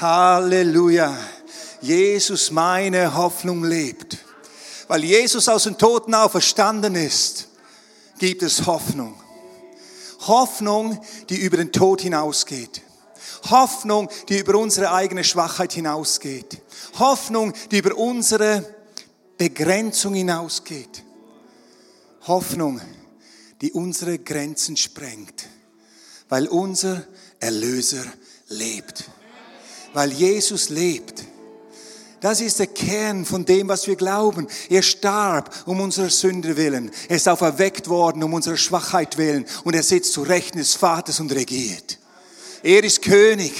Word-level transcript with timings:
Halleluja. 0.00 1.16
Jesus, 1.80 2.50
meine 2.50 3.16
Hoffnung 3.16 3.64
lebt. 3.64 4.18
Weil 4.86 5.04
Jesus 5.04 5.48
aus 5.48 5.64
den 5.64 5.76
Toten 5.76 6.14
auferstanden 6.14 6.94
ist, 6.94 7.48
gibt 8.18 8.42
es 8.42 8.66
Hoffnung. 8.66 9.20
Hoffnung, 10.26 11.00
die 11.28 11.36
über 11.36 11.56
den 11.56 11.72
Tod 11.72 12.00
hinausgeht. 12.00 12.82
Hoffnung, 13.50 14.08
die 14.28 14.38
über 14.38 14.56
unsere 14.56 14.92
eigene 14.92 15.24
Schwachheit 15.24 15.72
hinausgeht. 15.72 16.60
Hoffnung, 16.98 17.52
die 17.70 17.78
über 17.78 17.96
unsere 17.96 18.64
Begrenzung 19.36 20.14
hinausgeht. 20.14 21.02
Hoffnung, 22.26 22.80
die 23.60 23.72
unsere 23.72 24.18
Grenzen 24.18 24.76
sprengt, 24.76 25.46
weil 26.28 26.46
unser 26.46 27.04
Erlöser 27.40 28.04
lebt. 28.48 29.04
Weil 29.92 30.12
Jesus 30.12 30.68
lebt. 30.68 31.24
Das 32.20 32.40
ist 32.40 32.58
der 32.58 32.66
Kern 32.66 33.24
von 33.24 33.44
dem, 33.44 33.68
was 33.68 33.86
wir 33.86 33.94
glauben. 33.94 34.48
Er 34.68 34.82
starb 34.82 35.54
um 35.66 35.80
unsere 35.80 36.10
Sünde 36.10 36.56
willen. 36.56 36.90
Er 37.08 37.16
ist 37.16 37.28
auferweckt 37.28 37.88
worden 37.88 38.24
um 38.24 38.34
unsere 38.34 38.56
Schwachheit 38.56 39.18
willen. 39.18 39.46
Und 39.64 39.74
er 39.74 39.84
sitzt 39.84 40.12
zu 40.12 40.22
Rechten 40.22 40.58
des 40.58 40.74
Vaters 40.74 41.20
und 41.20 41.32
regiert. 41.32 41.98
Er 42.62 42.82
ist 42.82 43.02
König. 43.02 43.52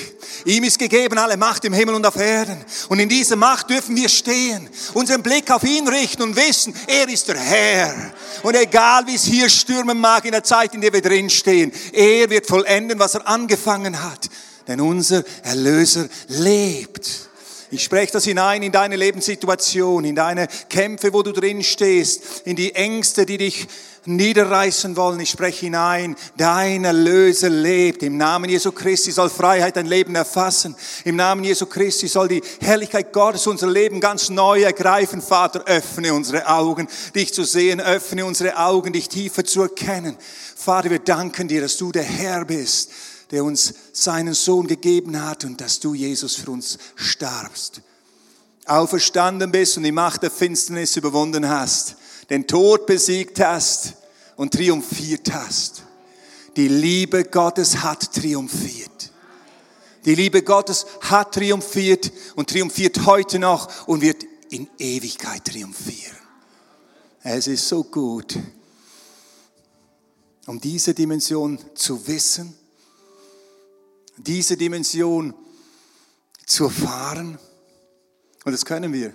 Ihm 0.44 0.64
ist 0.64 0.78
gegeben 0.78 1.18
alle 1.18 1.36
Macht 1.36 1.64
im 1.64 1.72
Himmel 1.72 1.94
und 1.94 2.06
auf 2.06 2.16
Erden. 2.16 2.64
Und 2.88 2.98
in 2.98 3.08
dieser 3.08 3.36
Macht 3.36 3.70
dürfen 3.70 3.94
wir 3.94 4.08
stehen, 4.08 4.68
unseren 4.94 5.22
Blick 5.22 5.50
auf 5.50 5.62
ihn 5.62 5.86
richten 5.86 6.22
und 6.22 6.36
wissen, 6.36 6.74
er 6.86 7.08
ist 7.08 7.28
der 7.28 7.38
Herr. 7.38 8.12
Und 8.42 8.56
egal 8.56 9.06
wie 9.06 9.14
es 9.14 9.24
hier 9.24 9.48
stürmen 9.48 10.00
mag 10.00 10.24
in 10.24 10.32
der 10.32 10.44
Zeit, 10.44 10.74
in 10.74 10.80
der 10.80 10.92
wir 10.92 11.02
drinstehen, 11.02 11.72
er 11.92 12.28
wird 12.30 12.46
vollenden, 12.46 12.98
was 12.98 13.14
er 13.14 13.26
angefangen 13.26 14.02
hat. 14.02 14.28
Denn 14.68 14.80
unser 14.80 15.24
Erlöser 15.42 16.08
lebt. 16.28 17.28
Ich 17.70 17.84
spreche 17.84 18.12
das 18.12 18.24
hinein 18.24 18.62
in 18.62 18.72
deine 18.72 18.96
Lebenssituation, 18.96 20.04
in 20.04 20.14
deine 20.14 20.48
Kämpfe, 20.70 21.12
wo 21.12 21.22
du 21.22 21.32
drin 21.32 21.62
stehst, 21.62 22.42
in 22.46 22.56
die 22.56 22.74
Ängste, 22.74 23.26
die 23.26 23.36
dich 23.36 23.66
niederreißen 24.06 24.96
wollen. 24.96 25.20
Ich 25.20 25.28
spreche 25.28 25.66
hinein, 25.66 26.16
dein 26.38 26.84
Erlöser 26.84 27.50
lebt. 27.50 28.02
Im 28.02 28.16
Namen 28.16 28.48
Jesu 28.48 28.72
Christi 28.72 29.10
soll 29.10 29.28
Freiheit 29.28 29.76
dein 29.76 29.84
Leben 29.84 30.14
erfassen. 30.14 30.74
Im 31.04 31.16
Namen 31.16 31.44
Jesu 31.44 31.66
Christi 31.66 32.08
soll 32.08 32.28
die 32.28 32.42
Herrlichkeit 32.60 33.12
Gottes 33.12 33.46
unser 33.46 33.66
Leben 33.66 34.00
ganz 34.00 34.30
neu 34.30 34.62
ergreifen. 34.62 35.20
Vater, 35.20 35.64
öffne 35.66 36.14
unsere 36.14 36.46
Augen, 36.48 36.88
dich 37.14 37.34
zu 37.34 37.44
sehen, 37.44 37.80
öffne 37.80 38.24
unsere 38.24 38.56
Augen, 38.56 38.94
dich 38.94 39.10
tiefer 39.10 39.44
zu 39.44 39.62
erkennen. 39.62 40.16
Vater, 40.56 40.88
wir 40.88 41.00
danken 41.00 41.48
dir, 41.48 41.60
dass 41.60 41.76
du 41.76 41.92
der 41.92 42.04
Herr 42.04 42.46
bist 42.46 42.90
der 43.30 43.44
uns 43.44 43.74
seinen 43.92 44.34
Sohn 44.34 44.66
gegeben 44.66 45.22
hat 45.22 45.44
und 45.44 45.60
dass 45.60 45.80
du, 45.80 45.94
Jesus, 45.94 46.34
für 46.34 46.50
uns 46.50 46.78
starbst. 46.96 47.82
Auferstanden 48.66 49.50
bist 49.50 49.76
und 49.76 49.84
die 49.84 49.92
Macht 49.92 50.22
der 50.22 50.30
Finsternis 50.30 50.96
überwunden 50.96 51.48
hast, 51.48 51.96
den 52.30 52.46
Tod 52.46 52.86
besiegt 52.86 53.40
hast 53.40 53.94
und 54.36 54.52
triumphiert 54.52 55.32
hast. 55.32 55.82
Die 56.56 56.68
Liebe 56.68 57.24
Gottes 57.24 57.82
hat 57.82 58.12
triumphiert. 58.12 59.12
Die 60.04 60.14
Liebe 60.14 60.42
Gottes 60.42 60.86
hat 61.00 61.34
triumphiert 61.34 62.12
und 62.34 62.50
triumphiert 62.50 63.06
heute 63.06 63.38
noch 63.38 63.86
und 63.86 64.00
wird 64.00 64.24
in 64.50 64.68
Ewigkeit 64.78 65.44
triumphieren. 65.44 66.16
Es 67.22 67.46
ist 67.46 67.68
so 67.68 67.84
gut, 67.84 68.38
um 70.46 70.60
diese 70.60 70.94
Dimension 70.94 71.58
zu 71.74 72.06
wissen 72.06 72.57
diese 74.18 74.56
Dimension 74.56 75.34
zu 76.46 76.64
erfahren. 76.64 77.38
Und 78.44 78.52
das 78.52 78.64
können 78.64 78.92
wir. 78.92 79.12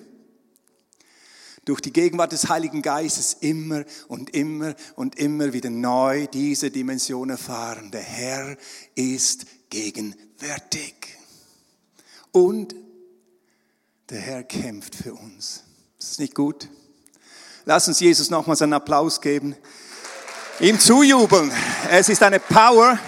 Durch 1.65 1.79
die 1.79 1.93
Gegenwart 1.93 2.33
des 2.33 2.49
Heiligen 2.49 2.81
Geistes 2.81 3.37
immer 3.39 3.85
und 4.09 4.31
immer 4.31 4.75
und 4.95 5.15
immer 5.15 5.53
wieder 5.53 5.69
neu 5.69 6.27
diese 6.27 6.71
Dimension 6.71 7.29
erfahren. 7.29 7.89
Der 7.91 8.01
Herr 8.01 8.57
ist 8.95 9.45
gegenwärtig. 9.69 10.95
Und 12.31 12.75
der 14.09 14.19
Herr 14.19 14.43
kämpft 14.43 14.95
für 14.95 15.13
uns. 15.13 15.63
Ist 15.97 16.11
das 16.11 16.19
nicht 16.19 16.35
gut? 16.35 16.69
Lass 17.65 17.87
uns 17.87 18.01
Jesus 18.01 18.29
nochmals 18.29 18.61
einen 18.61 18.73
Applaus 18.73 19.21
geben. 19.21 19.55
Ihm 20.59 20.79
zujubeln. 20.79 21.51
Es 21.89 22.09
ist 22.09 22.21
eine 22.21 22.39
Power. 22.39 22.99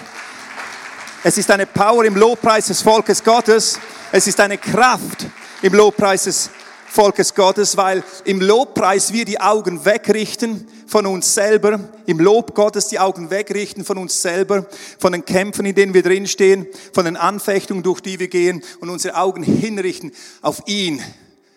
Es 1.28 1.36
ist 1.36 1.50
eine 1.50 1.66
Power 1.66 2.04
im 2.04 2.14
Lobpreis 2.14 2.66
des 2.66 2.82
Volkes 2.82 3.24
Gottes. 3.24 3.80
Es 4.12 4.28
ist 4.28 4.38
eine 4.38 4.58
Kraft 4.58 5.26
im 5.60 5.74
Lobpreis 5.74 6.22
des 6.22 6.50
Volkes 6.86 7.34
Gottes, 7.34 7.76
weil 7.76 8.04
im 8.24 8.40
Lobpreis 8.40 9.12
wir 9.12 9.24
die 9.24 9.40
Augen 9.40 9.84
wegrichten 9.84 10.68
von 10.86 11.04
uns 11.04 11.34
selber, 11.34 11.80
im 12.06 12.20
Lob 12.20 12.54
Gottes 12.54 12.86
die 12.86 13.00
Augen 13.00 13.28
wegrichten 13.28 13.84
von 13.84 13.98
uns 13.98 14.22
selber, 14.22 14.68
von 15.00 15.10
den 15.10 15.24
Kämpfen, 15.24 15.66
in 15.66 15.74
denen 15.74 15.94
wir 15.94 16.04
drinstehen, 16.04 16.68
von 16.92 17.04
den 17.04 17.16
Anfechtungen, 17.16 17.82
durch 17.82 18.00
die 18.00 18.20
wir 18.20 18.28
gehen 18.28 18.62
und 18.78 18.88
unsere 18.88 19.16
Augen 19.16 19.42
hinrichten 19.42 20.12
auf 20.42 20.62
ihn, 20.66 21.02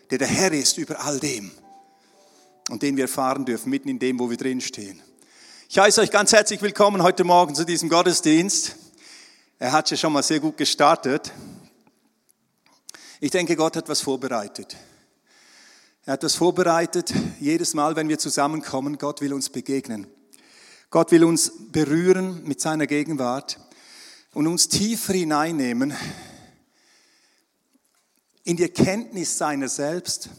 der 0.09 0.17
der 0.17 0.29
Herr 0.29 0.51
ist 0.51 0.79
über 0.79 1.05
all 1.05 1.19
dem 1.19 1.51
und 2.71 2.81
den 2.81 2.97
wir 2.97 3.03
erfahren 3.03 3.45
dürfen, 3.45 3.69
mitten 3.69 3.89
in 3.89 3.99
dem, 3.99 4.17
wo 4.17 4.31
wir 4.31 4.37
drinstehen. 4.37 4.99
Ich 5.69 5.77
heiße 5.77 6.01
euch 6.01 6.09
ganz 6.09 6.33
herzlich 6.33 6.59
willkommen 6.63 7.03
heute 7.03 7.23
Morgen 7.23 7.53
zu 7.53 7.65
diesem 7.65 7.87
Gottesdienst. 7.87 8.78
Er 9.61 9.73
hat 9.73 9.91
ja 9.91 9.97
schon 9.97 10.13
mal 10.13 10.23
sehr 10.23 10.39
gut 10.39 10.55
gestartet. 10.55 11.33
Ich 13.19 13.29
denke, 13.29 13.57
Gott 13.57 13.75
hat 13.75 13.89
was 13.89 13.99
vorbereitet. 13.99 14.77
Er 16.05 16.13
hat 16.13 16.23
was 16.23 16.35
vorbereitet. 16.35 17.13
Jedes 17.41 17.73
Mal, 17.73 17.97
wenn 17.97 18.07
wir 18.07 18.17
zusammenkommen, 18.17 18.97
Gott 18.97 19.19
will 19.19 19.33
uns 19.33 19.49
begegnen. 19.49 20.07
Gott 20.89 21.11
will 21.11 21.25
uns 21.25 21.51
berühren 21.73 22.41
mit 22.45 22.61
seiner 22.61 22.87
Gegenwart 22.87 23.59
und 24.33 24.47
uns 24.47 24.69
tiefer 24.69 25.11
hineinnehmen 25.11 25.93
in 28.45 28.55
die 28.55 28.63
Erkenntnis 28.63 29.37
seiner 29.37 29.67
selbst 29.67 30.29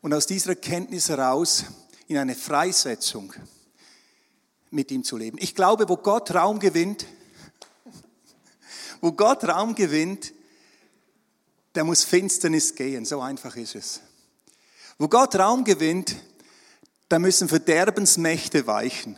und 0.00 0.14
aus 0.14 0.26
dieser 0.26 0.50
Erkenntnis 0.50 1.10
heraus 1.10 1.64
in 2.08 2.16
eine 2.16 2.34
Freisetzung 2.34 3.34
mit 4.70 4.90
ihm 4.90 5.04
zu 5.04 5.18
leben. 5.18 5.36
Ich 5.38 5.54
glaube, 5.54 5.86
wo 5.86 5.98
Gott 5.98 6.34
Raum 6.34 6.60
gewinnt, 6.60 7.04
wo 9.00 9.12
Gott 9.12 9.44
Raum 9.44 9.74
gewinnt, 9.74 10.32
der 11.74 11.84
muss 11.84 12.04
Finsternis 12.04 12.74
gehen. 12.74 13.04
So 13.04 13.20
einfach 13.20 13.56
ist 13.56 13.74
es. 13.74 14.00
Wo 14.98 15.08
Gott 15.08 15.34
Raum 15.36 15.64
gewinnt, 15.64 16.16
da 17.08 17.18
müssen 17.18 17.48
Verderbensmächte 17.48 18.66
weichen. 18.66 19.16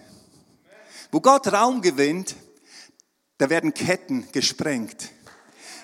Wo 1.11 1.21
Gott 1.21 1.53
Raum 1.53 1.83
gewinnt, 1.83 2.37
da 3.39 3.51
werden 3.51 3.75
Ketten 3.75 4.29
gesprengt, 4.33 5.11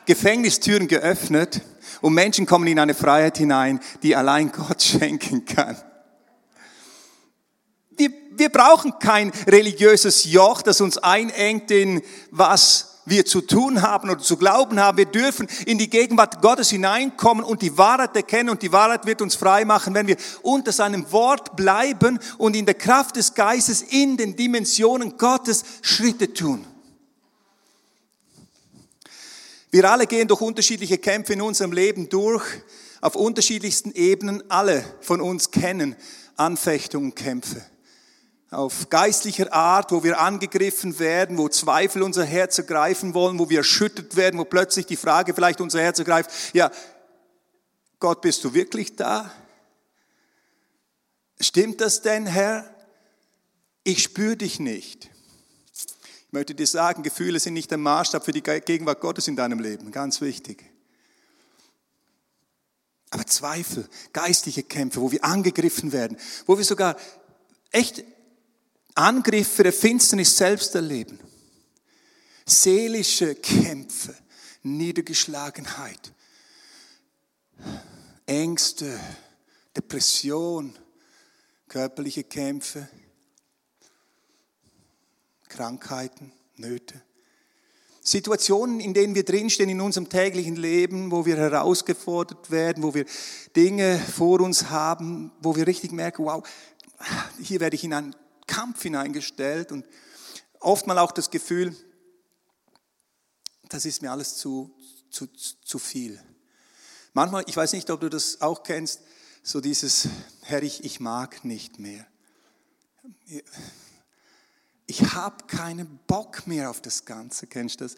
Gefängnistüren 0.07 0.89
geöffnet 0.89 1.61
und 2.01 2.15
Menschen 2.15 2.47
kommen 2.47 2.67
in 2.69 2.79
eine 2.79 2.95
Freiheit 2.95 3.39
hinein, 3.39 3.81
die 4.03 4.15
allein 4.15 4.53
Gott 4.53 4.83
schenken 4.85 5.45
kann. 5.45 5.77
Wir, 7.91 8.11
wir 8.37 8.49
brauchen 8.51 8.99
kein 9.01 9.31
religiöses 9.49 10.25
Joch, 10.25 10.63
das 10.63 10.81
uns 10.81 10.99
einengt 10.99 11.73
in 11.73 12.01
was 12.31 12.88
wir 13.11 13.25
zu 13.25 13.41
tun 13.41 13.83
haben 13.83 14.11
oder 14.11 14.21
zu 14.21 14.37
glauben 14.37 14.81
haben. 14.81 14.99
Wir 14.99 15.07
dürfen 15.07 15.49
in 15.67 15.79
die 15.79 15.91
Gegenwart 15.91 16.41
Gottes 16.43 16.71
hineinkommen 16.71 17.45
und 17.45 17.63
die 17.63 17.77
Wahrheit 17.79 18.15
erkennen 18.17 18.51
und 18.51 18.63
die 18.63 18.73
Wahrheit 18.73 19.07
wird 19.07 19.23
uns 19.23 19.35
frei 19.35 19.65
machen, 19.65 19.95
wenn 19.95 20.07
wir 20.07 20.17
unter 20.43 20.73
seinem 20.73 21.11
Wort 21.13 21.57
bleiben 21.57 22.19
und 22.39 22.57
in 22.57 22.67
der 22.67 22.75
Kraft 22.75 23.17
des 23.17 23.35
Geistes 23.35 23.83
in 23.83 24.17
den 24.17 24.37
Dimensionen 24.37 25.17
Gottes 25.17 25.65
Schritte 25.83 26.33
tun. 26.33 26.65
Wir 29.71 29.91
alle 29.91 30.07
gehen 30.07 30.29
durch 30.29 30.41
unterschiedliche 30.41 30.99
Kämpfe 30.99 31.35
in 31.35 31.43
unserem 31.43 31.73
Leben 31.73 32.09
durch, 32.09 32.45
auf 33.01 33.17
unterschiedlichsten 33.17 33.93
Ebenen. 33.93 34.43
Alle 34.51 34.83
von 35.01 35.21
uns 35.21 35.51
kennen 35.51 35.95
Anfechtungen, 36.37 37.15
Kämpfe 37.15 37.63
auf 38.51 38.89
geistlicher 38.89 39.53
Art, 39.53 39.93
wo 39.93 40.03
wir 40.03 40.21
angegriffen 40.21 40.99
werden, 40.99 41.37
wo 41.37 41.49
Zweifel 41.49 42.03
unser 42.03 42.25
Herz 42.25 42.57
ergreifen 42.57 43.13
wollen, 43.13 43.39
wo 43.39 43.51
wir 43.51 43.59
erschüttert 43.59 44.17
werden, 44.17 44.41
wo 44.41 44.45
plötzlich 44.45 44.87
die 44.87 44.97
Frage 44.97 45.35
vielleicht 45.35 45.61
unser 45.61 45.81
Herz 45.81 45.99
ergreift, 45.99 46.31
ja, 46.55 46.71
Gott, 48.01 48.23
bist 48.23 48.45
du 48.45 48.55
wirklich 48.55 48.97
da? 48.97 49.31
Stimmt 51.41 51.81
das 51.81 52.01
denn, 52.01 52.27
Herr? 52.27 52.65
Ich 53.85 54.03
spüre 54.03 54.37
dich 54.37 54.61
nicht. 54.61 55.11
Ich 56.27 56.33
möchte 56.33 56.55
dir 56.55 56.67
sagen, 56.67 57.03
Gefühle 57.03 57.41
sind 57.41 57.55
nicht 57.55 57.71
der 57.71 57.79
Maßstab 57.79 58.25
für 58.25 58.33
die 58.33 58.43
Gegenwart 58.43 59.01
Gottes 59.01 59.29
in 59.29 59.37
deinem 59.37 59.61
Leben, 59.61 59.91
ganz 59.91 60.21
wichtig. 60.21 60.65
Aber 63.11 63.27
Zweifel, 63.27 63.89
geistliche 64.13 64.63
Kämpfe, 64.63 65.01
wo 65.01 65.11
wir 65.11 65.25
angegriffen 65.25 65.93
werden, 65.93 66.19
wo 66.47 66.59
wir 66.59 66.65
sogar 66.65 66.97
echt 67.71 68.05
Angriffe 68.99 69.63
der 69.63 69.73
Finsternis 69.73 70.37
selbst 70.37 70.75
erleben. 70.75 71.21
Seelische 72.45 73.37
Kämpfe, 73.37 74.17
Niedergeschlagenheit, 74.65 76.13
Ängste, 78.27 78.99
Depression, 79.77 80.77
körperliche 81.69 82.25
Kämpfe, 82.25 82.89
Krankheiten, 85.49 86.33
Nöte. 86.57 87.01
Situationen, 88.01 88.81
in 88.81 88.95
denen 88.95 89.15
wir 89.15 89.25
drinstehen 89.25 89.71
in 89.71 89.81
unserem 89.81 90.09
täglichen 90.09 90.57
Leben, 90.57 91.13
wo 91.13 91.25
wir 91.25 91.37
herausgefordert 91.37 92.51
werden, 92.51 92.83
wo 92.83 92.95
wir 92.95 93.05
Dinge 93.55 93.99
vor 93.99 94.41
uns 94.41 94.71
haben, 94.71 95.31
wo 95.41 95.55
wir 95.55 95.69
richtig 95.69 95.93
merken, 95.93 96.25
wow, 96.25 96.43
hier 97.41 97.61
werde 97.61 97.77
ich 97.77 97.85
in 97.85 97.93
einen 97.93 98.17
Kampf 98.49 98.83
hineingestellt 98.83 99.71
und 99.71 99.87
oft 100.59 100.89
mal 100.89 100.99
auch 100.99 101.13
das 101.13 101.31
Gefühl, 101.31 101.77
das 103.69 103.85
ist 103.85 104.03
mir 104.03 104.11
alles 104.11 104.37
zu, 104.39 104.75
zu, 105.11 105.27
zu 105.29 105.79
viel. 105.79 106.21
Manchmal, 107.13 107.45
ich 107.47 107.57
weiß 107.57 107.73
nicht, 107.75 107.91
ob 107.91 108.01
du 108.01 108.09
das 108.09 108.41
auch 108.41 108.65
kennst, 108.65 109.01
so 109.43 109.61
dieses, 109.61 110.09
Herr, 110.43 110.63
ich, 110.63 110.85
ich 110.85 110.99
mag 110.99 111.45
nicht 111.45 111.79
mehr. 111.79 112.07
Ich 114.87 115.15
habe 115.15 115.47
keinen 115.47 115.99
Bock 116.07 116.47
mehr 116.47 116.71
auf 116.71 116.81
das 116.81 117.05
Ganze. 117.05 117.47
Kennst 117.47 117.81
du 117.81 117.85
das? 117.85 117.97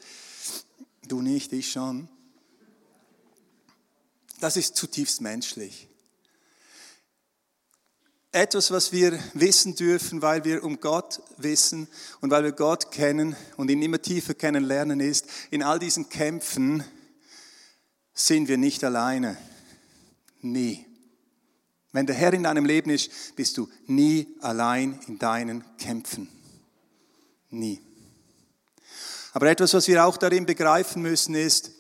Du 1.07 1.23
nicht, 1.23 1.53
ich 1.53 1.73
schon. 1.73 2.09
Das 4.41 4.57
ist 4.57 4.77
zutiefst 4.77 5.21
menschlich. 5.21 5.89
Etwas, 8.33 8.71
was 8.71 8.93
wir 8.93 9.19
wissen 9.35 9.75
dürfen, 9.75 10.23
weil 10.23 10.45
wir 10.45 10.63
um 10.63 10.79
Gott 10.79 11.21
wissen 11.37 11.89
und 12.21 12.31
weil 12.31 12.45
wir 12.45 12.53
Gott 12.53 12.93
kennen 12.93 13.35
und 13.57 13.71
ihn 13.71 13.83
immer 13.83 14.01
tiefer 14.01 14.35
kennenlernen, 14.35 15.01
ist, 15.01 15.27
in 15.51 15.65
all 15.65 15.81
diesen 15.81 16.09
Kämpfen 16.09 16.85
sind 18.15 18.47
wir 18.47 18.57
nicht 18.57 18.85
alleine. 18.85 19.37
Nie. 20.43 20.87
Wenn 21.91 22.07
der 22.07 22.15
Herr 22.15 22.33
in 22.33 22.45
deinem 22.45 22.67
Leben 22.67 22.91
ist, 22.91 23.35
bist 23.35 23.59
du 23.59 23.69
nie 23.89 24.29
allein 24.41 25.01
in 25.09 25.19
deinen 25.19 25.65
Kämpfen. 25.77 26.29
Nie. 27.51 27.81
Aber 29.33 29.51
etwas, 29.51 29.75
was 29.75 29.89
wir 29.89 30.05
auch 30.05 30.17
darin 30.17 30.47
begreifen 30.47 31.03
müssen, 31.03 31.35
ist, 31.35 31.73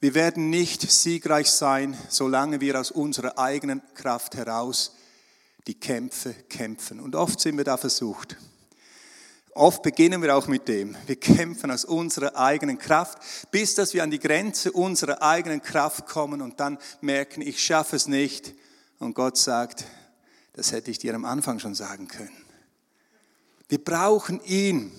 wir 0.00 0.14
werden 0.14 0.50
nicht 0.50 0.82
siegreich 0.90 1.50
sein, 1.50 1.96
solange 2.10 2.60
wir 2.60 2.78
aus 2.78 2.90
unserer 2.90 3.38
eigenen 3.38 3.80
Kraft 3.94 4.34
heraus 4.34 4.96
die 5.66 5.78
Kämpfe 5.78 6.34
kämpfen. 6.48 7.00
Und 7.00 7.14
oft 7.14 7.40
sind 7.40 7.56
wir 7.56 7.64
da 7.64 7.76
versucht. 7.76 8.36
Oft 9.54 9.82
beginnen 9.82 10.22
wir 10.22 10.34
auch 10.34 10.46
mit 10.46 10.66
dem. 10.66 10.96
Wir 11.06 11.16
kämpfen 11.16 11.70
aus 11.70 11.84
unserer 11.84 12.36
eigenen 12.36 12.78
Kraft, 12.78 13.18
bis 13.50 13.74
dass 13.74 13.92
wir 13.92 14.02
an 14.02 14.10
die 14.10 14.18
Grenze 14.18 14.72
unserer 14.72 15.20
eigenen 15.20 15.60
Kraft 15.60 16.06
kommen 16.06 16.40
und 16.40 16.58
dann 16.58 16.78
merken, 17.02 17.42
ich 17.42 17.62
schaffe 17.62 17.96
es 17.96 18.08
nicht. 18.08 18.54
Und 18.98 19.14
Gott 19.14 19.36
sagt, 19.36 19.84
das 20.54 20.72
hätte 20.72 20.90
ich 20.90 20.98
dir 20.98 21.14
am 21.14 21.26
Anfang 21.26 21.58
schon 21.58 21.74
sagen 21.74 22.08
können. 22.08 22.44
Wir 23.68 23.82
brauchen 23.82 24.42
ihn. 24.44 24.92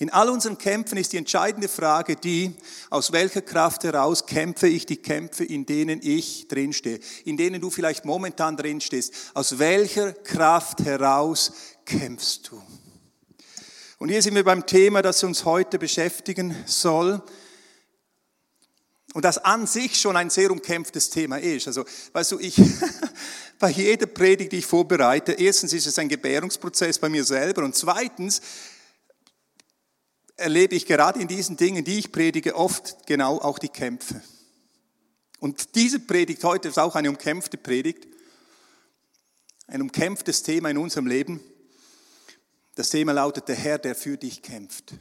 In 0.00 0.08
all 0.08 0.30
unseren 0.30 0.56
Kämpfen 0.56 0.96
ist 0.96 1.12
die 1.12 1.18
entscheidende 1.18 1.68
Frage 1.68 2.16
die, 2.16 2.54
aus 2.88 3.12
welcher 3.12 3.42
Kraft 3.42 3.84
heraus 3.84 4.24
kämpfe 4.24 4.66
ich 4.66 4.86
die 4.86 4.96
Kämpfe, 4.96 5.44
in 5.44 5.66
denen 5.66 6.00
ich 6.02 6.48
drinstehe, 6.48 7.00
in 7.26 7.36
denen 7.36 7.60
du 7.60 7.68
vielleicht 7.68 8.06
momentan 8.06 8.56
drinstehst. 8.56 9.12
Aus 9.34 9.58
welcher 9.58 10.14
Kraft 10.14 10.80
heraus 10.80 11.52
kämpfst 11.84 12.50
du? 12.50 12.62
Und 13.98 14.08
hier 14.08 14.22
sind 14.22 14.34
wir 14.34 14.44
beim 14.44 14.64
Thema, 14.64 15.02
das 15.02 15.22
uns 15.22 15.44
heute 15.44 15.78
beschäftigen 15.78 16.56
soll. 16.64 17.22
Und 19.12 19.26
das 19.26 19.36
an 19.36 19.66
sich 19.66 20.00
schon 20.00 20.16
ein 20.16 20.30
sehr 20.30 20.50
umkämpftes 20.50 21.10
Thema 21.10 21.38
ist. 21.38 21.66
Also, 21.66 21.84
weißt 22.14 22.32
du, 22.32 22.38
ich, 22.38 22.56
bei 23.58 23.68
jeder 23.68 24.06
Predigt, 24.06 24.52
die 24.52 24.58
ich 24.58 24.66
vorbereite, 24.66 25.32
erstens 25.32 25.74
ist 25.74 25.86
es 25.86 25.98
ein 25.98 26.08
Gebärungsprozess 26.08 26.98
bei 26.98 27.10
mir 27.10 27.24
selber 27.24 27.64
und 27.64 27.76
zweitens 27.76 28.40
erlebe 30.40 30.74
ich 30.74 30.86
gerade 30.86 31.20
in 31.20 31.28
diesen 31.28 31.56
Dingen, 31.56 31.84
die 31.84 31.98
ich 31.98 32.12
predige, 32.12 32.56
oft 32.56 33.06
genau 33.06 33.38
auch 33.38 33.58
die 33.58 33.68
Kämpfe. 33.68 34.22
Und 35.38 35.74
diese 35.74 36.00
Predigt 36.00 36.42
heute 36.44 36.68
ist 36.68 36.78
auch 36.78 36.96
eine 36.96 37.08
umkämpfte 37.08 37.56
Predigt, 37.56 38.06
ein 39.66 39.82
umkämpftes 39.82 40.42
Thema 40.42 40.70
in 40.70 40.78
unserem 40.78 41.06
Leben. 41.06 41.40
Das 42.74 42.90
Thema 42.90 43.12
lautet, 43.12 43.48
der 43.48 43.56
Herr, 43.56 43.78
der 43.78 43.94
für 43.94 44.16
dich 44.16 44.42
kämpft. 44.42 44.94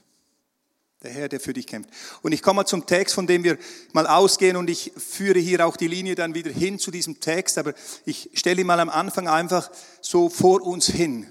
Der 1.02 1.12
Herr, 1.12 1.30
der 1.30 1.40
für 1.40 1.54
dich 1.54 1.66
kämpft. 1.66 1.90
Und 2.22 2.34
ich 2.34 2.42
komme 2.42 2.58
mal 2.58 2.66
zum 2.66 2.86
Text, 2.86 3.16
von 3.16 3.26
dem 3.26 3.44
wir 3.44 3.58
mal 3.94 4.06
ausgehen 4.06 4.58
und 4.58 4.70
ich 4.70 4.92
führe 4.98 5.40
hier 5.40 5.66
auch 5.66 5.78
die 5.78 5.88
Linie 5.88 6.16
dann 6.16 6.36
wieder 6.36 6.52
hin 6.52 6.78
zu 6.78 6.92
diesem 6.92 7.20
Text, 7.20 7.58
aber 7.58 7.74
ich 8.06 8.30
stelle 8.34 8.62
ihn 8.62 8.68
mal 8.68 8.80
am 8.80 8.90
Anfang 8.90 9.28
einfach 9.28 9.72
so 10.02 10.30
vor 10.30 10.62
uns 10.62 10.88
hin. 10.88 11.28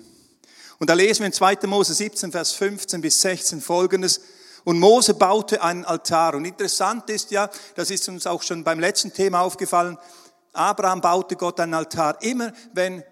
Und 0.79 0.91
da 0.91 0.95
lesen 0.95 1.21
wir 1.21 1.27
in 1.27 1.33
2. 1.33 1.67
Mose 1.67 1.95
17, 1.95 2.33
Vers 2.33 2.53
15 2.53 3.01
bis 3.01 3.21
16 3.21 3.61
folgendes. 3.61 4.21
Und 4.65 4.79
Mose 4.79 5.15
baute 5.15 5.63
einen 5.63 5.85
Altar. 5.85 6.35
Und 6.35 6.45
interessant 6.45 7.09
ist 7.11 7.31
ja, 7.31 7.51
das 7.75 7.91
ist 7.91 8.09
uns 8.09 8.27
auch 8.27 8.43
schon 8.43 8.65
beim 8.65 8.79
letzten 8.79 9.13
Thema 9.13 9.41
aufgefallen, 9.41 9.99
Abraham 10.53 11.01
baute 11.01 11.37
Gott 11.37 11.61
einen 11.61 11.75
Altar. 11.75 12.21
Immer 12.23 12.53
wenn 12.73 13.03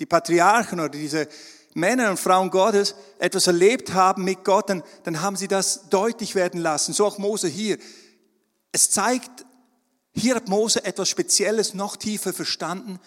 die 0.00 0.06
Patriarchen 0.06 0.80
oder 0.80 0.90
diese 0.90 1.28
Männer 1.74 2.10
und 2.10 2.18
Frauen 2.18 2.50
Gottes 2.50 2.94
etwas 3.18 3.46
erlebt 3.46 3.92
haben 3.92 4.24
mit 4.24 4.44
Gott, 4.44 4.70
dann, 4.70 4.82
dann 5.04 5.20
haben 5.20 5.36
sie 5.36 5.48
das 5.48 5.88
deutlich 5.88 6.34
werden 6.34 6.60
lassen. 6.60 6.92
So 6.92 7.06
auch 7.06 7.18
Mose 7.18 7.48
hier. 7.48 7.78
Es 8.72 8.90
zeigt, 8.90 9.44
hier 10.12 10.34
hat 10.34 10.48
Mose 10.48 10.84
etwas 10.84 11.08
Spezielles 11.08 11.74
noch 11.74 11.96
tiefer 11.96 12.32
verstanden 12.32 12.98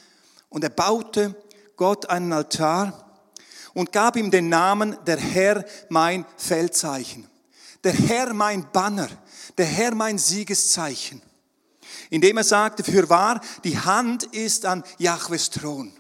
und 0.49 0.63
er 0.63 0.69
baute 0.69 1.35
Gott 1.75 2.09
einen 2.09 2.33
Altar 2.33 3.10
und 3.73 3.91
gab 3.91 4.15
ihm 4.15 4.31
den 4.31 4.50
Namen 4.50 4.97
der 5.06 5.18
Herr 5.18 5.65
mein 5.89 6.25
Feldzeichen, 6.38 7.27
der 7.83 7.94
Herr 7.94 8.33
mein 8.33 8.71
Banner, 8.71 9.09
der 9.57 9.65
Herr 9.65 9.95
mein 9.95 10.18
Siegeszeichen. 10.18 11.21
Indem 12.09 12.38
er 12.38 12.44
sagte, 12.44 12.83
für 12.83 13.09
wahr, 13.09 13.41
die 13.63 13.77
Hand 13.77 14.23
ist 14.23 14.65
an 14.65 14.83
Jahwes 14.97 15.50
Thron. 15.50 15.94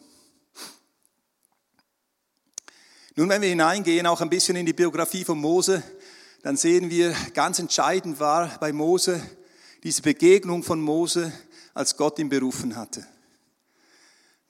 Nun, 3.15 3.29
wenn 3.29 3.41
wir 3.41 3.49
hineingehen, 3.49 4.07
auch 4.07 4.21
ein 4.21 4.29
bisschen 4.29 4.55
in 4.55 4.65
die 4.65 4.73
Biografie 4.73 5.23
von 5.23 5.37
Mose, 5.37 5.83
dann 6.43 6.57
sehen 6.57 6.89
wir, 6.89 7.13
ganz 7.33 7.59
entscheidend 7.59 8.19
war 8.19 8.57
bei 8.59 8.71
Mose 8.71 9.21
diese 9.83 10.01
Begegnung 10.01 10.63
von 10.63 10.81
Mose, 10.81 11.31
als 11.73 11.97
Gott 11.97 12.19
ihn 12.19 12.29
berufen 12.29 12.75
hatte. 12.75 13.05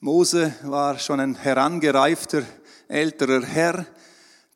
Mose 0.00 0.54
war 0.62 0.98
schon 0.98 1.20
ein 1.20 1.34
herangereifter, 1.34 2.42
älterer 2.92 3.42
Herr, 3.44 3.86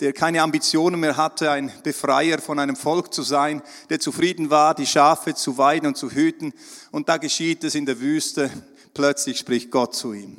der 0.00 0.12
keine 0.12 0.42
Ambitionen 0.42 1.00
mehr 1.00 1.16
hatte, 1.16 1.50
ein 1.50 1.72
Befreier 1.82 2.38
von 2.38 2.58
einem 2.58 2.76
Volk 2.76 3.12
zu 3.12 3.22
sein, 3.22 3.62
der 3.88 3.98
zufrieden 3.98 4.50
war, 4.50 4.74
die 4.74 4.86
Schafe 4.86 5.34
zu 5.34 5.56
weiden 5.58 5.88
und 5.88 5.96
zu 5.96 6.10
hüten. 6.10 6.52
Und 6.90 7.08
da 7.08 7.16
geschieht 7.16 7.64
es 7.64 7.74
in 7.74 7.86
der 7.86 7.98
Wüste, 7.98 8.50
plötzlich 8.94 9.38
spricht 9.38 9.70
Gott 9.70 9.94
zu 9.94 10.12
ihm 10.12 10.36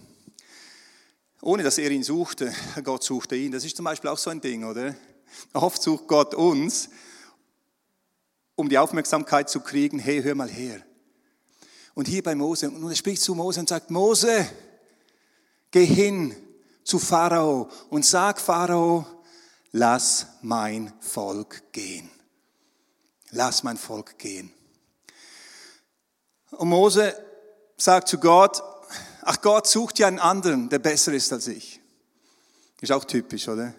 ohne 1.41 1.63
dass 1.63 1.77
er 1.77 1.91
ihn 1.91 2.03
suchte. 2.03 2.53
Gott 2.83 3.03
suchte 3.03 3.35
ihn. 3.35 3.51
Das 3.51 3.63
ist 3.63 3.77
zum 3.77 3.85
Beispiel 3.85 4.09
auch 4.09 4.17
so 4.17 4.29
ein 4.29 4.41
Ding, 4.41 4.65
oder? 4.65 4.95
Oft 5.53 5.81
sucht 5.81 6.07
Gott 6.07 6.33
uns, 6.33 6.89
um 8.55 8.69
die 8.69 8.77
Aufmerksamkeit 8.77 9.49
zu 9.49 9.61
kriegen, 9.61 9.99
hey, 9.99 10.21
hör 10.21 10.35
mal 10.35 10.49
her. 10.49 10.81
Und 11.93 12.07
hier 12.07 12.21
bei 12.21 12.35
Mose, 12.35 12.69
und 12.69 12.89
er 12.89 12.95
spricht 12.95 13.21
zu 13.21 13.33
Mose 13.33 13.59
und 13.59 13.69
sagt, 13.69 13.91
Mose, 13.91 14.47
geh 15.71 15.85
hin 15.85 16.35
zu 16.87 16.99
Pharao 16.99 17.69
und 17.89 18.05
sag 18.05 18.39
Pharao, 18.39 19.05
lass 19.73 20.27
mein 20.41 20.93
Volk 21.01 21.73
gehen. 21.73 22.09
Lass 23.31 23.61
mein 23.63 23.75
Volk 23.75 24.17
gehen. 24.17 24.53
Und 26.51 26.69
Mose 26.69 27.13
sagt 27.75 28.07
zu 28.07 28.17
Gott, 28.19 28.63
ach 29.21 29.41
Gott 29.41 29.67
sucht 29.67 29.99
ja 29.99 30.07
einen 30.07 30.19
anderen, 30.19 30.69
der 30.69 30.79
besser 30.79 31.11
ist 31.11 31.33
als 31.33 31.47
ich. 31.47 31.81
Ist 32.79 32.93
auch 32.93 33.03
typisch, 33.03 33.49
oder? 33.49 33.73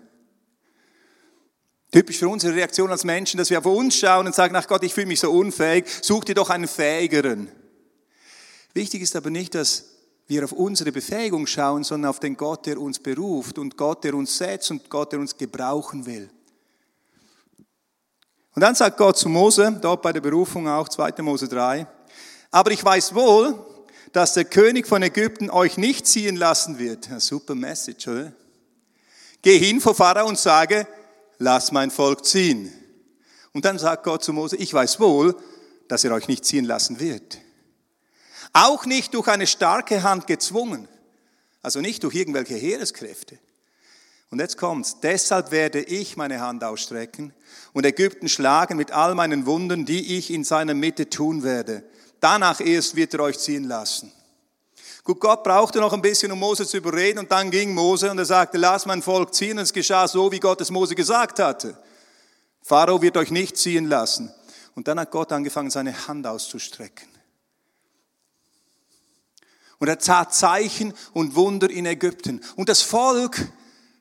Typisch 1.90 2.18
für 2.18 2.28
unsere 2.28 2.54
Reaktion 2.54 2.90
als 2.90 3.04
Menschen, 3.04 3.38
dass 3.38 3.48
wir 3.48 3.58
auf 3.58 3.64
uns 3.64 3.96
schauen 3.96 4.26
und 4.26 4.34
sagen, 4.34 4.54
ach 4.54 4.66
Gott, 4.66 4.82
ich 4.82 4.92
fühle 4.92 5.06
mich 5.06 5.20
so 5.20 5.32
unfähig, 5.32 5.86
such 6.02 6.24
dir 6.24 6.34
doch 6.34 6.50
einen 6.50 6.68
fähigeren. 6.68 7.50
Wichtig 8.74 9.00
ist 9.00 9.16
aber 9.16 9.30
nicht, 9.30 9.54
dass 9.54 9.97
wir 10.28 10.44
auf 10.44 10.52
unsere 10.52 10.92
Befähigung 10.92 11.46
schauen, 11.46 11.82
sondern 11.82 12.10
auf 12.10 12.20
den 12.20 12.36
Gott, 12.36 12.66
der 12.66 12.78
uns 12.80 12.98
beruft 12.98 13.58
und 13.58 13.76
Gott, 13.76 14.04
der 14.04 14.14
uns 14.14 14.36
setzt 14.36 14.70
und 14.70 14.88
Gott, 14.90 15.12
der 15.12 15.18
uns 15.18 15.36
gebrauchen 15.36 16.04
will. 16.04 16.28
Und 18.54 18.62
dann 18.62 18.74
sagt 18.74 18.98
Gott 18.98 19.16
zu 19.16 19.28
Mose, 19.28 19.78
dort 19.80 20.02
bei 20.02 20.12
der 20.12 20.20
Berufung 20.20 20.68
auch, 20.68 20.88
2. 20.88 21.22
Mose 21.22 21.48
3, 21.48 21.86
aber 22.50 22.70
ich 22.70 22.84
weiß 22.84 23.14
wohl, 23.14 23.58
dass 24.12 24.34
der 24.34 24.44
König 24.44 24.86
von 24.86 25.02
Ägypten 25.02 25.50
euch 25.50 25.78
nicht 25.78 26.06
ziehen 26.06 26.36
lassen 26.36 26.78
wird. 26.78 27.08
Super 27.18 27.54
Message, 27.54 28.08
oder? 28.08 28.32
Geh 29.40 29.58
hin 29.58 29.80
vor 29.80 29.94
Pharao 29.94 30.26
und 30.26 30.38
sage, 30.38 30.86
lass 31.38 31.72
mein 31.72 31.90
Volk 31.90 32.24
ziehen. 32.24 32.72
Und 33.52 33.64
dann 33.64 33.78
sagt 33.78 34.04
Gott 34.04 34.22
zu 34.22 34.32
Mose, 34.32 34.56
ich 34.56 34.74
weiß 34.74 35.00
wohl, 35.00 35.36
dass 35.88 36.04
er 36.04 36.12
euch 36.12 36.28
nicht 36.28 36.44
ziehen 36.44 36.64
lassen 36.64 37.00
wird. 37.00 37.38
Auch 38.52 38.86
nicht 38.86 39.14
durch 39.14 39.28
eine 39.28 39.46
starke 39.46 40.02
Hand 40.02 40.26
gezwungen, 40.26 40.88
also 41.62 41.80
nicht 41.80 42.02
durch 42.02 42.14
irgendwelche 42.14 42.54
Heereskräfte. 42.54 43.38
Und 44.30 44.40
jetzt 44.40 44.58
kommt's. 44.58 45.00
Deshalb 45.00 45.50
werde 45.50 45.80
ich 45.80 46.16
meine 46.16 46.40
Hand 46.40 46.62
ausstrecken 46.62 47.32
und 47.72 47.86
Ägypten 47.86 48.28
schlagen 48.28 48.76
mit 48.76 48.90
all 48.90 49.14
meinen 49.14 49.46
Wunden, 49.46 49.86
die 49.86 50.18
ich 50.18 50.30
in 50.30 50.44
seiner 50.44 50.74
Mitte 50.74 51.08
tun 51.08 51.42
werde. 51.42 51.82
Danach 52.20 52.60
erst 52.60 52.96
wird 52.96 53.14
er 53.14 53.20
euch 53.20 53.38
ziehen 53.38 53.64
lassen. 53.64 54.12
Gut, 55.04 55.20
Gott 55.20 55.42
brauchte 55.42 55.78
noch 55.78 55.94
ein 55.94 56.02
bisschen, 56.02 56.30
um 56.32 56.38
Mose 56.38 56.66
zu 56.66 56.76
überreden 56.76 57.20
und 57.20 57.32
dann 57.32 57.50
ging 57.50 57.72
Mose 57.72 58.10
und 58.10 58.18
er 58.18 58.26
sagte, 58.26 58.58
lass 58.58 58.84
mein 58.84 59.00
Volk 59.00 59.34
ziehen 59.34 59.56
und 59.56 59.62
es 59.64 59.72
geschah 59.72 60.06
so, 60.06 60.30
wie 60.30 60.40
Gott 60.40 60.60
es 60.60 60.70
Mose 60.70 60.94
gesagt 60.94 61.38
hatte. 61.38 61.78
Pharao 62.62 63.00
wird 63.00 63.16
euch 63.16 63.30
nicht 63.30 63.56
ziehen 63.56 63.86
lassen. 63.86 64.30
Und 64.74 64.86
dann 64.86 65.00
hat 65.00 65.10
Gott 65.10 65.32
angefangen, 65.32 65.70
seine 65.70 66.06
Hand 66.06 66.26
auszustrecken. 66.26 67.08
Und 69.78 69.88
er 69.88 69.98
tat 69.98 70.34
Zeichen 70.34 70.92
und 71.12 71.34
Wunder 71.34 71.70
in 71.70 71.86
Ägypten. 71.86 72.40
Und 72.56 72.68
das 72.68 72.82
Volk 72.82 73.48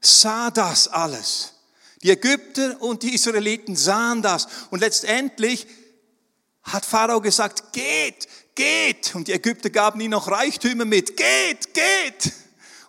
sah 0.01 0.49
das 0.49 0.87
alles. 0.87 1.53
Die 2.03 2.11
Ägypter 2.11 2.81
und 2.81 3.03
die 3.03 3.13
Israeliten 3.13 3.75
sahen 3.75 4.21
das. 4.21 4.47
Und 4.69 4.79
letztendlich 4.79 5.67
hat 6.63 6.85
Pharao 6.85 7.21
gesagt, 7.21 7.73
geht, 7.73 8.27
geht. 8.55 9.15
Und 9.15 9.27
die 9.27 9.33
Ägypter 9.33 9.69
gaben 9.69 9.99
ihnen 9.99 10.11
noch 10.11 10.29
Reichtümer 10.29 10.85
mit. 10.85 11.17
Geht, 11.17 11.73
geht. 11.73 12.33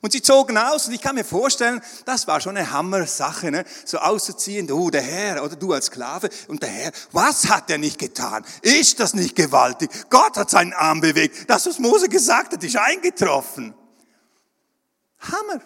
Und 0.00 0.12
sie 0.12 0.22
zogen 0.22 0.56
aus 0.56 0.86
und 0.86 0.94
ich 0.94 1.00
kann 1.00 1.16
mir 1.16 1.24
vorstellen, 1.24 1.80
das 2.04 2.26
war 2.28 2.40
schon 2.40 2.56
eine 2.56 2.70
Hammer-Sache, 2.70 3.50
ne? 3.50 3.64
so 3.84 3.98
auszuziehen, 3.98 4.66
du 4.66 4.90
der 4.90 5.02
Herr 5.02 5.42
oder 5.42 5.56
du 5.56 5.72
als 5.72 5.86
Sklave 5.86 6.28
und 6.46 6.62
der 6.62 6.68
Herr, 6.68 6.92
was 7.10 7.48
hat 7.48 7.68
er 7.70 7.78
nicht 7.78 7.98
getan? 7.98 8.44
Ist 8.62 9.00
das 9.00 9.14
nicht 9.14 9.34
gewaltig? 9.34 9.90
Gott 10.08 10.36
hat 10.36 10.50
seinen 10.50 10.72
Arm 10.72 11.00
bewegt. 11.00 11.50
Das, 11.50 11.66
was 11.66 11.80
Mose 11.80 12.08
gesagt 12.08 12.52
hat, 12.52 12.62
ist 12.62 12.76
eingetroffen. 12.76 13.74
Hammer. 15.18 15.60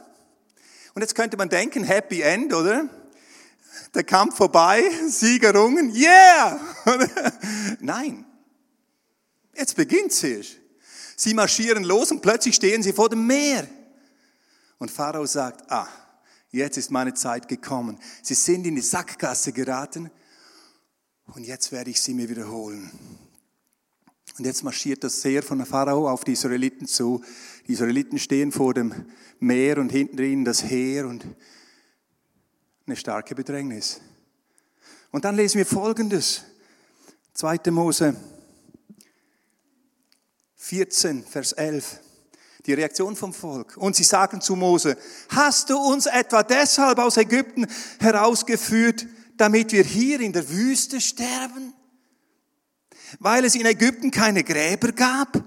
Und 0.94 1.02
jetzt 1.02 1.14
könnte 1.14 1.36
man 1.36 1.50
denken, 1.50 1.84
Happy 1.84 2.22
End, 2.22 2.54
oder? 2.54 2.88
Der 3.94 4.04
Kampf 4.04 4.36
vorbei, 4.36 4.82
Siegerungen, 5.08 5.94
yeah! 5.94 6.58
Nein. 7.80 8.24
Jetzt 9.54 9.76
beginnt 9.76 10.12
es. 10.22 10.56
Sie 11.16 11.34
marschieren 11.34 11.84
los 11.84 12.10
und 12.10 12.22
plötzlich 12.22 12.54
stehen 12.54 12.82
sie 12.82 12.94
vor 12.94 13.10
dem 13.10 13.26
Meer. 13.26 13.68
Und 14.82 14.90
Pharao 14.90 15.26
sagt, 15.26 15.70
ah, 15.70 15.86
jetzt 16.50 16.76
ist 16.76 16.90
meine 16.90 17.14
Zeit 17.14 17.46
gekommen. 17.46 18.00
Sie 18.20 18.34
sind 18.34 18.66
in 18.66 18.74
die 18.74 18.80
Sackgasse 18.80 19.52
geraten 19.52 20.10
und 21.26 21.44
jetzt 21.44 21.70
werde 21.70 21.90
ich 21.90 22.02
sie 22.02 22.14
mir 22.14 22.28
wiederholen. 22.28 22.90
Und 24.36 24.44
jetzt 24.44 24.64
marschiert 24.64 25.04
das 25.04 25.24
Heer 25.24 25.44
von 25.44 25.64
Pharao 25.64 26.10
auf 26.10 26.24
die 26.24 26.32
Israeliten 26.32 26.88
zu. 26.88 27.22
Die 27.68 27.74
Israeliten 27.74 28.18
stehen 28.18 28.50
vor 28.50 28.74
dem 28.74 28.92
Meer 29.38 29.78
und 29.78 29.92
hinten 29.92 30.18
ihnen 30.18 30.44
das 30.44 30.64
Heer 30.64 31.06
und 31.06 31.24
eine 32.84 32.96
starke 32.96 33.36
Bedrängnis. 33.36 34.00
Und 35.12 35.24
dann 35.24 35.36
lesen 35.36 35.58
wir 35.58 35.66
Folgendes. 35.66 36.42
2. 37.34 37.70
Mose 37.70 38.16
14, 40.56 41.22
Vers 41.22 41.52
11. 41.52 42.01
Die 42.66 42.74
Reaktion 42.74 43.16
vom 43.16 43.34
Volk. 43.34 43.76
Und 43.76 43.96
sie 43.96 44.04
sagen 44.04 44.40
zu 44.40 44.54
Mose, 44.54 44.96
hast 45.30 45.70
du 45.70 45.78
uns 45.78 46.06
etwa 46.06 46.42
deshalb 46.42 46.98
aus 46.98 47.16
Ägypten 47.16 47.66
herausgeführt, 47.98 49.06
damit 49.36 49.72
wir 49.72 49.82
hier 49.82 50.20
in 50.20 50.32
der 50.32 50.48
Wüste 50.48 51.00
sterben? 51.00 51.74
Weil 53.18 53.44
es 53.44 53.54
in 53.54 53.66
Ägypten 53.66 54.10
keine 54.10 54.44
Gräber 54.44 54.92
gab? 54.92 55.42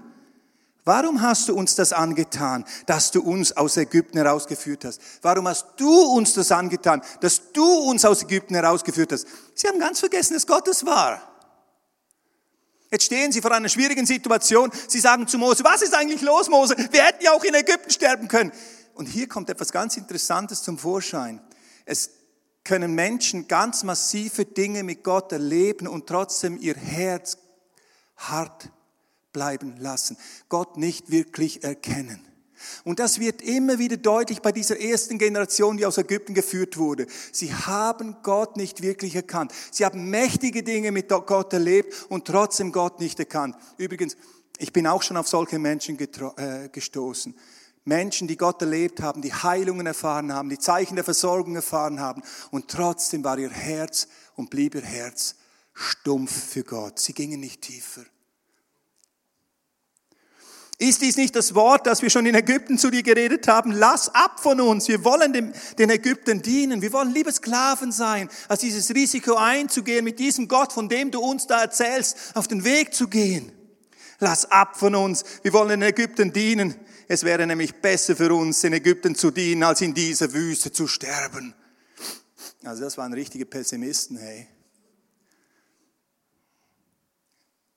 Warum 0.86 1.20
hast 1.20 1.48
du 1.48 1.56
uns 1.56 1.74
das 1.74 1.92
angetan, 1.92 2.64
dass 2.86 3.10
du 3.10 3.20
uns 3.20 3.56
aus 3.56 3.76
Ägypten 3.76 4.18
herausgeführt 4.18 4.84
hast? 4.84 5.00
Warum 5.20 5.48
hast 5.48 5.66
du 5.78 5.90
uns 5.90 6.34
das 6.34 6.52
angetan, 6.52 7.02
dass 7.20 7.50
du 7.52 7.64
uns 7.64 8.04
aus 8.04 8.22
Ägypten 8.22 8.54
herausgeführt 8.54 9.10
hast? 9.10 9.26
Sie 9.54 9.66
haben 9.66 9.80
ganz 9.80 9.98
vergessen, 9.98 10.34
dass 10.34 10.46
Gott 10.46 10.68
es 10.68 10.86
war. 10.86 11.35
Jetzt 12.96 13.04
stehen 13.04 13.30
sie 13.30 13.42
vor 13.42 13.52
einer 13.52 13.68
schwierigen 13.68 14.06
Situation. 14.06 14.70
Sie 14.88 15.00
sagen 15.00 15.28
zu 15.28 15.36
Mose, 15.36 15.62
was 15.64 15.82
ist 15.82 15.94
eigentlich 15.94 16.22
los, 16.22 16.48
Mose? 16.48 16.74
Wir 16.92 17.04
hätten 17.04 17.22
ja 17.22 17.32
auch 17.32 17.44
in 17.44 17.52
Ägypten 17.52 17.90
sterben 17.90 18.26
können. 18.26 18.52
Und 18.94 19.04
hier 19.04 19.28
kommt 19.28 19.50
etwas 19.50 19.70
ganz 19.70 19.98
Interessantes 19.98 20.62
zum 20.62 20.78
Vorschein. 20.78 21.42
Es 21.84 22.08
können 22.64 22.94
Menschen 22.94 23.48
ganz 23.48 23.82
massive 23.82 24.46
Dinge 24.46 24.82
mit 24.82 25.04
Gott 25.04 25.30
erleben 25.30 25.88
und 25.88 26.06
trotzdem 26.06 26.56
ihr 26.58 26.74
Herz 26.74 27.36
hart 28.16 28.70
bleiben 29.30 29.76
lassen. 29.76 30.16
Gott 30.48 30.78
nicht 30.78 31.10
wirklich 31.10 31.64
erkennen. 31.64 32.25
Und 32.84 32.98
das 32.98 33.18
wird 33.20 33.42
immer 33.42 33.78
wieder 33.78 33.96
deutlich 33.96 34.40
bei 34.40 34.52
dieser 34.52 34.80
ersten 34.80 35.18
Generation, 35.18 35.76
die 35.76 35.86
aus 35.86 35.98
Ägypten 35.98 36.34
geführt 36.34 36.76
wurde. 36.76 37.06
Sie 37.32 37.52
haben 37.52 38.16
Gott 38.22 38.56
nicht 38.56 38.82
wirklich 38.82 39.14
erkannt. 39.14 39.52
Sie 39.70 39.84
haben 39.84 40.10
mächtige 40.10 40.62
Dinge 40.62 40.92
mit 40.92 41.08
Gott 41.08 41.52
erlebt 41.52 42.06
und 42.08 42.26
trotzdem 42.26 42.72
Gott 42.72 43.00
nicht 43.00 43.18
erkannt. 43.18 43.56
Übrigens, 43.78 44.16
ich 44.58 44.72
bin 44.72 44.86
auch 44.86 45.02
schon 45.02 45.16
auf 45.16 45.28
solche 45.28 45.58
Menschen 45.58 45.98
äh, 45.98 46.68
gestoßen. 46.70 47.34
Menschen, 47.84 48.26
die 48.26 48.36
Gott 48.36 48.60
erlebt 48.62 49.00
haben, 49.00 49.22
die 49.22 49.32
Heilungen 49.32 49.86
erfahren 49.86 50.32
haben, 50.32 50.48
die 50.48 50.58
Zeichen 50.58 50.96
der 50.96 51.04
Versorgung 51.04 51.54
erfahren 51.54 52.00
haben 52.00 52.22
und 52.50 52.68
trotzdem 52.68 53.22
war 53.22 53.38
ihr 53.38 53.50
Herz 53.50 54.08
und 54.34 54.50
blieb 54.50 54.74
ihr 54.74 54.82
Herz 54.82 55.36
stumpf 55.72 56.32
für 56.32 56.64
Gott. 56.64 56.98
Sie 56.98 57.12
gingen 57.12 57.38
nicht 57.38 57.62
tiefer. 57.62 58.02
Ist 60.78 61.00
dies 61.00 61.16
nicht 61.16 61.34
das 61.34 61.54
Wort, 61.54 61.86
das 61.86 62.02
wir 62.02 62.10
schon 62.10 62.26
in 62.26 62.34
Ägypten 62.34 62.76
zu 62.76 62.90
dir 62.90 63.02
geredet 63.02 63.48
haben? 63.48 63.72
Lass 63.72 64.14
ab 64.14 64.40
von 64.40 64.60
uns. 64.60 64.88
Wir 64.88 65.04
wollen 65.04 65.32
dem, 65.32 65.52
den 65.78 65.88
Ägyptern 65.88 66.42
dienen. 66.42 66.82
Wir 66.82 66.92
wollen 66.92 67.12
liebe 67.12 67.32
Sklaven 67.32 67.92
sein, 67.92 68.28
als 68.46 68.60
dieses 68.60 68.94
Risiko 68.94 69.36
einzugehen, 69.36 70.04
mit 70.04 70.18
diesem 70.18 70.48
Gott, 70.48 70.74
von 70.74 70.90
dem 70.90 71.10
du 71.10 71.20
uns 71.20 71.46
da 71.46 71.62
erzählst, 71.62 72.18
auf 72.34 72.46
den 72.46 72.64
Weg 72.64 72.92
zu 72.92 73.08
gehen. 73.08 73.52
Lass 74.18 74.50
ab 74.50 74.76
von 74.76 74.94
uns. 74.94 75.24
Wir 75.42 75.54
wollen 75.54 75.80
den 75.80 75.82
Ägyptern 75.82 76.32
dienen. 76.32 76.74
Es 77.08 77.24
wäre 77.24 77.46
nämlich 77.46 77.76
besser 77.76 78.14
für 78.14 78.34
uns, 78.34 78.60
den 78.60 78.74
Ägypten 78.74 79.14
zu 79.14 79.30
dienen, 79.30 79.62
als 79.62 79.80
in 79.80 79.94
dieser 79.94 80.34
Wüste 80.34 80.72
zu 80.72 80.86
sterben. 80.86 81.54
Also 82.64 82.82
das 82.82 82.98
waren 82.98 83.14
richtige 83.14 83.46
Pessimisten, 83.46 84.18
hey. 84.18 84.46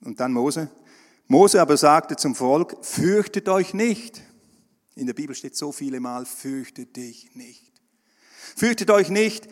Und 0.01 0.19
dann 0.19 0.33
Mose. 0.33 0.69
Mose 1.31 1.61
aber 1.61 1.77
sagte 1.77 2.15
zum 2.15 2.33
Volk, 2.33 2.75
fürchtet 2.81 3.49
euch 3.49 3.75
nicht. 3.75 4.23
In 4.95 5.05
der 5.05 5.13
Bibel 5.13 5.35
steht 5.35 5.55
so 5.55 5.71
viele 5.71 5.99
Mal, 5.99 6.25
fürchtet 6.25 6.95
dich 6.95 7.29
nicht. 7.35 7.71
Fürchtet 8.55 8.89
euch 8.89 9.09
nicht, 9.09 9.47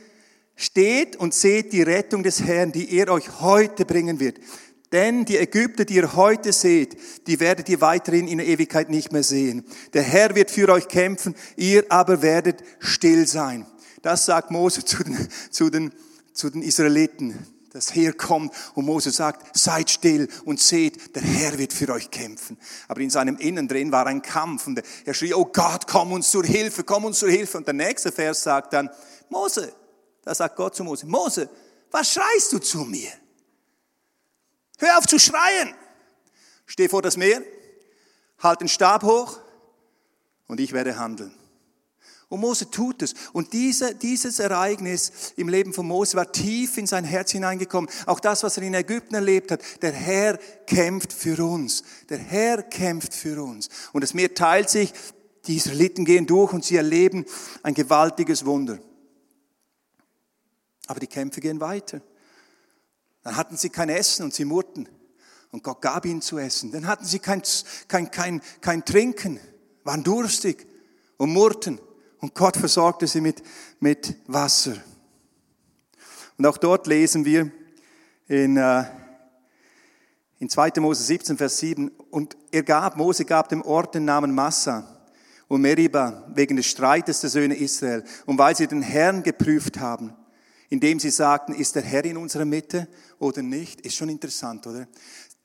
steht 0.55 1.15
und 1.17 1.35
seht 1.35 1.73
die 1.73 1.83
Rettung 1.83 2.23
des 2.23 2.41
Herrn, 2.41 2.71
die 2.71 2.97
er 2.97 3.09
euch 3.09 3.41
heute 3.41 3.85
bringen 3.85 4.19
wird. 4.19 4.39
Denn 4.91 5.23
die 5.23 5.37
Ägypter, 5.37 5.85
die 5.85 5.97
ihr 5.97 6.15
heute 6.15 6.51
seht, 6.51 6.97
die 7.27 7.39
werdet 7.39 7.69
ihr 7.69 7.79
weiterhin 7.79 8.27
in 8.27 8.39
der 8.39 8.47
Ewigkeit 8.47 8.89
nicht 8.89 9.11
mehr 9.11 9.21
sehen. 9.21 9.63
Der 9.93 10.01
Herr 10.01 10.33
wird 10.33 10.49
für 10.49 10.69
euch 10.69 10.87
kämpfen, 10.87 11.35
ihr 11.57 11.85
aber 11.89 12.23
werdet 12.23 12.63
still 12.79 13.27
sein. 13.27 13.67
Das 14.01 14.25
sagt 14.25 14.49
Mose 14.49 14.83
zu 14.83 15.03
den, 15.03 15.27
zu 15.51 15.69
den, 15.69 15.93
zu 16.33 16.49
den 16.49 16.63
Israeliten 16.63 17.37
das 17.77 17.93
Heer 17.93 18.13
kommt 18.13 18.53
und 18.73 18.85
Mose 18.85 19.11
sagt, 19.11 19.55
seid 19.55 19.89
still 19.89 20.27
und 20.45 20.59
seht, 20.59 21.15
der 21.15 21.21
Herr 21.21 21.57
wird 21.57 21.71
für 21.71 21.89
euch 21.93 22.09
kämpfen. 22.09 22.57
Aber 22.87 23.01
in 23.01 23.11
seinem 23.11 23.37
Innen 23.37 23.67
drin 23.67 23.91
war 23.91 24.07
ein 24.07 24.23
Kampf 24.23 24.65
und 24.65 24.81
er 25.05 25.13
schrie, 25.13 25.33
oh 25.33 25.45
Gott, 25.45 25.85
komm 25.87 26.11
uns 26.11 26.31
zur 26.31 26.43
Hilfe, 26.43 26.83
komm 26.83 27.05
uns 27.05 27.19
zur 27.19 27.29
Hilfe. 27.29 27.59
Und 27.59 27.67
der 27.67 27.75
nächste 27.75 28.11
Vers 28.11 28.41
sagt 28.41 28.73
dann, 28.73 28.89
Mose, 29.29 29.71
da 30.23 30.33
sagt 30.33 30.55
Gott 30.55 30.75
zu 30.75 30.83
Mose, 30.83 31.05
Mose, 31.05 31.49
was 31.91 32.11
schreist 32.11 32.51
du 32.51 32.59
zu 32.59 32.79
mir? 32.79 33.11
Hör 34.79 34.97
auf 34.97 35.05
zu 35.05 35.19
schreien. 35.19 35.75
Steh 36.65 36.89
vor 36.89 37.03
das 37.03 37.15
Meer, 37.15 37.41
halt 38.39 38.61
den 38.61 38.67
Stab 38.67 39.03
hoch 39.03 39.39
und 40.47 40.59
ich 40.59 40.73
werde 40.73 40.97
handeln. 40.97 41.36
Und 42.29 42.41
Mose 42.41 42.69
tut 42.69 43.01
es. 43.03 43.13
Und 43.31 43.53
diese, 43.53 43.95
dieses 43.95 44.39
Ereignis 44.39 45.33
im 45.37 45.47
Leben 45.47 45.73
von 45.73 45.87
Mose 45.87 46.17
war 46.17 46.31
tief 46.31 46.77
in 46.77 46.85
sein 46.85 47.05
Herz 47.05 47.31
hineingekommen. 47.31 47.89
Auch 48.05 48.19
das, 48.19 48.43
was 48.43 48.57
er 48.57 48.63
in 48.63 48.73
Ägypten 48.73 49.15
erlebt 49.15 49.51
hat. 49.51 49.61
Der 49.81 49.93
Herr 49.93 50.37
kämpft 50.65 51.13
für 51.13 51.41
uns. 51.45 51.83
Der 52.09 52.17
Herr 52.17 52.63
kämpft 52.63 53.13
für 53.13 53.41
uns. 53.41 53.69
Und 53.93 54.01
das 54.01 54.13
Meer 54.13 54.33
teilt 54.33 54.69
sich. 54.69 54.93
Die 55.45 55.55
Israeliten 55.55 56.03
gehen 56.03 56.27
durch 56.27 56.51
und 56.51 56.65
sie 56.65 56.75
erleben 56.75 57.25
ein 57.63 57.73
gewaltiges 57.73 58.45
Wunder. 58.45 58.79
Aber 60.87 60.99
die 60.99 61.07
Kämpfe 61.07 61.39
gehen 61.39 61.61
weiter. 61.61 62.01
Dann 63.23 63.37
hatten 63.37 63.55
sie 63.55 63.69
kein 63.69 63.87
Essen 63.87 64.23
und 64.23 64.33
sie 64.33 64.43
murrten. 64.43 64.89
Und 65.51 65.63
Gott 65.63 65.81
gab 65.81 66.05
ihnen 66.05 66.21
zu 66.21 66.37
essen. 66.37 66.71
Dann 66.71 66.87
hatten 66.87 67.05
sie 67.05 67.19
kein, 67.19 67.41
kein, 67.87 68.11
kein, 68.11 68.41
kein 68.59 68.83
Trinken, 68.83 69.39
waren 69.85 70.03
durstig 70.03 70.67
und 71.15 71.31
murrten. 71.31 71.79
Und 72.19 72.33
Gott 72.33 72.57
versorgte 72.57 73.07
sie 73.07 73.21
mit, 73.21 73.43
mit 73.79 74.15
Wasser. 74.27 74.75
Und 76.37 76.45
auch 76.45 76.57
dort 76.57 76.87
lesen 76.87 77.25
wir 77.25 77.51
in, 78.27 78.57
äh, 78.57 78.83
in 80.39 80.49
2. 80.49 80.73
Mose 80.79 81.03
17, 81.03 81.37
Vers 81.37 81.57
7. 81.57 81.89
Und 82.11 82.37
er 82.51 82.63
gab, 82.63 82.97
Mose 82.97 83.25
gab 83.25 83.49
dem 83.49 83.61
Ort 83.61 83.95
den 83.95 84.05
Namen 84.05 84.33
Massa 84.33 84.97
und 85.47 85.61
Meriba 85.61 86.25
wegen 86.33 86.55
des 86.57 86.67
Streites 86.67 87.21
der 87.21 87.29
Söhne 87.29 87.55
Israel 87.55 88.03
und 88.25 88.37
weil 88.37 88.55
sie 88.55 88.67
den 88.67 88.81
Herrn 88.81 89.23
geprüft 89.23 89.79
haben, 89.79 90.13
indem 90.69 90.99
sie 90.99 91.09
sagten, 91.09 91.53
ist 91.53 91.75
der 91.75 91.83
Herr 91.83 92.03
in 92.03 92.17
unserer 92.17 92.45
Mitte 92.45 92.87
oder 93.19 93.41
nicht? 93.41 93.81
Ist 93.81 93.95
schon 93.95 94.09
interessant, 94.09 94.67
oder? 94.67 94.87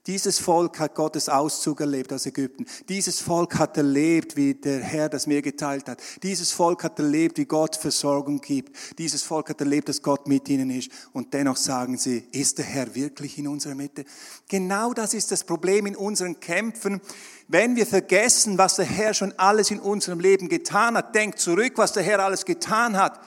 Dieses 0.08 0.40
Volk 0.40 0.80
hat 0.80 0.96
Gottes 0.96 1.28
Auszug 1.28 1.80
erlebt 1.80 2.12
aus 2.12 2.26
Ägypten. 2.26 2.66
Dieses 2.88 3.20
Volk 3.20 3.56
hat 3.56 3.76
erlebt, 3.76 4.36
wie 4.36 4.54
der 4.54 4.80
Herr 4.80 5.08
das 5.08 5.28
Meer 5.28 5.42
geteilt 5.42 5.88
hat. 5.88 6.02
Dieses 6.24 6.50
Volk 6.50 6.82
hat 6.82 6.98
erlebt, 6.98 7.38
wie 7.38 7.44
Gott 7.44 7.76
Versorgung 7.76 8.40
gibt. 8.40 8.98
Dieses 8.98 9.22
Volk 9.22 9.50
hat 9.50 9.60
erlebt, 9.60 9.88
dass 9.88 10.02
Gott 10.02 10.26
mit 10.26 10.48
ihnen 10.48 10.70
ist. 10.70 10.90
Und 11.12 11.32
dennoch 11.32 11.56
sagen 11.56 11.96
sie, 11.98 12.24
ist 12.32 12.58
der 12.58 12.64
Herr 12.64 12.96
wirklich 12.96 13.38
in 13.38 13.46
unserer 13.46 13.76
Mitte? 13.76 14.04
Genau 14.48 14.92
das 14.92 15.14
ist 15.14 15.30
das 15.30 15.44
Problem 15.44 15.86
in 15.86 15.94
unseren 15.94 16.40
Kämpfen. 16.40 17.00
Wenn 17.46 17.76
wir 17.76 17.86
vergessen, 17.86 18.58
was 18.58 18.74
der 18.74 18.86
Herr 18.86 19.14
schon 19.14 19.32
alles 19.38 19.70
in 19.70 19.78
unserem 19.78 20.18
Leben 20.18 20.48
getan 20.48 20.96
hat, 20.96 21.14
denkt 21.14 21.38
zurück, 21.38 21.74
was 21.76 21.92
der 21.92 22.02
Herr 22.02 22.18
alles 22.18 22.44
getan 22.44 22.96
hat. 22.96 23.20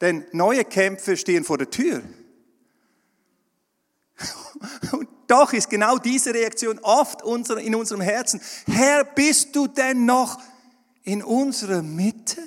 Denn 0.00 0.24
neue 0.32 0.64
Kämpfe 0.64 1.18
stehen 1.18 1.44
vor 1.44 1.58
der 1.58 1.68
Tür. 1.68 2.02
Und 4.92 5.08
doch 5.26 5.52
ist 5.52 5.68
genau 5.68 5.98
diese 5.98 6.32
Reaktion 6.32 6.78
oft 6.80 7.22
in 7.22 7.74
unserem 7.74 8.00
Herzen. 8.00 8.40
Herr, 8.66 9.04
bist 9.04 9.54
du 9.54 9.66
denn 9.66 10.06
noch 10.06 10.40
in 11.02 11.22
unserer 11.22 11.82
Mitte? 11.82 12.40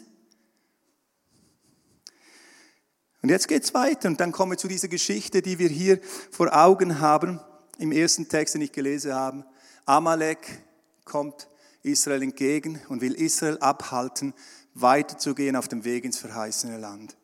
Und 3.22 3.30
jetzt 3.30 3.48
geht's 3.48 3.74
weiter 3.74 4.08
und 4.08 4.20
dann 4.20 4.32
kommen 4.32 4.54
wir 4.54 4.58
zu 4.58 4.70
dieser 4.70 4.88
Geschichte, 4.88 5.42
die 5.42 5.60
wir 5.60 5.68
hier 5.68 6.00
vor 6.32 6.56
Augen 6.56 7.00
haben, 7.02 7.40
im 7.78 7.92
ersten 7.92 8.30
Text, 8.30 8.56
den 8.56 8.62
ich 8.62 8.72
gelesen 8.72 9.14
habe. 9.14 9.46
Amalek 9.86 10.64
kommt 11.04 11.50
Israel 11.84 12.24
entgegen 12.24 12.82
und 12.90 13.02
will 13.02 13.14
Israel 13.14 13.58
abhalten, 13.60 14.34
weiterzugehen 14.74 15.56
auf 15.56 15.68
dem 15.68 15.84
Weg 15.84 16.06
ins 16.06 16.18
verheißene 16.18 16.78
Land. 16.78 17.18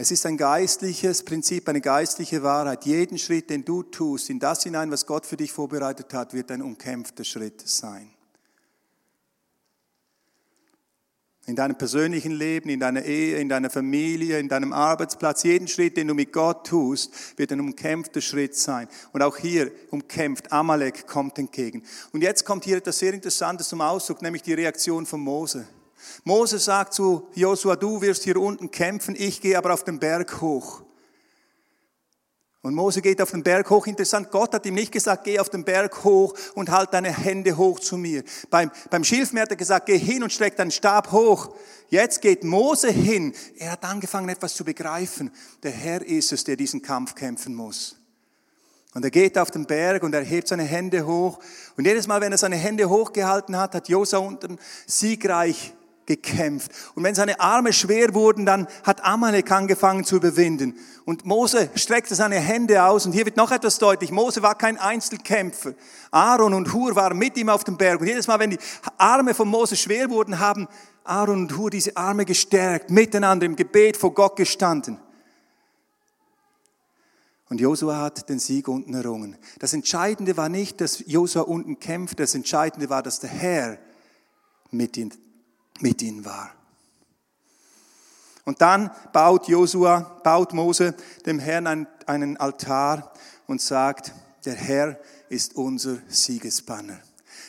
Es 0.00 0.12
ist 0.12 0.24
ein 0.26 0.36
geistliches 0.36 1.24
Prinzip, 1.24 1.68
eine 1.68 1.80
geistliche 1.80 2.44
Wahrheit. 2.44 2.86
Jeden 2.86 3.18
Schritt, 3.18 3.50
den 3.50 3.64
du 3.64 3.82
tust, 3.82 4.30
in 4.30 4.38
das 4.38 4.62
hinein, 4.62 4.92
was 4.92 5.06
Gott 5.06 5.26
für 5.26 5.36
dich 5.36 5.50
vorbereitet 5.50 6.14
hat, 6.14 6.34
wird 6.34 6.52
ein 6.52 6.62
umkämpfter 6.62 7.24
Schritt 7.24 7.68
sein. 7.68 8.08
In 11.46 11.56
deinem 11.56 11.76
persönlichen 11.76 12.30
Leben, 12.30 12.68
in 12.68 12.78
deiner 12.78 13.04
Ehe, 13.04 13.38
in 13.38 13.48
deiner 13.48 13.70
Familie, 13.70 14.38
in 14.38 14.48
deinem 14.48 14.72
Arbeitsplatz, 14.72 15.42
jeden 15.42 15.66
Schritt, 15.66 15.96
den 15.96 16.06
du 16.06 16.14
mit 16.14 16.32
Gott 16.32 16.64
tust, 16.64 17.36
wird 17.36 17.50
ein 17.50 17.58
umkämpfter 17.58 18.20
Schritt 18.20 18.54
sein. 18.54 18.86
Und 19.12 19.22
auch 19.22 19.36
hier 19.36 19.72
umkämpft, 19.90 20.52
Amalek 20.52 21.08
kommt 21.08 21.40
entgegen. 21.40 21.82
Und 22.12 22.22
jetzt 22.22 22.44
kommt 22.44 22.62
hier 22.62 22.76
etwas 22.76 23.00
sehr 23.00 23.14
Interessantes 23.14 23.68
zum 23.68 23.80
Ausdruck, 23.80 24.22
nämlich 24.22 24.42
die 24.42 24.54
Reaktion 24.54 25.06
von 25.06 25.18
Mose. 25.18 25.66
Mose 26.24 26.58
sagt 26.58 26.94
zu 26.94 27.28
Josua, 27.34 27.76
du 27.76 28.00
wirst 28.00 28.24
hier 28.24 28.36
unten 28.36 28.70
kämpfen, 28.70 29.14
ich 29.18 29.40
gehe 29.40 29.56
aber 29.56 29.74
auf 29.74 29.84
den 29.84 29.98
Berg 29.98 30.40
hoch. 30.40 30.82
Und 32.60 32.74
Mose 32.74 33.00
geht 33.00 33.22
auf 33.22 33.30
den 33.30 33.44
Berg 33.44 33.70
hoch. 33.70 33.86
Interessant, 33.86 34.30
Gott 34.30 34.52
hat 34.52 34.66
ihm 34.66 34.74
nicht 34.74 34.90
gesagt, 34.90 35.24
geh 35.24 35.38
auf 35.38 35.48
den 35.48 35.64
Berg 35.64 36.02
hoch 36.02 36.34
und 36.54 36.70
halt 36.70 36.92
deine 36.92 37.10
Hände 37.10 37.56
hoch 37.56 37.78
zu 37.78 37.96
mir. 37.96 38.24
Beim, 38.50 38.70
beim 38.90 39.04
Schilfmeer 39.04 39.44
hat 39.44 39.50
er 39.50 39.56
gesagt, 39.56 39.86
geh 39.86 39.96
hin 39.96 40.22
und 40.24 40.32
streck 40.32 40.56
deinen 40.56 40.72
Stab 40.72 41.12
hoch. 41.12 41.54
Jetzt 41.88 42.20
geht 42.20 42.42
Mose 42.42 42.90
hin. 42.90 43.32
Er 43.56 43.72
hat 43.72 43.84
angefangen, 43.84 44.28
etwas 44.28 44.54
zu 44.54 44.64
begreifen. 44.64 45.30
Der 45.62 45.70
Herr 45.70 46.04
ist 46.04 46.32
es, 46.32 46.42
der 46.44 46.56
diesen 46.56 46.82
Kampf 46.82 47.14
kämpfen 47.14 47.54
muss. 47.54 47.96
Und 48.92 49.04
er 49.04 49.10
geht 49.10 49.38
auf 49.38 49.52
den 49.52 49.64
Berg 49.64 50.02
und 50.02 50.12
er 50.12 50.24
hebt 50.24 50.48
seine 50.48 50.64
Hände 50.64 51.06
hoch. 51.06 51.38
Und 51.76 51.86
jedes 51.86 52.08
Mal, 52.08 52.20
wenn 52.20 52.32
er 52.32 52.38
seine 52.38 52.56
Hände 52.56 52.88
hochgehalten 52.88 53.56
hat, 53.56 53.74
hat 53.74 53.88
Josua 53.88 54.18
unten 54.18 54.58
siegreich 54.86 55.74
gekämpft. 56.08 56.72
Und 56.94 57.04
wenn 57.04 57.14
seine 57.14 57.38
Arme 57.38 57.72
schwer 57.72 58.14
wurden, 58.14 58.46
dann 58.46 58.66
hat 58.82 59.04
Amalek 59.04 59.52
angefangen 59.52 60.04
zu 60.04 60.16
überwinden. 60.16 60.74
Und 61.04 61.24
Mose 61.24 61.70
streckte 61.76 62.14
seine 62.14 62.36
Hände 62.36 62.82
aus. 62.82 63.06
Und 63.06 63.12
hier 63.12 63.26
wird 63.26 63.36
noch 63.36 63.52
etwas 63.52 63.78
deutlich. 63.78 64.10
Mose 64.10 64.42
war 64.42 64.56
kein 64.56 64.78
Einzelkämpfer. 64.78 65.74
Aaron 66.10 66.54
und 66.54 66.72
Hur 66.72 66.96
waren 66.96 67.16
mit 67.16 67.36
ihm 67.36 67.50
auf 67.50 67.62
dem 67.62 67.76
Berg. 67.76 68.00
Und 68.00 68.06
jedes 68.06 68.26
Mal, 68.26 68.40
wenn 68.40 68.50
die 68.50 68.58
Arme 68.96 69.34
von 69.34 69.46
Mose 69.46 69.76
schwer 69.76 70.10
wurden, 70.10 70.40
haben 70.40 70.66
Aaron 71.04 71.42
und 71.42 71.56
Hur 71.56 71.70
diese 71.70 71.96
Arme 71.96 72.24
gestärkt, 72.24 72.90
miteinander 72.90 73.46
im 73.46 73.54
Gebet 73.54 73.96
vor 73.96 74.12
Gott 74.14 74.36
gestanden. 74.36 74.98
Und 77.50 77.60
Josua 77.60 77.98
hat 77.98 78.28
den 78.28 78.38
Sieg 78.38 78.68
unten 78.68 78.94
errungen. 78.94 79.36
Das 79.58 79.72
Entscheidende 79.72 80.36
war 80.36 80.48
nicht, 80.48 80.80
dass 80.80 81.04
Josua 81.06 81.42
unten 81.42 81.78
kämpft. 81.78 82.20
Das 82.20 82.34
Entscheidende 82.34 82.90
war, 82.90 83.02
dass 83.02 83.20
der 83.20 83.30
Herr 83.30 83.78
mit 84.70 84.96
ihm 84.96 85.10
mit 85.80 86.02
ihnen 86.02 86.24
war. 86.24 86.50
Und 88.44 88.62
dann 88.62 88.90
baut 89.12 89.46
Josua, 89.48 90.20
baut 90.24 90.54
Mose 90.54 90.94
dem 91.26 91.38
Herrn 91.38 91.86
einen 92.06 92.36
Altar 92.38 93.12
und 93.46 93.60
sagt, 93.60 94.12
der 94.46 94.54
Herr 94.54 94.98
ist 95.28 95.54
unser 95.56 95.98
Siegesbanner. 96.08 96.98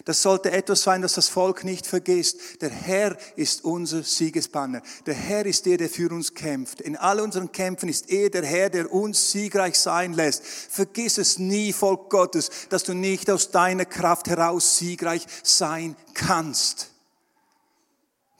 Das 0.05 0.21
sollte 0.21 0.51
etwas 0.51 0.83
sein, 0.83 1.01
das 1.01 1.13
das 1.13 1.27
Volk 1.27 1.63
nicht 1.63 1.85
vergisst. 1.85 2.61
Der 2.61 2.69
Herr 2.69 3.17
ist 3.35 3.63
unser 3.63 4.03
Siegesbanner. 4.03 4.81
Der 5.05 5.13
Herr 5.13 5.45
ist 5.45 5.65
der, 5.65 5.77
der 5.77 5.89
für 5.89 6.09
uns 6.11 6.33
kämpft. 6.33 6.81
In 6.81 6.95
all 6.95 7.19
unseren 7.19 7.51
Kämpfen 7.51 7.89
ist 7.89 8.09
er 8.09 8.29
der 8.29 8.45
Herr, 8.45 8.69
der 8.69 8.93
uns 8.93 9.31
siegreich 9.31 9.77
sein 9.77 10.13
lässt. 10.13 10.45
Vergiss 10.45 11.17
es 11.17 11.37
nie, 11.37 11.73
Volk 11.73 12.09
Gottes, 12.09 12.49
dass 12.69 12.83
du 12.83 12.93
nicht 12.93 13.29
aus 13.29 13.51
deiner 13.51 13.85
Kraft 13.85 14.29
heraus 14.29 14.77
siegreich 14.77 15.25
sein 15.43 15.95
kannst. 16.13 16.89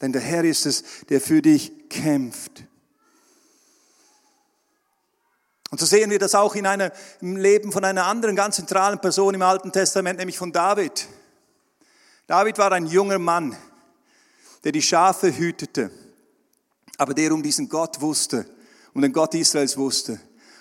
Denn 0.02 0.14
der 0.14 0.22
Herr 0.22 0.44
ist 0.44 0.66
es, 0.66 0.84
der 1.10 1.20
für 1.20 1.42
dich 1.42 1.90
kämpft. 1.90 2.64
Und 5.72 5.80
so 5.80 5.86
sehen 5.86 6.10
wir 6.10 6.20
das 6.20 6.34
auch 6.34 6.56
in 6.56 6.66
einem 6.66 6.92
im 7.22 7.38
Leben 7.38 7.72
von 7.72 7.84
einer 7.84 8.06
anderen 8.06 8.36
ganz 8.36 8.56
zentralen 8.56 9.00
Person 9.00 9.36
im 9.36 9.42
Alten 9.42 9.72
Testament, 9.72 10.18
nämlich 10.18 10.38
von 10.38 10.52
David. 10.52 11.08
David 12.26 12.58
war 12.58 12.72
ein 12.72 12.88
junger 12.88 13.20
Mann, 13.20 13.56
der 14.64 14.72
die 14.72 14.82
Schafe 14.82 15.36
hütete, 15.36 15.92
aber 16.98 17.14
der 17.14 17.34
um 17.34 17.44
diesen 17.44 17.70
Gott 17.70 18.02
wusste, 18.02 18.46
um 18.94 19.02
den 19.02 19.14
Gott 19.14 19.36
Israels 19.36 19.78
wusste. 19.78 20.20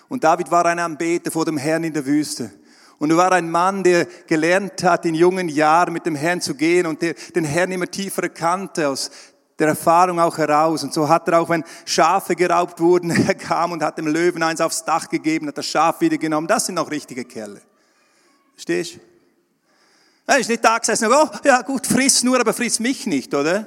Und 0.09 0.23
David 0.23 0.51
war 0.51 0.65
ein 0.65 0.79
Anbeter 0.79 1.31
vor 1.31 1.45
dem 1.45 1.57
Herrn 1.57 1.83
in 1.83 1.93
der 1.93 2.05
Wüste. 2.05 2.51
Und 2.99 3.11
er 3.11 3.17
war 3.17 3.31
ein 3.31 3.49
Mann, 3.49 3.83
der 3.83 4.05
gelernt 4.27 4.83
hat, 4.83 5.05
in 5.05 5.15
jungen 5.15 5.47
Jahren 5.49 5.93
mit 5.93 6.05
dem 6.05 6.15
Herrn 6.15 6.41
zu 6.41 6.53
gehen 6.53 6.85
und 6.85 7.01
der 7.01 7.15
den 7.33 7.45
Herrn 7.45 7.71
immer 7.71 7.87
tiefer 7.87 8.23
erkannte, 8.23 8.89
aus 8.89 9.09
der 9.57 9.69
Erfahrung 9.69 10.19
auch 10.19 10.37
heraus. 10.37 10.83
Und 10.83 10.93
so 10.93 11.07
hat 11.07 11.27
er 11.27 11.39
auch, 11.39 11.49
wenn 11.49 11.63
Schafe 11.85 12.35
geraubt 12.35 12.79
wurden, 12.79 13.11
er 13.27 13.35
kam 13.35 13.71
und 13.71 13.83
hat 13.83 13.97
dem 13.97 14.07
Löwen 14.07 14.43
eins 14.43 14.61
aufs 14.61 14.83
Dach 14.83 15.09
gegeben, 15.09 15.47
hat 15.47 15.57
das 15.57 15.65
Schaf 15.65 16.01
wieder 16.01 16.17
genommen. 16.17 16.47
Das 16.47 16.65
sind 16.65 16.77
auch 16.77 16.91
richtige 16.91 17.25
Kerle. 17.25 17.61
Verstehst 18.53 18.95
du? 18.95 18.99
Er 20.27 20.37
ist 20.37 20.49
nicht 20.49 20.63
da 20.63 20.77
gesessen, 20.77 21.09
oh, 21.11 21.27
ja 21.43 21.61
gut, 21.63 21.87
friss 21.87 22.21
nur, 22.21 22.39
aber 22.39 22.53
friss 22.53 22.79
mich 22.79 23.07
nicht, 23.07 23.33
oder? 23.33 23.65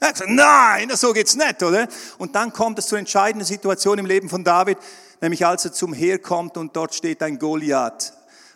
Er 0.00 0.08
hat 0.08 0.14
gesagt, 0.14 0.30
nein, 0.30 0.90
so 0.96 1.14
geht's 1.14 1.34
nicht, 1.34 1.62
oder? 1.62 1.88
Und 2.18 2.34
dann 2.34 2.52
kommt 2.52 2.78
es 2.78 2.88
zur 2.88 2.98
entscheidenden 2.98 3.46
Situation 3.46 3.96
im 3.96 4.04
Leben 4.04 4.28
von 4.28 4.44
David, 4.44 4.76
nämlich 5.22 5.46
als 5.46 5.64
er 5.64 5.72
zum 5.72 5.94
Heer 5.94 6.18
kommt 6.18 6.58
und 6.58 6.76
dort 6.76 6.94
steht 6.94 7.22
ein 7.22 7.38
Goliath, 7.38 8.12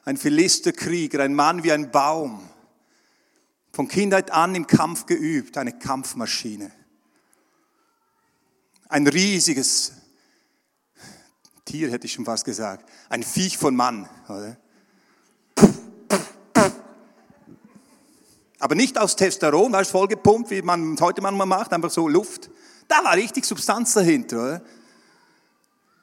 ein 0.09 0.17
Philisterkrieger, 0.17 1.21
ein 1.21 1.35
Mann 1.35 1.65
wie 1.65 1.71
ein 1.71 1.91
Baum. 1.91 2.41
Von 3.75 3.89
Kindheit 3.89 4.31
an 4.31 4.55
im 4.55 4.67
Kampf 4.67 5.05
geübt, 5.05 5.59
eine 5.59 5.79
Kampfmaschine. 5.79 6.73
Ein 8.89 9.07
riesiges 9.07 9.93
Tier, 11.67 11.91
hätte 11.91 12.07
ich 12.07 12.15
schon 12.15 12.25
fast 12.25 12.47
gesagt. 12.47 12.91
Ein 13.11 13.23
Viech 13.23 13.59
von 13.59 13.77
Mann. 13.77 14.09
Oder? 14.31 14.57
Aber 18.61 18.75
nicht 18.75 18.97
aus 18.97 19.15
Testosteron, 19.15 19.75
weißt, 19.75 19.91
voll 19.91 20.09
gepumpt, 20.09 20.51
wie 20.51 20.63
man 20.63 20.99
heute 21.01 21.21
manchmal 21.21 21.47
macht, 21.47 21.75
einfach 21.75 21.91
so 21.91 22.09
Luft. 22.09 22.49
Da 22.89 23.05
war 23.05 23.15
richtig 23.15 23.45
Substanz 23.45 23.93
dahinter. 23.93 24.37
Oder? 24.39 24.63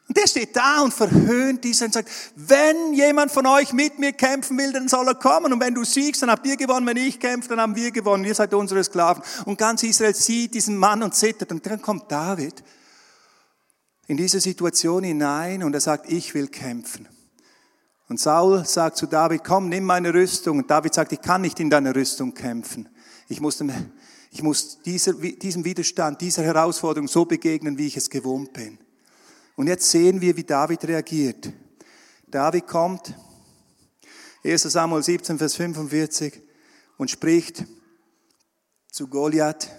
Und 0.07 0.17
der 0.17 0.27
steht 0.27 0.55
da 0.55 0.81
und 0.81 0.93
verhöhnt 0.93 1.63
diese 1.63 1.85
und 1.85 1.93
sagt, 1.93 2.09
wenn 2.35 2.93
jemand 2.93 3.31
von 3.31 3.47
euch 3.47 3.73
mit 3.73 3.97
mir 3.97 4.13
kämpfen 4.13 4.55
will, 4.57 4.71
dann 4.71 4.87
soll 4.87 5.07
er 5.07 5.15
kommen. 5.15 5.51
Und 5.51 5.59
wenn 5.59 5.73
du 5.73 5.83
siegst, 5.83 6.21
dann 6.21 6.29
habt 6.29 6.45
ihr 6.45 6.57
gewonnen. 6.57 6.85
Wenn 6.85 6.97
ich 6.97 7.19
kämpfe, 7.19 7.49
dann 7.49 7.59
haben 7.59 7.75
wir 7.75 7.89
gewonnen. 7.91 8.23
Ihr 8.23 8.35
seid 8.35 8.53
unsere 8.53 8.83
Sklaven. 8.83 9.23
Und 9.45 9.57
ganz 9.57 9.81
Israel 9.81 10.13
sieht 10.13 10.53
diesen 10.53 10.77
Mann 10.77 11.01
und 11.01 11.15
zittert. 11.15 11.51
Und 11.51 11.65
dann 11.65 11.81
kommt 11.81 12.11
David 12.11 12.63
in 14.07 14.17
diese 14.17 14.39
Situation 14.39 15.03
hinein 15.03 15.63
und 15.63 15.73
er 15.73 15.81
sagt, 15.81 16.11
ich 16.11 16.35
will 16.35 16.49
kämpfen. 16.49 17.07
Und 18.07 18.19
Saul 18.19 18.63
sagt 18.63 18.97
zu 18.97 19.07
David, 19.07 19.43
komm, 19.43 19.69
nimm 19.69 19.85
meine 19.85 20.13
Rüstung. 20.13 20.59
Und 20.59 20.69
David 20.69 20.93
sagt, 20.93 21.13
ich 21.13 21.21
kann 21.21 21.41
nicht 21.41 21.59
in 21.59 21.71
deiner 21.71 21.95
Rüstung 21.95 22.35
kämpfen. 22.35 22.87
Ich 23.27 23.41
muss, 23.41 23.63
ich 24.29 24.43
muss 24.43 24.81
dieser, 24.83 25.13
diesem 25.13 25.65
Widerstand, 25.65 26.21
dieser 26.21 26.43
Herausforderung 26.43 27.07
so 27.07 27.25
begegnen, 27.25 27.79
wie 27.79 27.87
ich 27.87 27.97
es 27.97 28.11
gewohnt 28.11 28.53
bin. 28.53 28.77
Und 29.55 29.67
jetzt 29.67 29.89
sehen 29.89 30.19
wir, 30.21 30.35
wie 30.35 30.43
David 30.43 30.85
reagiert. 30.85 31.51
David 32.27 32.67
kommt, 32.67 33.13
1 34.43 34.63
Samuel 34.63 35.01
17, 35.01 35.37
Vers 35.37 35.55
45, 35.55 36.41
und 36.97 37.09
spricht 37.09 37.65
zu 38.91 39.07
Goliath, 39.07 39.69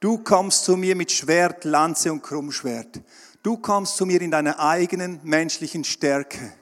du 0.00 0.18
kommst 0.18 0.64
zu 0.64 0.76
mir 0.76 0.96
mit 0.96 1.12
Schwert, 1.12 1.64
Lanze 1.64 2.12
und 2.12 2.22
Krummschwert. 2.22 3.00
Du 3.42 3.56
kommst 3.56 3.96
zu 3.96 4.06
mir 4.06 4.20
in 4.20 4.30
deiner 4.30 4.58
eigenen 4.58 5.20
menschlichen 5.22 5.84
Stärke. 5.84 6.52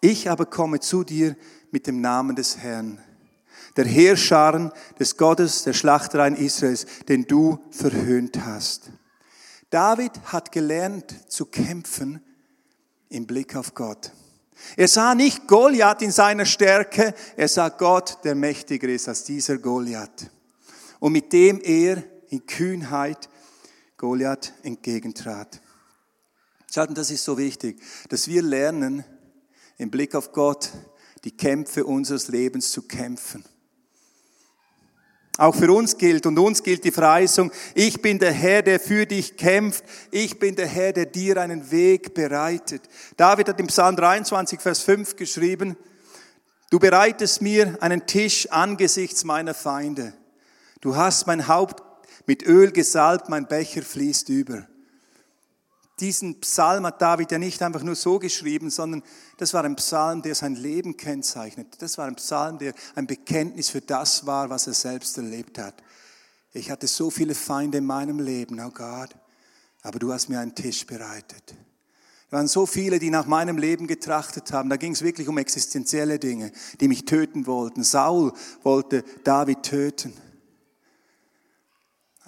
Ich 0.00 0.30
aber 0.30 0.46
komme 0.46 0.78
zu 0.78 1.02
dir 1.02 1.36
mit 1.72 1.88
dem 1.88 2.00
Namen 2.00 2.36
des 2.36 2.58
Herrn, 2.58 3.00
der 3.76 3.84
Heerscharen 3.84 4.72
des 4.98 5.16
Gottes 5.16 5.64
der 5.64 5.72
Schlachtereien 5.72 6.36
Israels, 6.36 6.86
den 7.08 7.26
du 7.26 7.58
verhöhnt 7.70 8.44
hast. 8.44 8.92
David 9.70 10.12
hat 10.24 10.52
gelernt 10.52 11.14
zu 11.30 11.46
kämpfen 11.46 12.22
im 13.08 13.26
Blick 13.26 13.54
auf 13.56 13.74
Gott. 13.74 14.12
Er 14.76 14.88
sah 14.88 15.14
nicht 15.14 15.46
Goliath 15.46 16.02
in 16.02 16.10
seiner 16.10 16.46
Stärke, 16.46 17.14
er 17.36 17.48
sah 17.48 17.68
Gott, 17.68 18.18
der 18.24 18.34
mächtiger 18.34 18.88
ist 18.88 19.08
als 19.08 19.24
dieser 19.24 19.58
Goliath. 19.58 20.30
Und 20.98 21.12
mit 21.12 21.32
dem 21.32 21.60
er 21.60 22.02
in 22.28 22.44
Kühnheit 22.46 23.28
Goliath 23.96 24.52
entgegentrat. 24.62 25.60
Schaut, 26.72 26.96
das 26.96 27.10
ist 27.10 27.24
so 27.24 27.38
wichtig, 27.38 27.80
dass 28.08 28.28
wir 28.28 28.42
lernen, 28.42 29.04
im 29.78 29.90
Blick 29.90 30.14
auf 30.14 30.32
Gott 30.32 30.70
die 31.24 31.36
Kämpfe 31.36 31.84
unseres 31.84 32.28
Lebens 32.28 32.72
zu 32.72 32.82
kämpfen. 32.82 33.44
Auch 35.38 35.54
für 35.54 35.72
uns 35.72 35.96
gilt 35.96 36.26
und 36.26 36.36
uns 36.36 36.64
gilt 36.64 36.82
die 36.82 36.90
Verheißung, 36.90 37.52
ich 37.76 38.02
bin 38.02 38.18
der 38.18 38.32
Herr, 38.32 38.60
der 38.60 38.80
für 38.80 39.06
dich 39.06 39.36
kämpft, 39.36 39.84
ich 40.10 40.40
bin 40.40 40.56
der 40.56 40.66
Herr, 40.66 40.92
der 40.92 41.06
dir 41.06 41.36
einen 41.36 41.70
Weg 41.70 42.12
bereitet. 42.12 42.82
David 43.16 43.48
hat 43.48 43.60
im 43.60 43.68
Psalm 43.68 43.94
23, 43.94 44.60
Vers 44.60 44.80
5 44.80 45.14
geschrieben, 45.14 45.76
du 46.70 46.80
bereitest 46.80 47.40
mir 47.40 47.78
einen 47.80 48.04
Tisch 48.04 48.50
angesichts 48.50 49.22
meiner 49.22 49.54
Feinde. 49.54 50.12
Du 50.80 50.96
hast 50.96 51.28
mein 51.28 51.46
Haupt 51.46 51.84
mit 52.26 52.44
Öl 52.44 52.72
gesalbt, 52.72 53.28
mein 53.28 53.46
Becher 53.46 53.82
fließt 53.82 54.30
über. 54.30 54.66
Diesen 56.00 56.40
Psalm 56.40 56.86
hat 56.86 57.02
David 57.02 57.32
ja 57.32 57.38
nicht 57.38 57.60
einfach 57.62 57.82
nur 57.82 57.96
so 57.96 58.18
geschrieben, 58.18 58.70
sondern 58.70 59.02
das 59.36 59.52
war 59.54 59.64
ein 59.64 59.76
Psalm, 59.76 60.22
der 60.22 60.34
sein 60.34 60.54
Leben 60.54 60.96
kennzeichnet. 60.96 61.76
Das 61.80 61.98
war 61.98 62.06
ein 62.06 62.14
Psalm, 62.16 62.58
der 62.58 62.72
ein 62.94 63.06
Bekenntnis 63.06 63.68
für 63.68 63.80
das 63.80 64.24
war, 64.26 64.48
was 64.48 64.66
er 64.66 64.74
selbst 64.74 65.16
erlebt 65.16 65.58
hat. 65.58 65.82
Ich 66.52 66.70
hatte 66.70 66.86
so 66.86 67.10
viele 67.10 67.34
Feinde 67.34 67.78
in 67.78 67.86
meinem 67.86 68.20
Leben, 68.20 68.60
oh 68.60 68.70
Gott, 68.70 69.10
aber 69.82 69.98
du 69.98 70.12
hast 70.12 70.28
mir 70.28 70.40
einen 70.40 70.54
Tisch 70.54 70.86
bereitet. 70.86 71.54
Es 72.26 72.32
waren 72.32 72.48
so 72.48 72.66
viele, 72.66 72.98
die 72.98 73.10
nach 73.10 73.26
meinem 73.26 73.56
Leben 73.56 73.86
getrachtet 73.86 74.52
haben. 74.52 74.68
Da 74.68 74.76
ging 74.76 74.92
es 74.92 75.02
wirklich 75.02 75.28
um 75.28 75.38
existenzielle 75.38 76.18
Dinge, 76.18 76.52
die 76.80 76.86
mich 76.86 77.06
töten 77.06 77.46
wollten. 77.46 77.82
Saul 77.82 78.32
wollte 78.62 79.02
David 79.24 79.62
töten. 79.62 80.12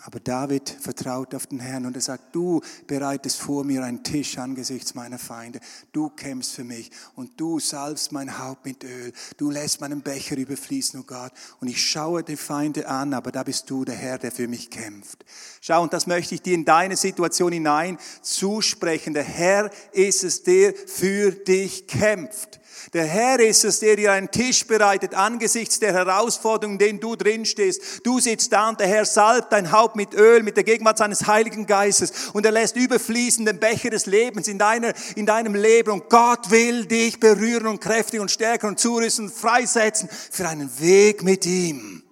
Aber 0.04 0.18
David 0.18 0.68
vertraut 0.68 1.34
auf 1.34 1.46
den 1.46 1.60
Herrn 1.60 1.84
und 1.84 1.94
er 1.94 2.00
sagt, 2.00 2.34
du 2.34 2.62
bereitest 2.86 3.38
vor 3.38 3.64
mir 3.64 3.84
einen 3.84 4.02
Tisch 4.02 4.38
angesichts 4.38 4.94
meiner 4.94 5.18
Feinde. 5.18 5.60
Du 5.92 6.08
kämpfst 6.08 6.52
für 6.52 6.64
mich 6.64 6.90
und 7.16 7.38
du 7.38 7.60
salbst 7.60 8.10
mein 8.12 8.38
Haupt 8.38 8.64
mit 8.64 8.82
Öl. 8.82 9.12
Du 9.36 9.50
lässt 9.50 9.80
meinen 9.80 10.00
Becher 10.00 10.38
überfließen, 10.38 11.00
oh 11.00 11.04
Gott. 11.04 11.32
Und 11.60 11.68
ich 11.68 11.84
schaue 11.84 12.22
die 12.22 12.36
Feinde 12.36 12.88
an, 12.88 13.12
aber 13.12 13.30
da 13.30 13.42
bist 13.42 13.68
du 13.68 13.84
der 13.84 13.94
Herr, 13.94 14.16
der 14.18 14.32
für 14.32 14.48
mich 14.48 14.70
kämpft. 14.70 15.24
Schau, 15.60 15.82
und 15.82 15.92
das 15.92 16.06
möchte 16.06 16.34
ich 16.34 16.40
dir 16.40 16.54
in 16.54 16.64
deine 16.64 16.96
Situation 16.96 17.52
hinein 17.52 17.98
zusprechen. 18.22 19.12
Der 19.12 19.24
Herr 19.24 19.70
ist 19.92 20.24
es, 20.24 20.42
der 20.42 20.74
für 20.74 21.32
dich 21.32 21.86
kämpft. 21.86 22.60
Der 22.92 23.04
Herr 23.04 23.38
ist 23.40 23.64
es, 23.64 23.80
der 23.80 23.96
dir 23.96 24.12
einen 24.12 24.30
Tisch 24.30 24.66
bereitet 24.66 25.14
angesichts 25.14 25.80
der 25.80 25.92
Herausforderung, 25.92 26.74
in 26.74 26.78
denen 26.78 27.00
du 27.00 27.14
drin 27.14 27.44
stehst. 27.44 28.04
Du 28.04 28.20
sitzt 28.20 28.52
da 28.52 28.70
und 28.70 28.80
der 28.80 28.88
Herr 28.88 29.04
salbt 29.04 29.52
dein 29.52 29.70
Haupt 29.70 29.96
mit 29.96 30.14
Öl, 30.14 30.42
mit 30.42 30.56
der 30.56 30.64
Gegenwart 30.64 30.98
seines 30.98 31.26
Heiligen 31.26 31.66
Geistes 31.66 32.30
und 32.32 32.46
er 32.46 32.52
lässt 32.52 32.76
überfließen 32.76 33.44
den 33.44 33.60
Becher 33.60 33.90
des 33.90 34.06
Lebens 34.06 34.48
in, 34.48 34.58
deiner, 34.58 34.92
in 35.14 35.26
deinem 35.26 35.54
Leben 35.54 35.90
und 35.90 36.08
Gott 36.08 36.50
will 36.50 36.86
dich 36.86 37.20
berühren 37.20 37.66
und 37.66 37.80
kräftigen 37.80 38.22
und 38.22 38.30
stärken 38.30 38.66
und 38.66 38.80
zurüsten 38.80 39.26
und 39.26 39.34
freisetzen 39.34 40.08
für 40.30 40.48
einen 40.48 40.70
Weg 40.80 41.22
mit 41.22 41.46
ihm. 41.46 42.02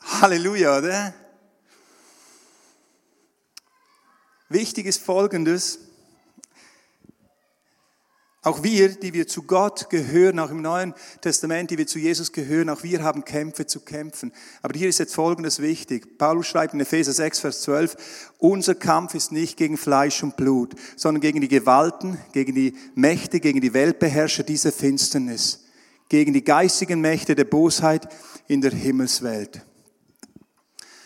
Halleluja, 0.00 0.78
oder? 0.78 1.14
Wichtig 4.48 4.86
ist 4.86 5.02
Folgendes. 5.02 5.89
Auch 8.42 8.62
wir, 8.62 8.88
die 8.88 9.12
wir 9.12 9.26
zu 9.26 9.42
Gott 9.42 9.90
gehören, 9.90 10.38
auch 10.38 10.50
im 10.50 10.62
Neuen 10.62 10.94
Testament, 11.20 11.70
die 11.70 11.76
wir 11.76 11.86
zu 11.86 11.98
Jesus 11.98 12.32
gehören, 12.32 12.70
auch 12.70 12.82
wir 12.82 13.02
haben 13.02 13.22
Kämpfe 13.26 13.66
zu 13.66 13.80
kämpfen. 13.80 14.32
Aber 14.62 14.78
hier 14.78 14.88
ist 14.88 14.98
jetzt 14.98 15.14
Folgendes 15.14 15.60
wichtig. 15.60 16.16
Paulus 16.16 16.46
schreibt 16.46 16.72
in 16.72 16.80
Epheser 16.80 17.12
6, 17.12 17.40
Vers 17.40 17.60
12, 17.60 17.96
unser 18.38 18.74
Kampf 18.74 19.14
ist 19.14 19.30
nicht 19.30 19.58
gegen 19.58 19.76
Fleisch 19.76 20.22
und 20.22 20.38
Blut, 20.38 20.74
sondern 20.96 21.20
gegen 21.20 21.42
die 21.42 21.48
Gewalten, 21.48 22.16
gegen 22.32 22.54
die 22.54 22.74
Mächte, 22.94 23.40
gegen 23.40 23.60
die 23.60 23.74
Weltbeherrscher 23.74 24.42
dieser 24.42 24.72
Finsternis, 24.72 25.66
gegen 26.08 26.32
die 26.32 26.42
geistigen 26.42 27.02
Mächte 27.02 27.34
der 27.34 27.44
Bosheit 27.44 28.08
in 28.48 28.62
der 28.62 28.72
Himmelswelt. 28.72 29.66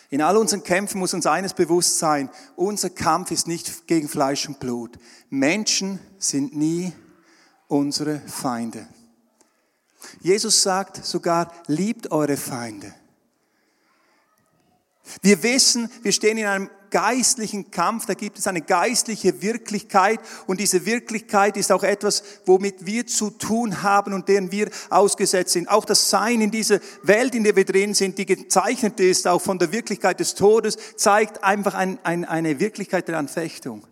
In 0.09 0.23
all 0.23 0.37
unseren 0.37 0.62
Kämpfen 0.62 1.01
muss 1.01 1.14
uns 1.14 1.27
eines 1.27 1.53
bewusst 1.53 1.99
sein, 1.99 2.31
unser 2.55 2.90
Kampf 2.90 3.33
ist 3.33 3.49
nicht 3.49 3.88
gegen 3.88 4.09
Fleisch 4.09 4.47
und 4.47 4.61
Blut. 4.61 4.97
Menschen 5.31 5.99
sind 6.18 6.55
nie 6.55 6.92
unsere 7.68 8.20
Feinde. 8.20 8.87
Jesus 10.20 10.62
sagt 10.62 11.05
sogar, 11.05 11.53
liebt 11.66 12.11
eure 12.12 12.37
Feinde. 12.37 12.94
Wir 15.22 15.42
wissen, 15.42 15.90
wir 16.03 16.12
stehen 16.12 16.38
in 16.38 16.46
einem 16.46 16.70
geistlichen 16.90 17.72
Kampf, 17.72 18.07
da 18.07 18.14
gibt 18.14 18.38
es 18.38 18.46
eine 18.46 18.62
geistliche 18.62 19.42
Wirklichkeit 19.42 20.20
und 20.46 20.61
diese 20.61 20.87
Wirklichkeit 20.87 21.57
ist 21.57 21.72
auch 21.72 21.83
etwas, 21.83 22.22
womit 22.46 22.87
wir 22.87 23.07
zu 23.07 23.31
tun 23.31 23.83
haben 23.83 24.12
und 24.12 24.29
deren 24.29 24.53
wir 24.53 24.70
ausgesetzt 24.90 25.55
sind. 25.55 25.68
Auch 25.68 25.85
das 25.85 26.09
Sein 26.09 26.40
in 26.40 26.53
dieser 26.53 26.79
Welt, 27.03 27.35
in 27.35 27.42
der 27.42 27.57
wir 27.57 27.64
drin 27.64 27.94
sind, 27.94 28.16
die 28.16 28.27
gezeichnet 28.27 29.00
ist, 29.00 29.27
auch 29.27 29.42
von 29.42 29.59
der 29.59 29.72
Wirklichkeit 29.72 30.20
des 30.20 30.37
Todes, 30.37 30.79
zeigt 30.96 31.42
einfach 31.42 31.74
ein, 31.74 31.98
ein, 32.05 32.24
eine 32.24 32.61
Wirklichkeit 32.61 33.09
der 33.09 33.18
Anfechtung. 33.18 33.85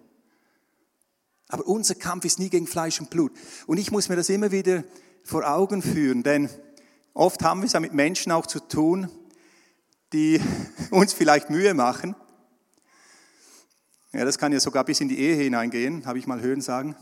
Aber 1.52 1.66
unser 1.66 1.94
Kampf 1.94 2.24
ist 2.24 2.38
nie 2.38 2.48
gegen 2.48 2.66
Fleisch 2.66 2.98
und 2.98 3.10
Blut. 3.10 3.30
Und 3.66 3.76
ich 3.76 3.90
muss 3.90 4.08
mir 4.08 4.16
das 4.16 4.30
immer 4.30 4.50
wieder 4.52 4.84
vor 5.22 5.46
Augen 5.46 5.82
führen, 5.82 6.22
denn 6.22 6.48
oft 7.12 7.42
haben 7.42 7.60
wir 7.60 7.66
es 7.66 7.74
ja 7.74 7.80
mit 7.80 7.92
Menschen 7.92 8.32
auch 8.32 8.46
zu 8.46 8.58
tun, 8.58 9.10
die 10.14 10.40
uns 10.90 11.12
vielleicht 11.12 11.50
Mühe 11.50 11.74
machen. 11.74 12.16
Ja, 14.12 14.24
das 14.24 14.38
kann 14.38 14.50
ja 14.50 14.60
sogar 14.60 14.82
bis 14.86 15.02
in 15.02 15.10
die 15.10 15.18
Ehe 15.18 15.34
hineingehen, 15.34 16.06
habe 16.06 16.18
ich 16.18 16.26
mal 16.26 16.40
hören 16.40 16.62
sagen. 16.62 16.96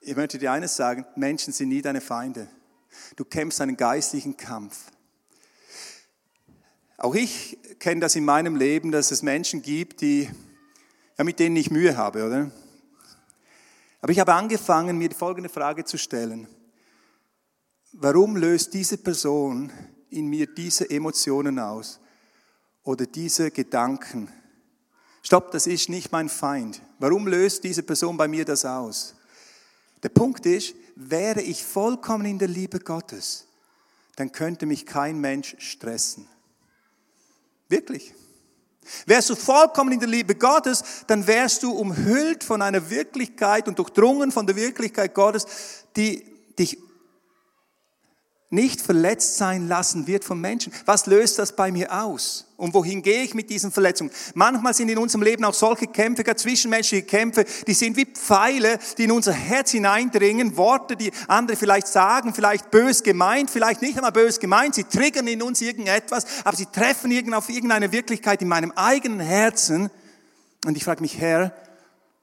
Ich 0.00 0.16
möchte 0.16 0.38
dir 0.38 0.50
eines 0.50 0.74
sagen, 0.74 1.06
Menschen 1.14 1.52
sind 1.52 1.68
nie 1.68 1.80
deine 1.80 2.00
Feinde. 2.00 2.48
Du 3.14 3.24
kämpfst 3.24 3.60
einen 3.60 3.76
geistlichen 3.76 4.36
Kampf. 4.36 4.76
Auch 6.96 7.14
ich 7.14 7.56
kenne 7.78 8.00
das 8.00 8.16
in 8.16 8.24
meinem 8.24 8.56
Leben, 8.56 8.90
dass 8.90 9.12
es 9.12 9.22
Menschen 9.22 9.62
gibt, 9.62 10.00
die 10.00 10.28
ja, 11.20 11.24
mit 11.24 11.38
denen 11.38 11.56
ich 11.56 11.70
Mühe 11.70 11.98
habe, 11.98 12.24
oder? 12.24 12.50
Aber 14.00 14.10
ich 14.10 14.18
habe 14.20 14.32
angefangen, 14.32 14.96
mir 14.96 15.10
die 15.10 15.14
folgende 15.14 15.50
Frage 15.50 15.84
zu 15.84 15.98
stellen. 15.98 16.48
Warum 17.92 18.36
löst 18.36 18.72
diese 18.72 18.96
Person 18.96 19.70
in 20.08 20.28
mir 20.28 20.46
diese 20.46 20.88
Emotionen 20.88 21.58
aus 21.58 22.00
oder 22.84 23.04
diese 23.04 23.50
Gedanken? 23.50 24.32
Stopp, 25.22 25.50
das 25.50 25.66
ist 25.66 25.90
nicht 25.90 26.10
mein 26.10 26.30
Feind. 26.30 26.80
Warum 26.98 27.28
löst 27.28 27.64
diese 27.64 27.82
Person 27.82 28.16
bei 28.16 28.26
mir 28.26 28.46
das 28.46 28.64
aus? 28.64 29.14
Der 30.02 30.08
Punkt 30.08 30.46
ist, 30.46 30.74
wäre 30.96 31.42
ich 31.42 31.66
vollkommen 31.66 32.24
in 32.24 32.38
der 32.38 32.48
Liebe 32.48 32.80
Gottes, 32.80 33.46
dann 34.16 34.32
könnte 34.32 34.64
mich 34.64 34.86
kein 34.86 35.20
Mensch 35.20 35.54
stressen. 35.58 36.26
Wirklich. 37.68 38.14
Wärst 39.06 39.30
du 39.30 39.34
vollkommen 39.34 39.92
in 39.92 40.00
der 40.00 40.08
Liebe 40.08 40.34
Gottes, 40.34 40.82
dann 41.06 41.26
wärst 41.26 41.62
du 41.62 41.72
umhüllt 41.72 42.44
von 42.44 42.62
einer 42.62 42.90
Wirklichkeit 42.90 43.68
und 43.68 43.78
durchdrungen 43.78 44.32
von 44.32 44.46
der 44.46 44.56
Wirklichkeit 44.56 45.14
Gottes, 45.14 45.46
die 45.96 46.24
dich 46.58 46.78
nicht 48.50 48.80
verletzt 48.80 49.36
sein 49.36 49.68
lassen 49.68 50.08
wird 50.08 50.24
von 50.24 50.40
Menschen. 50.40 50.72
Was 50.84 51.06
löst 51.06 51.38
das 51.38 51.54
bei 51.54 51.70
mir 51.70 51.92
aus? 52.02 52.46
Und 52.56 52.74
wohin 52.74 53.00
gehe 53.00 53.22
ich 53.22 53.32
mit 53.32 53.48
diesen 53.48 53.70
Verletzungen? 53.70 54.10
Manchmal 54.34 54.74
sind 54.74 54.88
in 54.88 54.98
unserem 54.98 55.22
Leben 55.22 55.44
auch 55.44 55.54
solche 55.54 55.86
Kämpfe, 55.86 56.24
gar 56.24 56.36
zwischenmenschliche 56.36 57.06
Kämpfe, 57.06 57.44
die 57.66 57.74
sind 57.74 57.96
wie 57.96 58.04
Pfeile, 58.04 58.78
die 58.98 59.04
in 59.04 59.12
unser 59.12 59.32
Herz 59.32 59.70
hineindringen, 59.70 60.56
Worte, 60.56 60.96
die 60.96 61.12
andere 61.28 61.56
vielleicht 61.56 61.86
sagen, 61.86 62.34
vielleicht 62.34 62.70
bös 62.72 63.04
gemeint, 63.04 63.50
vielleicht 63.50 63.82
nicht 63.82 63.96
einmal 63.96 64.12
bös 64.12 64.40
gemeint, 64.40 64.74
sie 64.74 64.84
triggern 64.84 65.28
in 65.28 65.42
uns 65.42 65.60
irgendetwas, 65.60 66.26
aber 66.44 66.56
sie 66.56 66.66
treffen 66.66 67.32
auf 67.32 67.48
irgendeine 67.48 67.92
Wirklichkeit 67.92 68.42
in 68.42 68.48
meinem 68.48 68.72
eigenen 68.72 69.20
Herzen. 69.20 69.90
Und 70.66 70.76
ich 70.76 70.84
frage 70.84 71.02
mich, 71.02 71.18
Herr, 71.18 71.54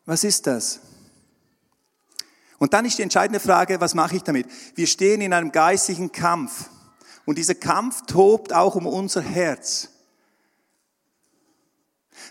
was 0.06 0.24
ist 0.24 0.46
das? 0.46 0.82
Und 2.60 2.74
dann 2.74 2.86
ist 2.86 2.98
die 2.98 3.04
entscheidende 3.04 3.40
Frage, 3.40 3.80
was 3.80 3.94
mache 3.94 4.16
ich 4.16 4.24
damit? 4.24 4.48
Wir 4.76 4.88
stehen 4.88 5.22
in 5.22 5.34
einem 5.34 5.52
geistlichen 5.52 6.12
Kampf. 6.12 6.70
Und 7.26 7.38
dieser 7.38 7.56
Kampf 7.56 8.06
tobt 8.08 8.54
auch 8.54 8.76
um 8.76 8.88
unser 8.88 9.22
Herz. 9.22 9.90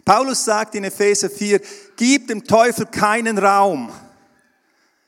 Paulus 0.05 0.45
sagt 0.45 0.75
in 0.75 0.85
Epheser 0.85 1.31
4, 1.31 1.61
gib 1.97 2.29
dem 2.29 2.45
Teufel 2.45 2.87
keinen 2.87 3.39
Raum. 3.39 3.93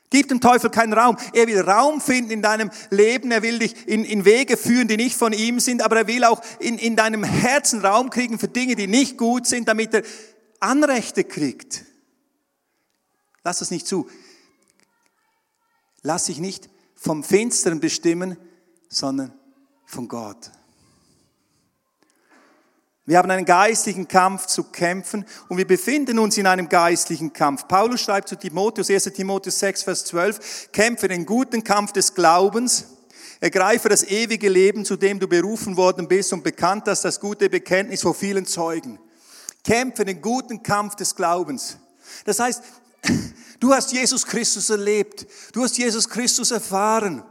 Gib 0.09 0.27
dem 0.29 0.41
Teufel 0.41 0.71
keinen 0.71 0.93
Raum. 0.93 1.17
Er 1.33 1.45
will 1.45 1.59
Raum 1.59 2.01
finden 2.01 2.31
in 2.31 2.41
deinem 2.41 2.71
Leben. 2.89 3.31
Er 3.31 3.43
will 3.43 3.59
dich 3.59 3.87
in, 3.87 4.03
in 4.03 4.25
Wege 4.25 4.57
führen, 4.57 4.87
die 4.87 4.97
nicht 4.97 5.15
von 5.15 5.33
ihm 5.33 5.59
sind. 5.59 5.83
Aber 5.83 5.97
er 5.97 6.07
will 6.07 6.23
auch 6.23 6.41
in, 6.59 6.79
in 6.79 6.95
deinem 6.95 7.23
Herzen 7.23 7.85
Raum 7.85 8.09
kriegen 8.09 8.39
für 8.39 8.47
Dinge, 8.47 8.75
die 8.75 8.87
nicht 8.87 9.17
gut 9.17 9.45
sind, 9.45 9.67
damit 9.67 9.93
er 9.93 10.03
Anrechte 10.59 11.23
kriegt. 11.23 11.85
Lass 13.43 13.59
das 13.59 13.69
nicht 13.69 13.85
zu. 13.85 14.09
Lass 16.01 16.25
dich 16.25 16.39
nicht 16.39 16.69
vom 16.95 17.23
Finsteren 17.23 17.79
bestimmen, 17.79 18.37
sondern 18.89 19.33
von 19.85 20.07
Gott. 20.07 20.51
Wir 23.09 23.17
haben 23.17 23.31
einen 23.31 23.45
geistlichen 23.45 24.07
Kampf 24.07 24.45
zu 24.45 24.65
kämpfen 24.65 25.25
und 25.47 25.57
wir 25.57 25.65
befinden 25.65 26.19
uns 26.19 26.37
in 26.37 26.45
einem 26.45 26.69
geistlichen 26.69 27.33
Kampf. 27.33 27.67
Paulus 27.67 28.01
schreibt 28.01 28.29
zu 28.29 28.35
Timotheus, 28.35 28.91
1 28.91 29.05
Timotheus 29.05 29.57
6, 29.57 29.81
Vers 29.81 30.05
12, 30.05 30.71
kämpfe 30.71 31.07
den 31.07 31.25
guten 31.25 31.63
Kampf 31.63 31.91
des 31.91 32.13
Glaubens, 32.13 32.85
ergreife 33.39 33.89
das 33.89 34.03
ewige 34.03 34.47
Leben, 34.47 34.85
zu 34.85 34.95
dem 34.95 35.19
du 35.19 35.27
berufen 35.27 35.75
worden 35.75 36.07
bist 36.07 36.33
und 36.33 36.43
bekannt 36.43 36.87
hast 36.87 37.03
das 37.03 37.19
gute 37.19 37.49
Bekenntnis 37.49 38.03
vor 38.03 38.13
vielen 38.13 38.45
Zeugen. 38.45 38.99
Kämpfe 39.63 40.05
den 40.05 40.21
guten 40.21 40.61
Kampf 40.61 40.95
des 40.95 41.15
Glaubens. 41.15 41.77
Das 42.25 42.39
heißt, 42.39 42.61
du 43.59 43.73
hast 43.73 43.91
Jesus 43.91 44.25
Christus 44.25 44.69
erlebt, 44.69 45.27
du 45.53 45.63
hast 45.63 45.77
Jesus 45.77 46.09
Christus 46.09 46.51
erfahren 46.51 47.23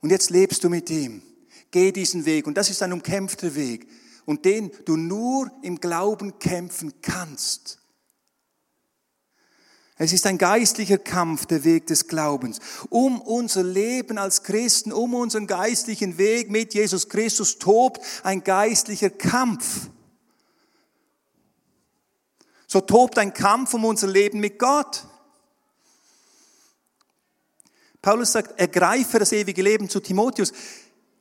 und 0.00 0.10
jetzt 0.10 0.30
lebst 0.30 0.64
du 0.64 0.68
mit 0.68 0.90
ihm. 0.90 1.22
Geh 1.70 1.92
diesen 1.92 2.24
Weg 2.24 2.46
und 2.46 2.56
das 2.56 2.70
ist 2.70 2.82
ein 2.82 2.92
umkämpfter 2.92 3.54
Weg 3.54 3.88
und 4.26 4.44
den 4.44 4.70
du 4.84 4.96
nur 4.96 5.50
im 5.62 5.80
Glauben 5.80 6.38
kämpfen 6.38 6.92
kannst. 7.02 7.78
Es 9.96 10.12
ist 10.12 10.26
ein 10.26 10.38
geistlicher 10.38 10.98
Kampf, 10.98 11.46
der 11.46 11.62
Weg 11.62 11.86
des 11.86 12.08
Glaubens. 12.08 12.58
Um 12.90 13.20
unser 13.20 13.62
Leben 13.62 14.18
als 14.18 14.42
Christen, 14.42 14.92
um 14.92 15.14
unseren 15.14 15.46
geistlichen 15.46 16.18
Weg 16.18 16.50
mit 16.50 16.74
Jesus 16.74 17.08
Christus 17.08 17.58
tobt 17.58 18.00
ein 18.24 18.42
geistlicher 18.42 19.10
Kampf. 19.10 19.88
So 22.74 22.80
tobt 22.80 23.18
ein 23.18 23.32
Kampf 23.32 23.72
um 23.74 23.84
unser 23.84 24.08
Leben 24.08 24.40
mit 24.40 24.58
Gott. 24.58 25.04
Paulus 28.02 28.32
sagt, 28.32 28.58
ergreife 28.58 29.20
das 29.20 29.30
ewige 29.30 29.62
Leben 29.62 29.88
zu 29.88 30.00
Timotheus. 30.00 30.52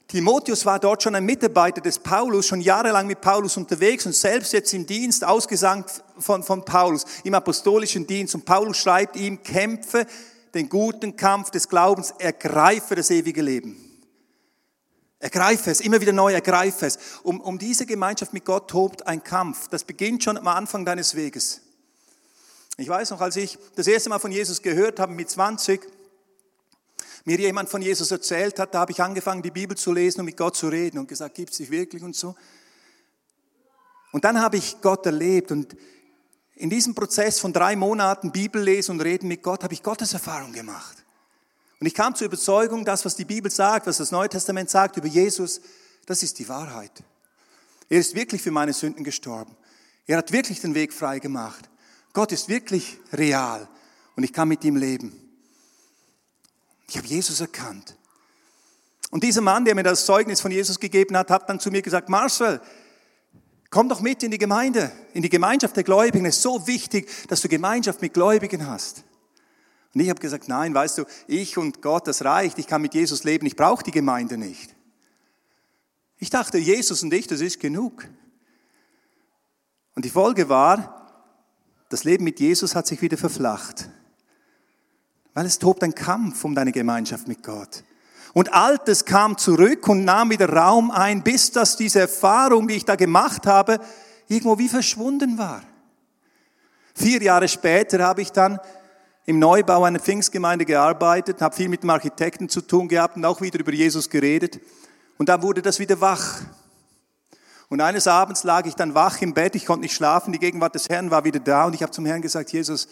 Timotheus 0.08 0.66
war 0.66 0.80
dort 0.80 1.04
schon 1.04 1.14
ein 1.14 1.24
Mitarbeiter 1.24 1.80
des 1.80 2.00
Paulus, 2.00 2.48
schon 2.48 2.60
jahrelang 2.60 3.06
mit 3.06 3.22
Paulus 3.22 3.56
unterwegs 3.56 4.08
und 4.08 4.16
selbst 4.16 4.52
jetzt 4.52 4.74
im 4.74 4.88
Dienst 4.88 5.24
ausgesandt 5.24 6.04
von, 6.18 6.42
von 6.42 6.66
Paulus, 6.66 7.06
im 7.24 7.36
apostolischen 7.36 8.08
Dienst. 8.08 8.34
Und 8.34 8.46
Paulus 8.46 8.78
schreibt 8.78 9.16
ihm, 9.16 9.44
kämpfe 9.44 10.08
den 10.56 10.70
guten 10.70 11.16
Kampf 11.16 11.52
des 11.52 11.70
Glaubens, 11.70 12.16
ergreife 12.18 12.96
das 12.96 13.12
ewige 13.12 13.44
Leben. 13.44 13.83
Ergreife 15.24 15.72
es, 15.72 15.80
immer 15.80 16.02
wieder 16.02 16.12
neu 16.12 16.34
ergreife 16.34 16.86
es. 16.86 17.00
Um, 17.24 17.40
um 17.40 17.58
diese 17.58 17.86
Gemeinschaft 17.86 18.34
mit 18.34 18.44
Gott 18.44 18.70
tobt 18.70 19.08
ein 19.08 19.24
Kampf. 19.24 19.70
Das 19.70 19.86
beginnt 19.86 20.22
schon 20.22 20.38
am 20.38 20.50
Anfang 20.50 20.84
deines 20.84 21.16
Weges. 21.16 21.62
Ich 22.76 22.90
weiß 22.90 23.12
noch, 23.12 23.22
als 23.22 23.38
ich 23.38 23.58
das 23.78 23.88
erste 23.88 24.10
Mal 24.10 24.20
von 24.20 24.34
Jesus 24.34 24.62
gehört 24.62 25.00
habe 25.00 25.14
mit 25.14 25.30
20, 25.30 25.80
mir 27.24 27.38
jemand 27.40 27.70
von 27.70 27.82
Jesus 27.82 28.12
erzählt 28.12 28.60
hat, 28.60 28.74
da 28.74 28.80
habe 28.80 28.92
ich 28.92 29.02
angefangen, 29.02 29.42
die 29.42 29.52
Bibel 29.52 29.78
zu 29.78 29.94
lesen 29.94 30.20
und 30.20 30.26
mit 30.26 30.36
Gott 30.36 30.58
zu 30.58 30.68
reden 30.68 30.98
und 30.98 31.08
gesagt, 31.08 31.36
gibt 31.36 31.52
es 31.52 31.58
dich 31.58 31.72
wirklich 31.72 32.04
und 32.04 32.18
so. 32.18 32.36
Und 34.12 34.26
dann 34.26 34.42
habe 34.42 34.58
ich 34.58 34.82
Gott 34.82 35.06
erlebt 35.06 35.54
und 35.54 35.78
in 36.56 36.70
diesem 36.70 36.96
Prozess 36.96 37.40
von 37.40 37.54
drei 37.54 37.78
Monaten 37.78 38.34
Bibel 38.34 38.62
lesen 38.62 38.92
und 38.92 39.02
reden 39.02 39.30
mit 39.30 39.42
Gott 39.42 39.64
habe 39.64 39.74
ich 39.74 39.84
Gottes 39.84 40.12
Erfahrung 40.12 40.52
gemacht. 40.52 41.03
Und 41.84 41.88
ich 41.88 41.96
kam 41.96 42.16
zur 42.16 42.28
Überzeugung, 42.28 42.86
das, 42.86 43.04
was 43.04 43.18
die 43.18 43.26
Bibel 43.26 43.52
sagt, 43.52 43.88
was 43.88 43.98
das 43.98 44.10
Neue 44.10 44.30
Testament 44.30 44.70
sagt 44.70 44.96
über 44.96 45.08
Jesus, 45.10 45.60
das 46.06 46.24
ist 46.24 46.40
die 46.40 46.48
Wahrheit. 46.48 47.04
Er 47.90 48.00
ist 48.00 48.16
wirklich 48.16 48.42
für 48.42 48.52
meine 48.52 48.72
Sünden 48.72 49.04
gestorben. 49.04 49.54
Er 50.08 50.20
hat 50.20 50.32
wirklich 50.32 50.62
den 50.62 50.76
Weg 50.76 50.94
frei 50.94 51.20
gemacht. 51.20 51.70
Gott 52.14 52.32
ist 52.32 52.48
wirklich 52.48 53.00
real 53.12 53.68
und 54.16 54.24
ich 54.24 54.32
kann 54.32 54.48
mit 54.48 54.64
ihm 54.64 54.78
leben. 54.78 55.12
Ich 56.88 56.96
habe 56.96 57.06
Jesus 57.06 57.42
erkannt. 57.42 57.98
Und 59.12 59.26
dieser 59.26 59.42
Mann, 59.42 59.66
der 59.66 59.76
mir 59.76 59.84
das 59.84 60.06
Zeugnis 60.06 60.40
von 60.40 60.52
Jesus 60.52 60.80
gegeben 60.80 61.18
hat, 61.18 61.30
hat 61.30 61.50
dann 61.50 61.60
zu 61.60 61.70
mir 61.70 61.82
gesagt, 61.82 62.08
Marcel, 62.08 62.62
komm 63.70 63.90
doch 63.90 64.00
mit 64.00 64.24
in 64.24 64.32
die 64.32 64.38
Gemeinde, 64.38 64.90
in 65.14 65.22
die 65.22 65.28
Gemeinschaft 65.28 65.76
der 65.76 65.84
Gläubigen. 65.84 66.26
Es 66.28 66.38
ist 66.38 66.44
so 66.44 66.66
wichtig, 66.66 67.28
dass 67.28 67.42
du 67.42 67.50
Gemeinschaft 67.50 68.02
mit 68.02 68.14
Gläubigen 68.14 68.68
hast. 68.68 69.04
Und 69.94 70.02
ich 70.02 70.10
habe 70.10 70.20
gesagt, 70.20 70.48
nein, 70.48 70.74
weißt 70.74 70.98
du, 70.98 71.06
ich 71.28 71.58
und 71.58 71.82
Gott, 71.82 72.08
das 72.08 72.26
reicht. 72.26 72.58
Ich 72.58 72.68
kann 72.68 72.82
mit 72.82 72.94
Jesus 72.94 73.24
leben. 73.24 73.46
Ich 73.46 73.56
brauche 73.56 73.84
die 73.84 73.92
Gemeinde 73.92 74.38
nicht. 74.38 74.76
Ich 76.18 76.30
dachte, 76.30 76.58
Jesus 76.58 77.04
und 77.04 77.14
ich, 77.14 77.28
das 77.28 77.42
ist 77.42 77.60
genug. 77.60 78.08
Und 79.96 80.06
die 80.06 80.10
Folge 80.10 80.50
war, 80.50 81.04
das 81.90 82.04
Leben 82.04 82.24
mit 82.24 82.40
Jesus 82.40 82.76
hat 82.76 82.88
sich 82.88 83.02
wieder 83.02 83.18
verflacht. 83.18 83.90
Weil 85.36 85.46
es 85.46 85.60
tobt 85.60 85.84
ein 85.84 85.94
Kampf 85.94 86.44
um 86.44 86.56
deine 86.56 86.72
Gemeinschaft 86.72 87.28
mit 87.28 87.44
Gott. 87.44 87.84
Und 88.34 88.52
Altes 88.52 89.06
kam 89.06 89.38
zurück 89.38 89.88
und 89.88 90.06
nahm 90.06 90.32
wieder 90.32 90.50
Raum 90.50 90.90
ein, 90.90 91.24
bis 91.24 91.52
dass 91.52 91.78
diese 91.78 92.00
Erfahrung, 92.00 92.68
die 92.68 92.76
ich 92.76 92.86
da 92.86 92.96
gemacht 92.96 93.46
habe, 93.46 93.80
irgendwo 94.28 94.58
wie 94.58 94.70
verschwunden 94.70 95.38
war. 95.38 95.62
Vier 96.96 97.22
Jahre 97.22 97.48
später 97.48 98.04
habe 98.04 98.24
ich 98.24 98.32
dann 98.32 98.60
im 99.26 99.40
Neubau 99.40 99.84
einer 99.84 100.00
Pfingstgemeinde 100.00 100.66
gearbeitet, 100.66 101.42
habe 101.42 101.56
viel 101.56 101.70
mit 101.70 101.84
dem 101.84 101.90
Architekten 101.90 102.50
zu 102.50 102.62
tun 102.62 102.88
gehabt 102.88 103.16
und 103.16 103.26
auch 103.26 103.42
wieder 103.42 103.60
über 103.60 103.72
Jesus 103.72 104.10
geredet. 104.10 104.60
Und 105.18 105.30
da 105.30 105.42
wurde 105.42 105.62
das 105.62 105.80
wieder 105.80 106.02
wach. 106.02 106.42
Und 107.70 107.82
eines 107.82 108.08
Abends 108.08 108.44
lag 108.44 108.66
ich 108.66 108.76
dann 108.76 108.94
wach 108.94 109.22
im 109.22 109.34
Bett, 109.34 109.56
ich 109.56 109.66
konnte 109.66 109.82
nicht 109.82 109.96
schlafen, 109.96 110.34
die 110.34 110.40
Gegenwart 110.40 110.76
des 110.76 110.90
Herrn 110.90 111.10
war 111.10 111.24
wieder 111.24 111.40
da 111.40 111.66
und 111.66 111.74
ich 111.74 111.82
habe 111.82 111.92
zum 111.92 112.06
Herrn 112.06 112.22
gesagt, 112.22 112.52
Jesus, 112.52 112.88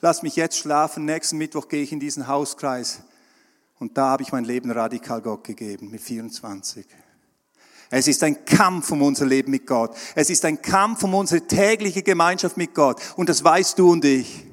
lass 0.00 0.22
mich 0.22 0.36
jetzt 0.36 0.56
schlafen, 0.56 1.04
nächsten 1.04 1.36
Mittwoch 1.36 1.68
gehe 1.68 1.82
ich 1.82 1.92
in 1.92 2.00
diesen 2.00 2.26
Hauskreis. 2.26 3.00
Und 3.78 3.96
da 3.96 4.08
habe 4.08 4.22
ich 4.22 4.32
mein 4.32 4.44
Leben 4.44 4.70
radikal 4.70 5.20
Gott 5.20 5.44
gegeben, 5.44 5.90
mit 5.90 6.00
24. 6.00 6.84
Es 7.90 8.08
ist 8.08 8.22
ein 8.24 8.44
Kampf 8.44 8.90
um 8.90 9.02
unser 9.02 9.24
Leben 9.24 9.50
mit 9.50 9.66
Gott. 9.66 9.94
Es 10.14 10.30
ist 10.30 10.44
ein 10.44 10.60
Kampf 10.60 11.04
um 11.04 11.14
unsere 11.14 11.46
tägliche 11.46 12.02
Gemeinschaft 12.02 12.56
mit 12.56 12.74
Gott. 12.74 13.00
Und 13.16 13.28
das 13.28 13.44
weißt 13.44 13.78
du 13.78 13.92
und 13.92 14.04
ich. 14.04 14.47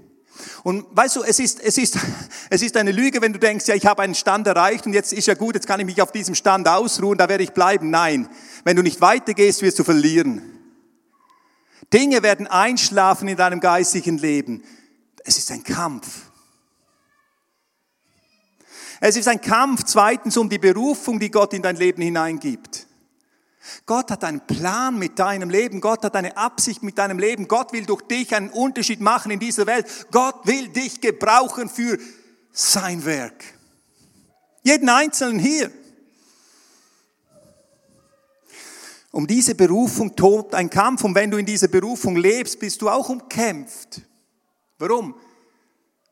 Und 0.63 0.85
weißt 0.91 1.17
du, 1.17 1.23
es 1.23 1.39
ist, 1.39 1.59
es 1.61 1.77
ist, 1.77 1.97
es 2.49 2.61
ist 2.61 2.77
eine 2.77 2.91
Lüge, 2.91 3.21
wenn 3.21 3.33
du 3.33 3.39
denkst, 3.39 3.67
ja, 3.67 3.75
ich 3.75 3.85
habe 3.85 4.01
einen 4.01 4.15
Stand 4.15 4.47
erreicht 4.47 4.85
und 4.85 4.93
jetzt 4.93 5.13
ist 5.13 5.27
ja 5.27 5.33
gut, 5.33 5.55
jetzt 5.55 5.67
kann 5.67 5.79
ich 5.79 5.85
mich 5.85 6.01
auf 6.01 6.11
diesem 6.11 6.35
Stand 6.35 6.67
ausruhen, 6.67 7.17
da 7.17 7.29
werde 7.29 7.43
ich 7.43 7.51
bleiben. 7.51 7.89
Nein, 7.89 8.29
wenn 8.63 8.75
du 8.75 8.83
nicht 8.83 9.01
weitergehst, 9.01 9.61
wirst 9.61 9.79
du 9.79 9.83
verlieren. 9.83 10.41
Dinge 11.93 12.23
werden 12.23 12.47
einschlafen 12.47 13.27
in 13.27 13.37
deinem 13.37 13.59
geistigen 13.59 14.17
Leben. 14.17 14.63
Es 15.23 15.37
ist 15.37 15.51
ein 15.51 15.63
Kampf. 15.63 16.07
Es 18.99 19.17
ist 19.17 19.27
ein 19.27 19.41
Kampf 19.41 19.83
zweitens 19.83 20.37
um 20.37 20.49
die 20.49 20.57
Berufung, 20.57 21.19
die 21.19 21.29
Gott 21.29 21.53
in 21.53 21.61
dein 21.61 21.75
Leben 21.75 22.01
hineingibt. 22.01 22.84
Gott 23.85 24.11
hat 24.11 24.23
einen 24.23 24.45
Plan 24.45 24.97
mit 24.97 25.19
deinem 25.19 25.49
Leben. 25.49 25.81
Gott 25.81 26.03
hat 26.03 26.15
eine 26.15 26.37
Absicht 26.37 26.83
mit 26.83 26.97
deinem 26.97 27.19
Leben. 27.19 27.47
Gott 27.47 27.73
will 27.73 27.85
durch 27.85 28.01
dich 28.03 28.35
einen 28.35 28.49
Unterschied 28.49 29.01
machen 29.01 29.31
in 29.31 29.39
dieser 29.39 29.65
Welt. 29.65 29.87
Gott 30.11 30.45
will 30.45 30.67
dich 30.69 31.01
gebrauchen 31.01 31.69
für 31.69 31.97
sein 32.51 33.05
Werk. 33.05 33.43
Jeden 34.63 34.89
Einzelnen 34.89 35.39
hier. 35.39 35.71
Um 39.11 39.27
diese 39.27 39.55
Berufung 39.55 40.15
tobt 40.15 40.53
ein 40.55 40.69
Kampf 40.69 41.03
und 41.03 41.15
wenn 41.15 41.31
du 41.31 41.37
in 41.37 41.45
dieser 41.45 41.69
Berufung 41.69 42.17
lebst, 42.17 42.59
bist 42.59 42.81
du 42.81 42.89
auch 42.89 43.07
umkämpft. 43.07 44.01
Warum? 44.77 45.15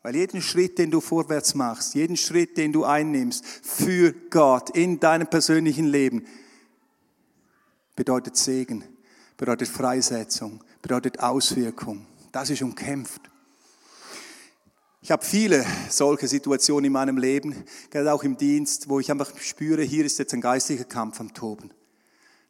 Weil 0.04 0.16
jeden 0.16 0.42
Schritt, 0.42 0.78
den 0.78 0.92
du 0.92 1.02
vorwärts 1.02 1.56
machst, 1.56 1.96
jeden 1.96 2.16
Schritt, 2.16 2.58
den 2.58 2.72
du 2.72 2.86
einnimmst 2.86 3.44
für 3.46 4.14
Gott 4.30 4.70
in 4.70 5.00
deinem 5.00 5.28
persönlichen 5.28 5.86
Leben, 5.86 6.26
bedeutet 7.96 8.36
Segen, 8.38 8.84
bedeutet 9.38 9.68
Freisetzung, 9.68 10.64
bedeutet 10.82 11.20
Auswirkung. 11.20 12.06
Das 12.32 12.50
ist 12.50 12.62
umkämpft. 12.62 13.22
Ich 15.02 15.12
habe 15.12 15.26
viele 15.26 15.66
solche 15.90 16.28
Situationen 16.30 16.86
in 16.86 16.94
meinem 16.94 17.18
Leben, 17.18 17.66
gerade 17.90 18.14
auch 18.14 18.24
im 18.24 18.38
Dienst, 18.38 18.88
wo 18.88 19.02
ich 19.02 19.12
einfach 19.12 19.38
spüre, 19.38 19.84
hier 19.84 20.06
ist 20.06 20.18
jetzt 20.18 20.34
ein 20.34 20.40
geistlicher 20.40 20.86
Kampf 20.86 21.20
am 21.20 21.34
Toben. 21.34 21.72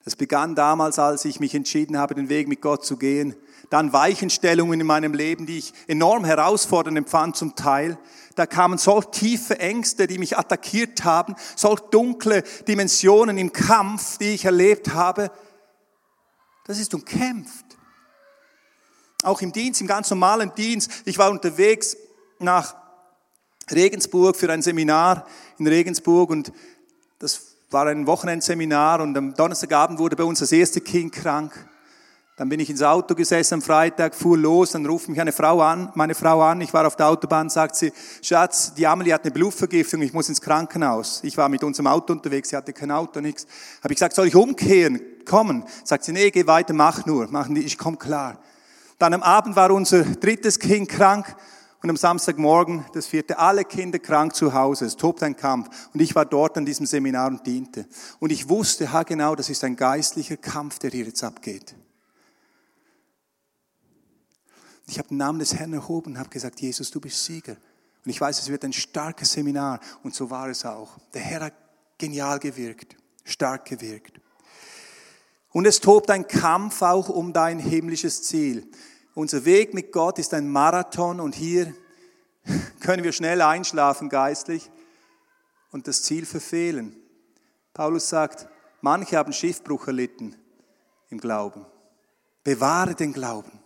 Das 0.05 0.15
begann 0.15 0.53
damals, 0.53 0.99
als 0.99 1.23
ich 1.25 1.39
mich 1.39 1.55
entschieden 1.55 1.97
habe, 1.97 2.13
den 2.13 2.29
Weg 2.29 2.47
mit 2.47 2.61
Gott 2.61 2.85
zu 2.85 2.97
gehen. 2.97 3.35
dann 3.69 3.91
Weichenstellungen 3.93 4.81
in 4.81 4.85
meinem 4.85 5.13
Leben, 5.13 5.47
die 5.47 5.57
ich 5.57 5.73
enorm 5.87 6.25
herausfordernd 6.25 6.97
empfand 6.97 7.37
zum 7.37 7.55
Teil. 7.55 7.97
Da 8.35 8.45
kamen 8.45 8.77
solch 8.77 9.05
tiefe 9.05 9.59
Ängste, 9.59 10.07
die 10.07 10.17
mich 10.17 10.37
attackiert 10.37 11.03
haben, 11.03 11.35
solch 11.55 11.79
dunkle 11.79 12.43
Dimensionen 12.67 13.37
im 13.37 13.53
Kampf, 13.53 14.17
die 14.17 14.33
ich 14.33 14.45
erlebt 14.45 14.93
habe. 14.93 15.31
Das 16.65 16.79
ist 16.79 16.93
umkämpft. 16.93 17.65
Auch 19.23 19.41
im 19.41 19.51
Dienst, 19.51 19.81
im 19.81 19.87
ganz 19.87 20.09
normalen 20.09 20.53
Dienst. 20.55 20.91
Ich 21.05 21.17
war 21.17 21.29
unterwegs 21.29 21.95
nach 22.39 22.75
Regensburg 23.71 24.35
für 24.35 24.51
ein 24.51 24.61
Seminar 24.61 25.25
in 25.57 25.67
Regensburg 25.67 26.29
und 26.29 26.51
das 27.19 27.53
war 27.69 27.87
ein 27.87 28.05
Wochenendseminar 28.05 29.01
und 29.01 29.17
am 29.17 29.33
Donnerstagabend 29.33 29.99
wurde 29.99 30.15
bei 30.15 30.23
uns 30.23 30.39
das 30.39 30.51
erste 30.51 30.81
Kind 30.81 31.13
krank. 31.13 31.69
Dann 32.35 32.49
bin 32.49 32.59
ich 32.59 32.69
ins 32.71 32.81
Auto 32.81 33.13
gesessen 33.13 33.55
am 33.55 33.61
Freitag, 33.61 34.15
fuhr 34.15 34.35
los, 34.35 34.71
dann 34.71 34.87
ruft 34.87 35.07
mich 35.07 35.21
eine 35.21 35.31
Frau 35.31 35.61
an, 35.61 35.91
meine 35.93 36.15
Frau 36.15 36.41
an, 36.41 36.61
ich 36.61 36.73
war 36.73 36.87
auf 36.87 36.95
der 36.95 37.07
Autobahn, 37.07 37.47
sagt 37.47 37.75
sie, 37.75 37.93
Schatz, 38.23 38.73
die 38.73 38.87
Amelie 38.87 39.13
hat 39.13 39.23
eine 39.23 39.31
Blutvergiftung, 39.31 40.01
ich 40.01 40.13
muss 40.13 40.29
ins 40.29 40.41
Krankenhaus. 40.41 41.19
Ich 41.23 41.37
war 41.37 41.47
mit 41.47 41.63
unserem 41.63 41.85
Auto 41.85 42.11
unterwegs, 42.11 42.49
sie 42.49 42.55
hatte 42.55 42.73
kein 42.73 42.89
Auto, 42.89 43.21
nichts. 43.21 43.45
Habe 43.83 43.93
ich 43.93 43.97
gesagt, 43.97 44.15
soll 44.15 44.27
ich 44.27 44.35
umkehren, 44.35 44.99
kommen? 45.25 45.63
Sagt 45.83 46.05
sie, 46.05 46.11
nee, 46.11 46.31
geh 46.31 46.47
weiter, 46.47 46.73
mach 46.73 47.05
nur, 47.05 47.27
mach, 47.29 47.49
ich 47.49 47.77
komm 47.77 47.99
klar. 47.99 48.39
Dann 48.97 49.13
am 49.13 49.21
Abend 49.21 49.55
war 49.55 49.69
unser 49.69 50.03
drittes 50.03 50.57
Kind 50.57 50.89
krank 50.89 51.35
und 51.83 51.89
am 51.91 51.97
Samstagmorgen 51.97 52.83
das 52.93 53.05
vierte, 53.05 53.37
alle 53.37 53.63
Kinder 53.63 53.99
krank 53.99 54.33
zu 54.33 54.53
Hause. 54.53 54.85
Es 54.85 54.97
tobt 54.97 55.21
ein 55.21 55.35
Kampf. 55.35 55.89
Und 55.93 55.99
ich 55.99 56.15
war 56.15 56.25
dort 56.25 56.57
an 56.57 56.65
diesem 56.65 56.87
Seminar 56.87 57.27
und 57.27 57.45
diente. 57.45 57.85
Und 58.19 58.31
ich 58.31 58.49
wusste, 58.49 58.91
ha 58.91 59.03
genau, 59.03 59.35
das 59.35 59.49
ist 59.49 59.63
ein 59.65 59.75
geistlicher 59.75 60.37
Kampf, 60.37 60.79
der 60.79 60.91
hier 60.91 61.05
jetzt 61.05 61.23
abgeht. 61.23 61.75
Ich 64.87 64.97
habe 64.97 65.07
den 65.09 65.17
Namen 65.17 65.39
des 65.39 65.55
Herrn 65.55 65.73
erhoben 65.73 66.13
und 66.13 66.19
habe 66.19 66.29
gesagt, 66.29 66.59
Jesus, 66.61 66.91
du 66.91 66.99
bist 66.99 67.23
Sieger. 67.23 67.55
Und 68.05 68.11
ich 68.11 68.19
weiß, 68.19 68.39
es 68.39 68.49
wird 68.49 68.65
ein 68.65 68.73
starkes 68.73 69.31
Seminar. 69.31 69.79
Und 70.03 70.13
so 70.13 70.29
war 70.29 70.49
es 70.49 70.65
auch. 70.65 70.97
Der 71.13 71.21
Herr 71.21 71.41
hat 71.41 71.53
genial 71.97 72.39
gewirkt, 72.39 72.97
stark 73.23 73.65
gewirkt. 73.65 74.19
Und 75.51 75.65
es 75.65 75.79
tobt 75.79 76.09
ein 76.09 76.27
Kampf 76.27 76.81
auch 76.81 77.09
um 77.09 77.31
dein 77.31 77.59
himmlisches 77.59 78.23
Ziel. 78.23 78.69
Unser 79.13 79.45
Weg 79.45 79.73
mit 79.73 79.91
Gott 79.91 80.19
ist 80.19 80.33
ein 80.33 80.49
Marathon 80.49 81.19
und 81.19 81.35
hier 81.35 81.73
können 82.81 83.03
wir 83.03 83.11
schnell 83.11 83.41
einschlafen 83.41 84.09
geistlich 84.09 84.69
und 85.71 85.87
das 85.87 86.01
Ziel 86.01 86.25
verfehlen. 86.25 86.95
Paulus 87.73 88.09
sagt, 88.09 88.47
manche 88.81 89.17
haben 89.17 89.31
Schiffbruch 89.31 89.87
erlitten 89.87 90.35
im 91.09 91.19
Glauben. 91.19 91.65
Bewahre 92.43 92.95
den 92.95 93.13
Glauben. 93.13 93.62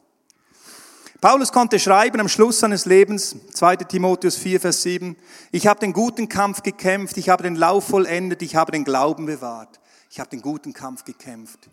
Paulus 1.20 1.52
konnte 1.52 1.80
schreiben 1.80 2.20
am 2.20 2.30
Schluss 2.30 2.60
seines 2.60 2.86
Lebens, 2.86 3.36
2 3.54 3.78
Timotheus 3.78 4.36
4, 4.36 4.62
Vers 4.62 4.84
7, 4.84 5.16
ich 5.52 5.66
habe 5.66 5.80
den 5.80 5.94
guten 5.94 6.30
Kampf 6.30 6.62
gekämpft, 6.62 7.18
ich 7.18 7.30
habe 7.30 7.42
den 7.42 7.56
Lauf 7.56 7.88
vollendet, 7.88 8.44
ich 8.44 8.56
habe 8.56 8.72
den 8.72 8.84
Glauben 8.84 9.26
bewahrt. 9.26 9.80
Ich 10.10 10.20
habe 10.20 10.30
den 10.30 10.42
guten 10.42 10.74
Kampf 10.74 11.04
gekämpft. 11.04 11.70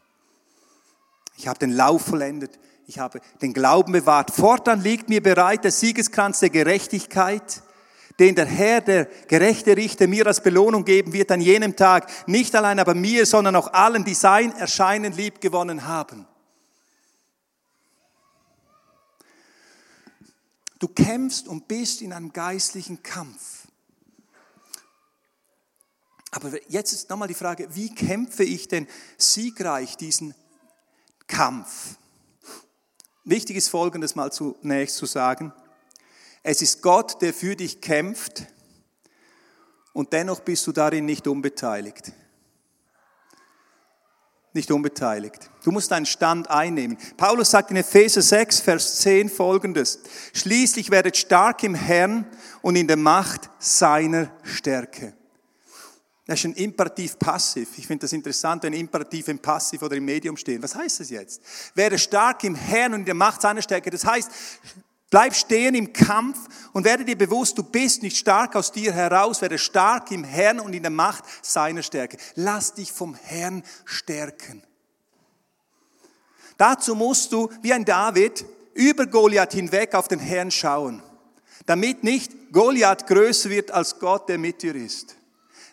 Ich 1.37 1.46
habe 1.46 1.59
den 1.59 1.72
Lauf 1.72 2.02
vollendet, 2.07 2.59
ich 2.87 2.98
habe 2.98 3.20
den 3.42 3.52
Glauben 3.52 3.92
bewahrt. 3.92 4.30
Fortan 4.30 4.80
liegt 4.80 5.09
mir 5.09 5.22
bereit 5.22 5.64
der 5.64 5.72
Siegeskranz 5.72 6.40
der 6.40 6.50
Gerechtigkeit, 6.50 7.62
den 8.18 8.35
der 8.35 8.46
Herr, 8.46 8.80
der 8.80 9.09
gerechte 9.28 9.76
Richter, 9.76 10.07
mir 10.07 10.26
als 10.26 10.42
Belohnung 10.42 10.85
geben 10.85 11.12
wird 11.12 11.33
an 11.33 11.40
jenem 11.40 11.76
Tag. 11.76 12.09
Nicht 12.28 12.54
allein 12.54 12.78
aber 12.78 12.94
mir, 12.94 13.26
sondern 13.26 13.57
auch 13.57 13.72
allen, 13.72 14.04
die 14.04 14.14
sein 14.14 14.52
Erscheinen 14.57 15.12
lieb 15.12 15.40
gewonnen 15.40 15.87
haben. 15.87 16.26
Du 20.78 20.88
kämpfst 20.88 21.48
und 21.48 21.68
bist 21.68 22.02
in 22.02 22.12
einem 22.12 22.32
geistlichen 22.32 23.02
Kampf. 23.02 23.68
Aber 26.30 26.50
jetzt 26.68 26.92
ist 26.92 27.08
nochmal 27.10 27.28
die 27.28 27.34
Frage, 27.34 27.68
wie 27.74 27.94
kämpfe 27.94 28.42
ich 28.42 28.66
denn 28.66 28.88
siegreich 29.16 29.96
diesen 29.96 30.34
Kampf? 31.26 31.96
Wichtig 33.24 33.56
ist 33.56 33.68
Folgendes 33.68 34.16
mal 34.16 34.32
zunächst 34.32 34.96
zu 34.96 35.06
sagen. 35.06 35.52
Es 36.42 36.60
ist 36.60 36.82
Gott, 36.82 37.22
der 37.22 37.32
für 37.32 37.56
dich 37.56 37.80
kämpft 37.80 38.46
und 39.92 40.12
dennoch 40.12 40.40
bist 40.40 40.66
du 40.66 40.72
darin 40.72 41.06
nicht 41.06 41.26
unbeteiligt 41.28 42.12
nicht 44.54 44.70
unbeteiligt. 44.70 45.50
Du 45.64 45.70
musst 45.70 45.90
deinen 45.90 46.06
Stand 46.06 46.48
einnehmen. 46.48 46.96
Paulus 47.16 47.50
sagt 47.50 47.70
in 47.70 47.76
Epheser 47.76 48.22
6, 48.22 48.60
Vers 48.60 49.00
10 49.00 49.28
folgendes. 49.28 49.98
Schließlich 50.32 50.90
werdet 50.90 51.16
stark 51.16 51.62
im 51.64 51.74
Herrn 51.74 52.26
und 52.62 52.76
in 52.76 52.86
der 52.86 52.96
Macht 52.96 53.50
seiner 53.58 54.30
Stärke. 54.42 55.14
Das 56.26 56.38
ist 56.38 56.44
ein 56.46 56.54
Imperativ 56.54 57.18
passiv. 57.18 57.68
Ich 57.76 57.86
finde 57.86 58.02
das 58.02 58.12
interessant, 58.14 58.62
wenn 58.62 58.72
Imperativ 58.72 59.28
im 59.28 59.38
Passiv 59.38 59.82
oder 59.82 59.96
im 59.96 60.06
Medium 60.06 60.36
stehen. 60.36 60.62
Was 60.62 60.74
heißt 60.74 61.00
das 61.00 61.10
jetzt? 61.10 61.42
Werde 61.74 61.98
stark 61.98 62.44
im 62.44 62.54
Herrn 62.54 62.94
und 62.94 63.00
in 63.00 63.06
der 63.06 63.14
Macht 63.14 63.42
seiner 63.42 63.60
Stärke. 63.60 63.90
Das 63.90 64.06
heißt, 64.06 64.30
Bleib 65.14 65.37
stehen 65.37 65.77
im 65.77 65.92
Kampf 65.92 66.37
und 66.72 66.85
werde 66.85 67.05
dir 67.05 67.16
bewusst, 67.16 67.57
du 67.57 67.62
bist 67.62 68.03
nicht 68.03 68.16
stark 68.16 68.57
aus 68.57 68.72
dir 68.72 68.92
heraus, 68.92 69.42
werde 69.42 69.59
stark 69.59 70.11
im 70.11 70.24
Herrn 70.24 70.59
und 70.59 70.72
in 70.72 70.83
der 70.83 70.90
Macht 70.90 71.22
seiner 71.40 71.85
Stärke. 71.85 72.16
Lass 72.35 72.74
dich 72.74 72.90
vom 72.90 73.14
Herrn 73.14 73.62
stärken. 73.85 74.64
Dazu 76.57 76.96
musst 76.96 77.31
du, 77.31 77.48
wie 77.62 77.72
ein 77.72 77.85
David, 77.85 78.44
über 78.74 79.07
Goliath 79.07 79.53
hinweg 79.53 79.94
auf 79.94 80.09
den 80.09 80.18
Herrn 80.18 80.50
schauen, 80.50 81.00
damit 81.64 82.03
nicht 82.03 82.33
Goliath 82.50 83.07
größer 83.07 83.50
wird 83.50 83.70
als 83.70 84.00
Gott, 84.00 84.29
der 84.29 84.38
mit 84.38 84.62
dir 84.62 84.74
ist. 84.74 85.14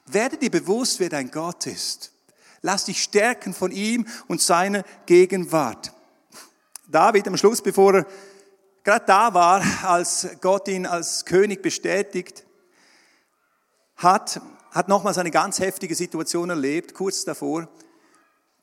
Werde 0.05 0.37
dir 0.37 0.51
bewusst, 0.51 0.99
wer 0.99 1.09
dein 1.09 1.31
Gott 1.31 1.65
ist. 1.65 2.11
Lass 2.61 2.85
dich 2.85 3.01
stärken 3.01 3.55
von 3.55 3.71
ihm 3.71 4.05
und 4.27 4.39
seiner 4.39 4.83
Gegenwart. 5.07 5.93
David 6.87 7.27
am 7.27 7.37
Schluss, 7.37 7.63
bevor 7.63 7.95
er 7.95 8.05
gerade 8.83 9.05
da 9.05 9.33
war, 9.33 9.63
als 9.83 10.27
Gott 10.41 10.67
ihn 10.67 10.85
als 10.85 11.25
König 11.25 11.61
bestätigt 11.61 12.45
hat, 13.95 14.41
hat 14.71 14.87
nochmals 14.87 15.17
eine 15.17 15.31
ganz 15.31 15.59
heftige 15.59 15.95
Situation 15.95 16.49
erlebt, 16.49 16.93
kurz 16.93 17.23
davor. 17.23 17.67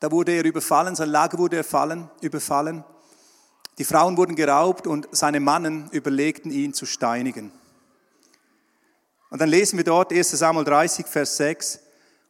Da 0.00 0.10
wurde 0.10 0.32
er 0.32 0.44
überfallen, 0.44 0.94
sein 0.94 1.10
Lager 1.10 1.38
wurde 1.38 1.58
erfallen, 1.58 2.10
überfallen. 2.20 2.84
Die 3.78 3.84
Frauen 3.84 4.16
wurden 4.16 4.34
geraubt 4.34 4.86
und 4.86 5.08
seine 5.12 5.40
Mannen 5.40 5.88
überlegten 5.92 6.50
ihn 6.50 6.74
zu 6.74 6.86
steinigen. 6.86 7.52
Und 9.30 9.40
dann 9.40 9.48
lesen 9.48 9.76
wir 9.76 9.84
dort 9.84 10.12
1 10.12 10.30
Samuel 10.30 10.64
30, 10.64 11.06
Vers 11.06 11.36
6. 11.36 11.80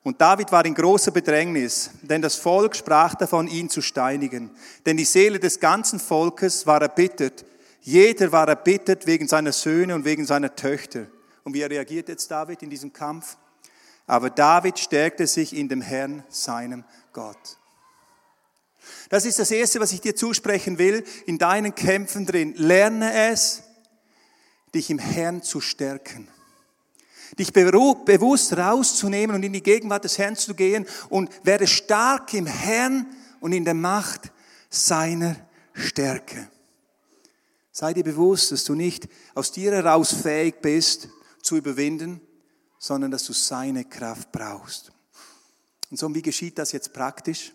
Und 0.02 0.20
David 0.20 0.50
war 0.52 0.64
in 0.64 0.74
großer 0.74 1.10
Bedrängnis, 1.10 1.90
denn 2.02 2.22
das 2.22 2.34
Volk 2.34 2.74
sprach 2.76 3.14
davon, 3.14 3.46
ihn 3.46 3.70
zu 3.70 3.80
steinigen. 3.80 4.50
Denn 4.84 4.96
die 4.96 5.04
Seele 5.04 5.38
des 5.38 5.60
ganzen 5.60 6.00
Volkes 6.00 6.66
war 6.66 6.82
erbittert 6.82 7.44
jeder 7.88 8.30
war 8.32 8.46
erbittert 8.46 9.06
wegen 9.06 9.26
seiner 9.26 9.50
Söhne 9.50 9.94
und 9.94 10.04
wegen 10.04 10.26
seiner 10.26 10.54
Töchter. 10.54 11.06
Und 11.42 11.54
wie 11.54 11.62
reagiert 11.62 12.10
jetzt 12.10 12.30
David 12.30 12.62
in 12.62 12.68
diesem 12.68 12.92
Kampf? 12.92 13.38
Aber 14.06 14.28
David 14.28 14.78
stärkte 14.78 15.26
sich 15.26 15.56
in 15.56 15.70
dem 15.70 15.80
Herrn, 15.80 16.22
seinem 16.28 16.84
Gott. 17.14 17.56
Das 19.08 19.24
ist 19.24 19.38
das 19.38 19.50
Erste, 19.50 19.80
was 19.80 19.92
ich 19.92 20.02
dir 20.02 20.14
zusprechen 20.14 20.76
will, 20.76 21.02
in 21.24 21.38
deinen 21.38 21.74
Kämpfen 21.74 22.26
drin. 22.26 22.52
Lerne 22.58 23.30
es, 23.30 23.62
dich 24.74 24.90
im 24.90 24.98
Herrn 24.98 25.42
zu 25.42 25.62
stärken. 25.62 26.28
Dich 27.38 27.54
bewusst 27.54 28.54
rauszunehmen 28.54 29.34
und 29.34 29.42
in 29.42 29.54
die 29.54 29.62
Gegenwart 29.62 30.04
des 30.04 30.18
Herrn 30.18 30.36
zu 30.36 30.54
gehen 30.54 30.86
und 31.08 31.30
werde 31.42 31.66
stark 31.66 32.34
im 32.34 32.44
Herrn 32.44 33.06
und 33.40 33.52
in 33.52 33.64
der 33.64 33.72
Macht 33.72 34.30
seiner 34.68 35.36
Stärke. 35.72 36.50
Sei 37.78 37.94
dir 37.94 38.02
bewusst, 38.02 38.50
dass 38.50 38.64
du 38.64 38.74
nicht 38.74 39.06
aus 39.36 39.52
dir 39.52 39.70
heraus 39.70 40.12
fähig 40.12 40.60
bist 40.60 41.10
zu 41.40 41.54
überwinden, 41.54 42.20
sondern 42.80 43.12
dass 43.12 43.22
du 43.22 43.32
seine 43.32 43.84
Kraft 43.84 44.32
brauchst. 44.32 44.90
Und 45.88 45.96
so, 45.96 46.12
wie 46.12 46.22
geschieht 46.22 46.58
das 46.58 46.72
jetzt 46.72 46.92
praktisch? 46.92 47.52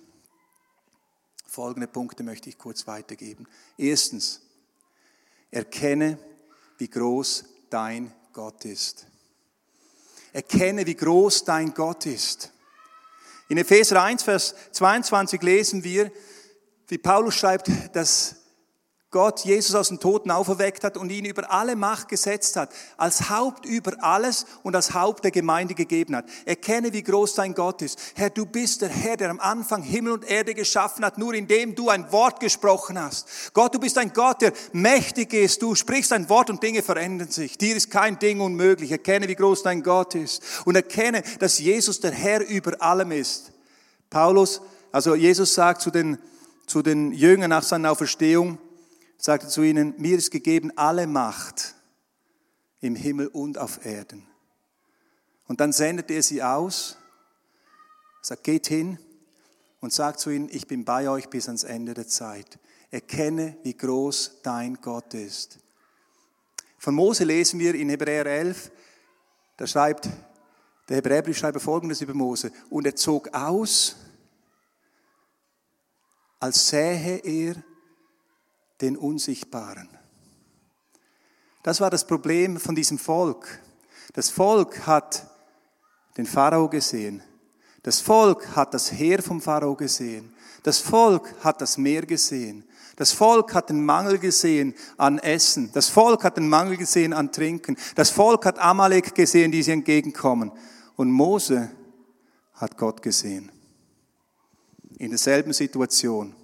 Folgende 1.45 1.89
Punkte 1.89 2.23
möchte 2.23 2.47
ich 2.47 2.57
kurz 2.57 2.87
weitergeben. 2.87 3.47
Erstens, 3.77 4.39
erkenne, 5.51 6.17
wie 6.77 6.89
groß 6.89 7.43
dein 7.69 8.13
Gott 8.31 8.63
ist. 8.63 9.05
Erkenne, 10.31 10.87
wie 10.87 10.95
groß 10.95 11.43
dein 11.43 11.73
Gott 11.73 12.05
ist. 12.05 12.53
In 13.49 13.57
Epheser 13.57 14.01
1, 14.01 14.23
Vers 14.23 14.55
22 14.71 15.41
lesen 15.41 15.83
wir, 15.83 16.09
wie 16.87 16.97
Paulus 16.97 17.35
schreibt, 17.35 17.69
dass 17.93 18.37
Gott 19.13 19.45
Jesus 19.45 19.75
aus 19.75 19.89
den 19.89 19.99
Toten 19.99 20.31
auferweckt 20.31 20.83
hat 20.83 20.97
und 20.97 21.11
ihn 21.11 21.23
über 21.23 21.51
alle 21.51 21.75
Macht 21.75 22.09
gesetzt 22.09 22.55
hat, 22.57 22.73
als 22.97 23.29
Haupt 23.29 23.65
über 23.65 23.93
alles 24.03 24.45
und 24.63 24.75
als 24.75 24.93
Haupt 24.93 25.23
der 25.23 25.31
Gemeinde 25.31 25.75
gegeben 25.75 26.15
hat. 26.15 26.25
Erkenne, 26.45 26.91
wie 26.91 27.03
groß 27.03 27.35
dein 27.35 27.53
Gott 27.53 27.83
ist. 27.83 27.99
Herr, 28.15 28.31
du 28.31 28.45
bist 28.45 28.81
der 28.81 28.89
Herr, 28.89 29.15
der 29.15 29.29
am 29.29 29.39
Anfang 29.39 29.83
Himmel 29.83 30.13
und 30.13 30.29
Erde 30.29 30.55
geschaffen 30.55 31.05
hat, 31.05 31.19
nur 31.19 31.35
indem 31.35 31.75
du 31.75 31.89
ein 31.89 32.11
Wort 32.11 32.39
gesprochen 32.39 32.99
hast. 32.99 33.53
Gott, 33.53 33.75
du 33.75 33.79
bist 33.79 33.99
ein 33.99 34.11
Gott, 34.13 34.41
der 34.41 34.51
mächtig 34.71 35.33
ist. 35.33 35.61
Du 35.61 35.75
sprichst 35.75 36.11
ein 36.11 36.27
Wort 36.27 36.49
und 36.49 36.63
Dinge 36.63 36.81
verändern 36.81 37.29
sich. 37.29 37.57
Dir 37.57 37.75
ist 37.75 37.91
kein 37.91 38.17
Ding 38.17 38.41
unmöglich. 38.41 38.91
Erkenne, 38.91 39.27
wie 39.27 39.35
groß 39.35 39.61
dein 39.61 39.83
Gott 39.83 40.15
ist. 40.15 40.41
Und 40.65 40.75
erkenne, 40.75 41.21
dass 41.37 41.59
Jesus 41.59 41.99
der 41.99 42.11
Herr 42.11 42.45
über 42.45 42.81
allem 42.81 43.11
ist. 43.11 43.51
Paulus, 44.09 44.59
also 44.91 45.13
Jesus 45.13 45.53
sagt 45.53 45.81
zu 45.81 45.91
den, 45.91 46.17
zu 46.65 46.81
den 46.81 47.11
Jüngern 47.11 47.51
nach 47.51 47.63
seiner 47.63 47.91
Auferstehung, 47.91 48.57
sagte 49.25 49.47
zu 49.47 49.61
ihnen, 49.63 49.95
mir 49.97 50.17
ist 50.17 50.31
gegeben 50.31 50.77
alle 50.77 51.07
Macht 51.07 51.75
im 52.81 52.93
Himmel 52.93 53.27
und 53.27 53.57
auf 53.57 53.85
Erden. 53.85 54.27
Und 55.47 55.61
dann 55.61 55.71
sendete 55.71 56.13
er 56.13 56.23
sie 56.23 56.43
aus, 56.43 56.97
sagt, 58.21 58.43
geht 58.43 58.67
hin 58.67 58.99
und 59.79 59.93
sagt 59.93 60.19
zu 60.19 60.29
ihnen, 60.29 60.49
ich 60.51 60.67
bin 60.67 60.83
bei 60.83 61.09
euch 61.09 61.29
bis 61.29 61.47
ans 61.47 61.63
Ende 61.63 61.93
der 61.93 62.07
Zeit. 62.07 62.59
Erkenne, 62.91 63.55
wie 63.63 63.77
groß 63.77 64.41
dein 64.43 64.75
Gott 64.81 65.13
ist. 65.13 65.57
Von 66.77 66.93
Mose 66.93 67.23
lesen 67.23 67.61
wir 67.61 67.75
in 67.75 67.87
Hebräer 67.89 68.25
11, 68.25 68.71
da 69.55 69.65
schreibt 69.65 70.09
der 70.89 70.97
Hebräerbriefschreiber 70.97 71.61
folgendes 71.61 72.01
über 72.01 72.13
Mose. 72.13 72.51
Und 72.69 72.85
er 72.85 72.95
zog 72.97 73.33
aus, 73.33 73.95
als 76.41 76.67
sähe 76.67 77.19
er 77.19 77.63
den 78.83 78.97
Unsichtbaren. 78.97 79.87
Das 81.63 81.79
war 81.79 81.89
das 81.89 82.05
Problem 82.05 82.59
von 82.59 82.75
diesem 82.75 82.99
Volk. 82.99 83.59
Das 84.11 84.29
Volk 84.29 84.85
hat 84.85 85.25
den 86.17 86.25
Pharao 86.25 86.67
gesehen. 86.67 87.23
Das 87.81 88.01
Volk 88.01 88.55
hat 88.57 88.73
das 88.73 88.91
Heer 88.91 89.23
vom 89.23 89.41
Pharao 89.41 89.75
gesehen. 89.75 90.33
Das 90.63 90.79
Volk 90.79 91.33
hat 91.43 91.61
das 91.61 91.77
Meer 91.77 92.05
gesehen. 92.05 92.65
Das 92.97 93.13
Volk 93.13 93.53
hat 93.53 93.69
den 93.69 93.85
Mangel 93.85 94.19
gesehen 94.19 94.75
an 94.97 95.17
Essen. 95.17 95.71
Das 95.73 95.87
Volk 95.87 96.25
hat 96.25 96.35
den 96.35 96.49
Mangel 96.49 96.75
gesehen 96.75 97.13
an 97.13 97.31
Trinken. 97.31 97.77
Das 97.95 98.09
Volk 98.09 98.45
hat 98.45 98.59
Amalek 98.59 99.15
gesehen, 99.15 99.51
die 99.51 99.63
sie 99.63 99.71
entgegenkommen. 99.71 100.51
Und 100.97 101.09
Mose 101.09 101.71
hat 102.55 102.77
Gott 102.77 103.01
gesehen. 103.01 103.49
In 104.97 105.09
derselben 105.09 105.53
Situation. 105.53 106.35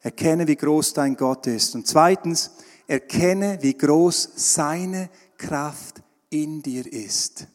Erkenne, 0.00 0.46
wie 0.46 0.56
groß 0.56 0.94
dein 0.94 1.16
Gott 1.16 1.46
ist. 1.46 1.74
Und 1.74 1.86
zweitens, 1.86 2.52
erkenne, 2.86 3.58
wie 3.60 3.76
groß 3.76 4.30
seine 4.34 5.10
Kraft 5.36 6.02
in 6.30 6.62
dir 6.62 6.90
ist. 6.90 7.46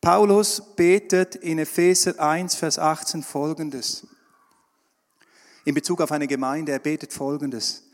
Paulus 0.00 0.62
betet 0.76 1.34
in 1.36 1.58
Epheser 1.58 2.18
1, 2.18 2.54
Vers 2.54 2.78
18 2.78 3.22
folgendes. 3.22 4.06
In 5.64 5.74
Bezug 5.74 6.00
auf 6.00 6.12
eine 6.12 6.26
Gemeinde, 6.26 6.72
er 6.72 6.78
betet 6.78 7.12
folgendes. 7.12 7.84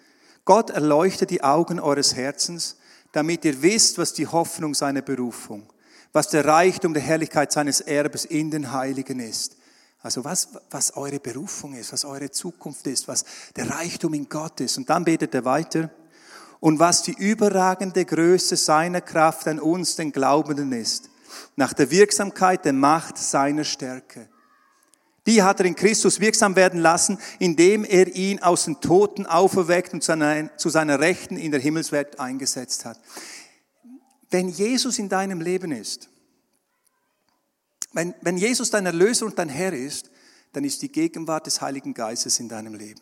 Gott 0.45 0.71
erleuchtet 0.71 1.31
die 1.31 1.43
Augen 1.43 1.81
eures 1.81 2.15
Herzens, 2.15 2.77
damit 3.13 3.45
ihr 3.45 3.63
wisst, 3.63 3.99
was 3.99 4.13
die 4.13 4.27
Hoffnung 4.27 4.75
seiner 4.75 5.03
Berufung, 5.03 5.73
was 6.13 6.29
der 6.29 6.45
Reichtum 6.45 6.93
der 6.93 7.03
Herrlichkeit 7.03 7.51
seines 7.51 7.81
Erbes 7.81 8.25
in 8.25 8.51
den 8.51 8.73
Heiligen 8.73 9.19
ist 9.19 9.57
also 10.05 10.23
was, 10.23 10.49
was 10.71 10.95
eure 10.97 11.19
Berufung 11.19 11.73
ist, 11.73 11.95
was 11.95 12.05
eure 12.05 12.31
Zukunft 12.31 12.87
ist, 12.87 13.09
was 13.09 13.25
der 13.57 13.71
Reichtum 13.71 14.13
in 14.13 14.29
Gott 14.29 14.61
ist. 14.61 14.77
Und 14.77 14.91
dann 14.91 15.03
betet 15.03 15.35
er 15.35 15.47
weiter. 15.47 15.89
Und 16.61 16.79
was 16.79 17.03
die 17.03 17.15
überragende 17.15 18.05
Größe 18.05 18.57
seiner 18.57 19.01
Kraft 19.01 19.49
an 19.49 19.59
uns, 19.59 19.97
den 19.97 20.13
Glaubenden 20.13 20.73
ist, 20.73 21.09
nach 21.57 21.73
der 21.73 21.91
Wirksamkeit 21.91 22.67
der 22.67 22.75
Macht 22.75 23.17
seiner 23.17 23.65
Stärke. 23.65 24.29
Die 25.27 25.43
hat 25.43 25.61
er 25.61 25.67
in 25.67 25.75
Christus 25.75 26.21
wirksam 26.21 26.55
werden 26.55 26.81
lassen, 26.81 27.19
indem 27.39 27.83
er 27.83 28.15
ihn 28.15 28.43
aus 28.43 28.67
den 28.67 28.83
Toten 28.83 29.25
auferweckt 29.25 29.95
und 29.95 30.03
zu 30.03 30.69
seiner 30.69 31.01
Rechten 31.01 31.39
in 31.39 31.51
der 31.51 31.61
Himmelswelt 31.61 32.21
eingesetzt 32.21 32.85
hat. 32.85 33.01
Wenn 34.29 34.51
Jesus 34.51 34.99
in 34.99 35.09
deinem 35.09 35.41
Leben 35.41 35.73
ist, 35.73 36.11
wenn, 37.95 38.15
wenn 38.21 38.37
Jesus 38.37 38.71
dein 38.71 38.87
Erlöser 38.87 39.27
und 39.27 39.39
dein 39.39 39.49
Herr 39.49 39.73
ist, 39.73 40.11
dann 40.53 40.65
ist 40.65 40.83
die 40.83 40.93
Gegenwart 40.93 41.47
des 41.47 41.61
Heiligen 41.61 41.95
Geistes 41.95 42.39
in 42.39 42.49
deinem 42.49 42.75
Leben. 42.75 43.01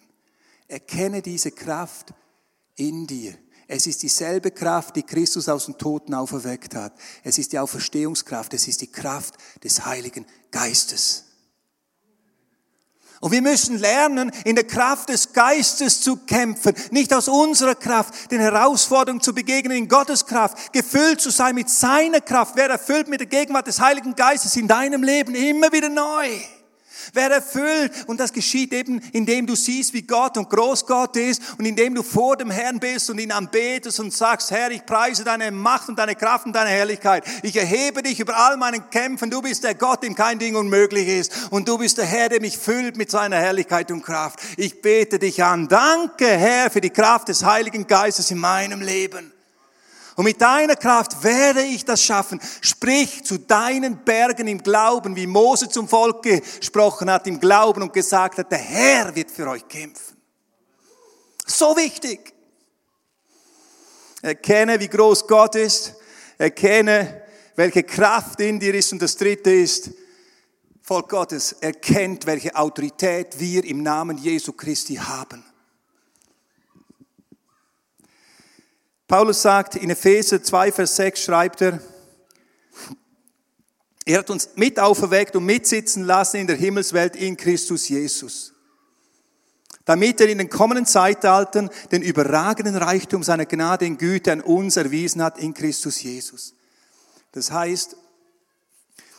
Erkenne 0.68 1.20
diese 1.20 1.50
Kraft 1.50 2.14
in 2.76 3.06
dir. 3.06 3.34
Es 3.68 3.86
ist 3.86 4.02
dieselbe 4.02 4.50
Kraft, 4.50 4.96
die 4.96 5.02
Christus 5.02 5.48
aus 5.48 5.66
den 5.66 5.78
Toten 5.78 6.14
auferweckt 6.14 6.74
hat. 6.74 6.92
Es 7.22 7.38
ist 7.38 7.52
die 7.52 7.58
Auferstehungskraft. 7.58 8.52
Es 8.54 8.68
ist 8.68 8.80
die 8.80 8.92
Kraft 8.92 9.34
des 9.64 9.84
Heiligen 9.84 10.26
Geistes. 10.50 11.24
Und 13.22 13.30
wir 13.30 13.40
müssen 13.40 13.78
lernen, 13.78 14.32
in 14.44 14.56
der 14.56 14.64
Kraft 14.66 15.08
des 15.08 15.32
Geistes 15.32 16.00
zu 16.00 16.16
kämpfen, 16.16 16.74
nicht 16.90 17.14
aus 17.14 17.28
unserer 17.28 17.76
Kraft, 17.76 18.32
den 18.32 18.40
Herausforderungen 18.40 19.20
zu 19.20 19.32
begegnen 19.32 19.76
in 19.76 19.86
Gottes 19.86 20.26
Kraft, 20.26 20.72
gefüllt 20.72 21.20
zu 21.20 21.30
sein 21.30 21.54
mit 21.54 21.70
seiner 21.70 22.20
Kraft. 22.20 22.56
Wer 22.56 22.68
erfüllt 22.68 23.06
mit 23.06 23.20
der 23.20 23.28
Gegenwart 23.28 23.68
des 23.68 23.78
Heiligen 23.78 24.16
Geistes 24.16 24.56
in 24.56 24.66
deinem 24.66 25.04
Leben 25.04 25.36
immer 25.36 25.70
wieder 25.70 25.88
neu. 25.88 26.26
Wer 27.14 27.30
erfüllt. 27.30 27.92
Und 28.06 28.20
das 28.20 28.32
geschieht 28.32 28.72
eben, 28.72 28.98
indem 29.12 29.46
du 29.46 29.54
siehst, 29.54 29.92
wie 29.92 30.02
Gott 30.02 30.38
und 30.38 30.48
groß 30.48 30.86
Gott 30.86 31.16
ist 31.16 31.42
und 31.58 31.66
indem 31.66 31.94
du 31.94 32.02
vor 32.02 32.36
dem 32.38 32.50
Herrn 32.50 32.80
bist 32.80 33.10
und 33.10 33.18
ihn 33.18 33.32
anbetest 33.32 34.00
und 34.00 34.14
sagst, 34.14 34.50
Herr, 34.50 34.70
ich 34.70 34.86
preise 34.86 35.22
deine 35.22 35.50
Macht 35.50 35.90
und 35.90 35.98
deine 35.98 36.14
Kraft 36.14 36.46
und 36.46 36.54
deine 36.54 36.70
Herrlichkeit. 36.70 37.24
Ich 37.42 37.54
erhebe 37.56 38.02
dich 38.02 38.18
über 38.18 38.36
all 38.36 38.56
meinen 38.56 38.88
Kämpfen. 38.88 39.28
Du 39.28 39.42
bist 39.42 39.62
der 39.64 39.74
Gott, 39.74 40.02
dem 40.02 40.14
kein 40.14 40.38
Ding 40.38 40.56
unmöglich 40.56 41.06
ist. 41.06 41.50
Und 41.50 41.68
du 41.68 41.76
bist 41.76 41.98
der 41.98 42.06
Herr, 42.06 42.30
der 42.30 42.40
mich 42.40 42.56
füllt 42.56 42.96
mit 42.96 43.10
seiner 43.10 43.36
Herrlichkeit 43.36 43.90
und 43.90 44.02
Kraft. 44.02 44.40
Ich 44.56 44.80
bete 44.80 45.18
dich 45.18 45.44
an. 45.44 45.68
Danke, 45.68 46.26
Herr, 46.26 46.70
für 46.70 46.80
die 46.80 46.90
Kraft 46.90 47.28
des 47.28 47.44
Heiligen 47.44 47.86
Geistes 47.86 48.30
in 48.30 48.38
meinem 48.38 48.80
Leben. 48.80 49.32
Und 50.16 50.24
mit 50.24 50.40
deiner 50.40 50.76
Kraft 50.76 51.22
werde 51.22 51.62
ich 51.62 51.84
das 51.84 52.02
schaffen. 52.02 52.40
Sprich 52.60 53.24
zu 53.24 53.38
deinen 53.38 54.04
Bergen 54.04 54.46
im 54.46 54.62
Glauben, 54.62 55.16
wie 55.16 55.26
Mose 55.26 55.68
zum 55.68 55.88
Volk 55.88 56.22
gesprochen 56.22 57.10
hat, 57.10 57.26
im 57.26 57.40
Glauben 57.40 57.82
und 57.82 57.92
gesagt 57.92 58.38
hat, 58.38 58.50
der 58.50 58.58
Herr 58.58 59.14
wird 59.14 59.30
für 59.30 59.48
euch 59.48 59.66
kämpfen. 59.66 60.16
So 61.46 61.76
wichtig. 61.76 62.32
Erkenne, 64.20 64.78
wie 64.78 64.88
groß 64.88 65.26
Gott 65.26 65.54
ist. 65.54 65.94
Erkenne, 66.38 67.22
welche 67.56 67.82
Kraft 67.82 68.40
in 68.40 68.60
dir 68.60 68.74
ist. 68.74 68.92
Und 68.92 69.02
das 69.02 69.16
dritte 69.16 69.50
ist, 69.50 69.90
Volk 70.82 71.08
Gottes 71.08 71.52
erkennt, 71.52 72.26
welche 72.26 72.54
Autorität 72.56 73.38
wir 73.38 73.64
im 73.64 73.82
Namen 73.82 74.18
Jesu 74.18 74.52
Christi 74.52 74.96
haben. 74.96 75.44
Paulus 79.12 79.42
sagt 79.42 79.76
in 79.76 79.90
Epheser 79.90 80.42
2, 80.42 80.72
Vers 80.72 80.96
6 80.96 81.22
schreibt 81.22 81.60
er, 81.60 81.78
er 84.06 84.20
hat 84.20 84.30
uns 84.30 84.48
mit 84.56 84.80
auferweckt 84.80 85.36
und 85.36 85.44
mitsitzen 85.44 86.04
lassen 86.04 86.38
in 86.38 86.46
der 86.46 86.56
Himmelswelt 86.56 87.16
in 87.16 87.36
Christus 87.36 87.90
Jesus. 87.90 88.54
Damit 89.84 90.18
er 90.22 90.30
in 90.30 90.38
den 90.38 90.48
kommenden 90.48 90.86
Zeitaltern 90.86 91.68
den 91.90 92.00
überragenden 92.00 92.74
Reichtum 92.74 93.22
seiner 93.22 93.44
Gnade 93.44 93.84
und 93.84 93.98
Güte 93.98 94.32
an 94.32 94.40
uns 94.40 94.78
erwiesen 94.78 95.22
hat 95.22 95.36
in 95.36 95.52
Christus 95.52 96.02
Jesus. 96.02 96.54
Das 97.32 97.50
heißt, 97.50 97.94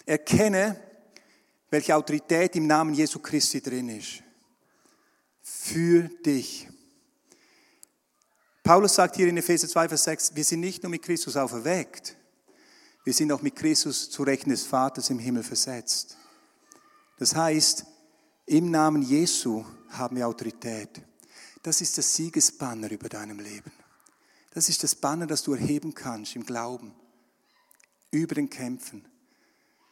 erkenne, 0.07 0.75
welche 1.69 1.95
Autorität 1.95 2.55
im 2.55 2.65
Namen 2.65 2.95
Jesu 2.95 3.19
Christi 3.19 3.61
drin 3.61 3.89
ist. 3.89 4.23
Für 5.43 6.09
dich. 6.25 6.67
Paulus 8.63 8.95
sagt 8.95 9.17
hier 9.17 9.27
in 9.27 9.35
Epheser 9.35 9.67
2, 9.67 9.89
Vers 9.89 10.05
6, 10.05 10.35
wir 10.35 10.43
sind 10.45 10.61
nicht 10.61 10.81
nur 10.83 10.89
mit 10.89 11.01
Christus 11.01 11.35
auferweckt, 11.35 12.15
wir 13.03 13.13
sind 13.13 13.29
auch 13.33 13.41
mit 13.41 13.57
Christus 13.57 14.09
zu 14.09 14.23
Rechten 14.23 14.51
des 14.51 14.63
Vaters 14.63 15.09
im 15.09 15.19
Himmel 15.19 15.43
versetzt. 15.43 16.15
Das 17.19 17.35
heißt, 17.35 17.85
im 18.45 18.71
Namen 18.71 19.01
Jesu 19.01 19.65
haben 19.89 20.15
wir 20.15 20.25
Autorität. 20.25 21.01
Das 21.61 21.81
ist 21.81 21.97
das 21.97 22.15
Siegesbanner 22.15 22.89
über 22.89 23.09
deinem 23.09 23.39
Leben. 23.39 23.71
Das 24.53 24.69
ist 24.69 24.81
das 24.81 24.95
Banner, 24.95 25.27
das 25.27 25.43
du 25.43 25.53
erheben 25.53 25.93
kannst 25.93 26.37
im 26.37 26.45
Glauben, 26.45 26.93
über 28.11 28.35
den 28.35 28.49
Kämpfen. 28.49 29.05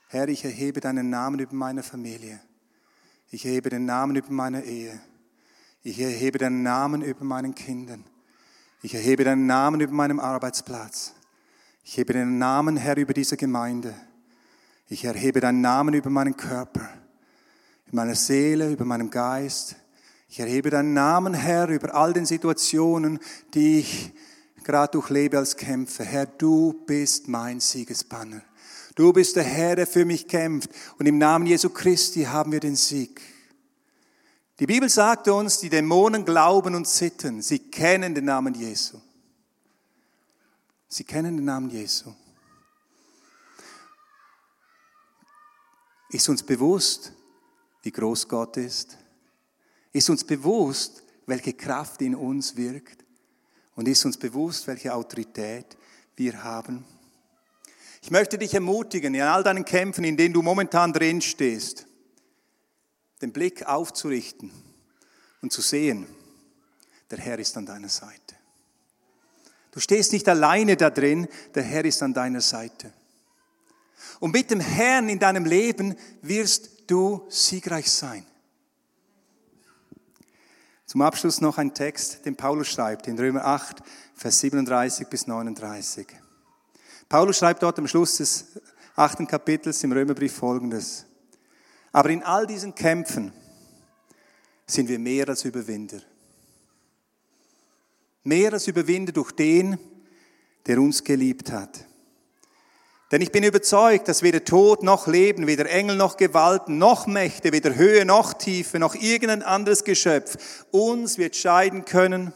Herr, 0.08 0.30
ich 0.30 0.46
erhebe 0.46 0.80
deinen 0.80 1.10
Namen 1.10 1.40
über 1.40 1.56
meine 1.56 1.84
Familie. 1.84 2.40
Ich 3.32 3.46
erhebe 3.46 3.70
den 3.70 3.86
Namen 3.86 4.16
über 4.16 4.32
meine 4.32 4.64
Ehe. 4.64 5.02
Ich 5.84 6.00
erhebe 6.00 6.38
deinen 6.38 6.64
Namen 6.64 7.02
über 7.02 7.26
meinen 7.26 7.54
Kindern. 7.54 8.06
Ich 8.84 8.96
erhebe 8.96 9.24
deinen 9.24 9.46
Namen 9.46 9.80
über 9.80 9.94
meinem 9.94 10.20
Arbeitsplatz. 10.20 11.14
Ich 11.84 11.94
erhebe 12.00 12.14
deinen 12.14 12.40
Namen, 12.40 12.78
Herr, 12.78 12.98
über 12.98 13.14
diese 13.14 13.38
Gemeinde. 13.38 13.94
Ich 14.88 15.06
erhebe 15.06 15.40
deinen 15.40 15.62
Namen 15.62 15.94
über 15.94 16.10
meinen 16.10 16.36
Körper, 16.36 16.90
über 17.86 17.98
meine 17.98 18.16
Seele, 18.16 18.72
über 18.72 18.84
meinen 18.84 19.12
Geist. 19.12 19.76
Ich 20.30 20.40
erhebe 20.40 20.72
deinen 20.72 20.94
Namen, 20.96 21.36
Herr, 21.36 21.70
über 21.70 21.94
all 21.94 22.12
den 22.14 22.26
Situationen, 22.26 23.20
die 23.54 23.82
ich 23.82 24.14
gerade 24.64 24.94
durchlebe 24.94 25.38
als 25.38 25.56
Kämpfer. 25.56 26.04
Herr, 26.04 26.26
du 26.26 26.74
bist 26.88 27.28
mein 27.28 27.60
Siegesbanner. 27.60 28.42
Du 28.96 29.14
bist 29.14 29.36
der 29.36 29.44
Herr, 29.44 29.76
der 29.76 29.86
für 29.86 30.06
mich 30.06 30.28
kämpft. 30.28 30.72
Und 30.98 31.06
im 31.06 31.20
Namen 31.20 31.46
Jesu 31.46 31.70
Christi 31.70 32.24
haben 32.24 32.52
wir 32.52 32.60
den 32.60 32.76
Sieg. 32.76 33.22
Die 34.62 34.68
Bibel 34.68 34.90
sagt 34.90 35.28
uns, 35.28 35.58
die 35.58 35.70
Dämonen 35.70 36.24
glauben 36.24 36.76
und 36.76 36.86
zittern. 36.86 37.42
Sie 37.42 37.58
kennen 37.58 38.14
den 38.14 38.26
Namen 38.26 38.54
Jesu. 38.54 39.02
Sie 40.88 41.04
kennen 41.04 41.36
den 41.36 41.46
Namen 41.46 41.72
Jesu. 41.72 42.14
Ist 46.12 46.30
uns 46.30 46.44
bewusst, 46.44 47.12
wie 47.82 47.92
groß 47.92 48.28
Gott 48.28 48.56
ist? 48.58 49.00
Ist 49.94 50.12
uns 50.12 50.24
bewusst, 50.24 51.02
welche 51.26 51.54
Kraft 51.54 52.00
in 52.04 52.14
uns 52.14 52.56
wirkt? 52.56 53.04
Und 53.76 53.88
ist 53.88 54.06
uns 54.06 54.16
bewusst, 54.16 54.68
welche 54.68 54.94
Autorität 54.94 55.76
wir 56.16 56.44
haben? 56.44 56.86
Ich 58.04 58.12
möchte 58.12 58.38
dich 58.38 58.54
ermutigen, 58.54 59.16
in 59.16 59.22
all 59.24 59.42
deinen 59.42 59.66
Kämpfen, 59.66 60.04
in 60.04 60.18
denen 60.18 60.36
du 60.36 60.44
momentan 60.44 60.94
drin 60.94 61.20
stehst, 61.20 61.88
den 63.22 63.32
Blick 63.32 63.68
aufzurichten 63.68 64.52
und 65.42 65.52
zu 65.52 65.62
sehen, 65.62 66.08
der 67.10 67.20
Herr 67.20 67.40
ist 67.40 67.56
an 67.58 67.66
deiner 67.66 67.90
Seite. 67.90 68.36
Du 69.72 69.80
stehst 69.80 70.12
nicht 70.12 70.28
alleine 70.28 70.76
da 70.76 70.90
drin, 70.90 71.28
der 71.56 71.64
Herr 71.64 71.86
ist 71.86 72.04
an 72.04 72.14
deiner 72.14 72.42
Seite. 72.42 72.94
Und 74.20 74.34
mit 74.34 74.52
dem 74.52 74.60
Herrn 74.60 75.10
in 75.10 75.20
deinem 75.20 75.46
Leben 75.46 75.96
wirst 76.22 76.70
du 76.88 77.26
siegreich 77.30 77.90
sein. 77.90 78.26
Zum 80.86 81.02
Abschluss 81.02 81.40
noch 81.40 81.58
ein 81.58 81.74
Text, 81.74 82.26
den 82.26 82.36
Paulus 82.36 82.68
schreibt 82.68 83.08
in 83.08 83.18
Römer 83.18 83.46
8, 83.46 83.82
Vers 84.14 84.42
37 84.42 85.08
bis 85.08 85.26
39. 85.26 86.06
Paulus 87.08 87.38
schreibt 87.38 87.64
dort 87.64 87.80
am 87.80 87.88
Schluss 87.88 88.18
des 88.18 88.60
achten 88.96 89.26
Kapitels 89.26 89.84
im 89.84 89.94
Römerbrief 89.94 90.36
folgendes. 90.36 91.06
Aber 91.92 92.10
in 92.10 92.24
all 92.24 92.48
diesen 92.48 92.74
Kämpfen 92.76 93.34
sind 94.66 94.88
wir 94.88 95.00
mehr 95.00 95.28
als 95.28 95.44
Überwinder. 95.46 96.02
Mehr 98.24 98.54
als 98.54 98.68
Überwinder 98.68 99.12
durch 99.12 99.32
den, 99.32 99.78
der 100.66 100.80
uns 100.80 101.04
geliebt 101.04 101.52
hat. 101.52 101.86
Denn 103.12 103.22
ich 103.22 103.32
bin 103.32 103.44
überzeugt, 103.44 104.08
dass 104.08 104.24
weder 104.24 104.46
Tod 104.46 104.84
noch 104.84 105.06
Leben, 105.06 105.46
weder 105.46 105.70
Engel 105.70 105.98
noch 105.98 106.16
Gewalten, 106.16 106.78
noch 106.78 107.08
Mächte, 107.08 107.52
weder 107.52 107.76
Höhe 107.76 108.06
noch 108.06 108.34
Tiefe, 108.34 108.80
noch 108.80 108.96
irgendein 108.96 109.44
anderes 109.44 109.84
Geschöpf 109.84 110.66
uns 110.72 111.18
wird 111.18 111.36
scheiden 111.36 111.84
können 111.84 112.32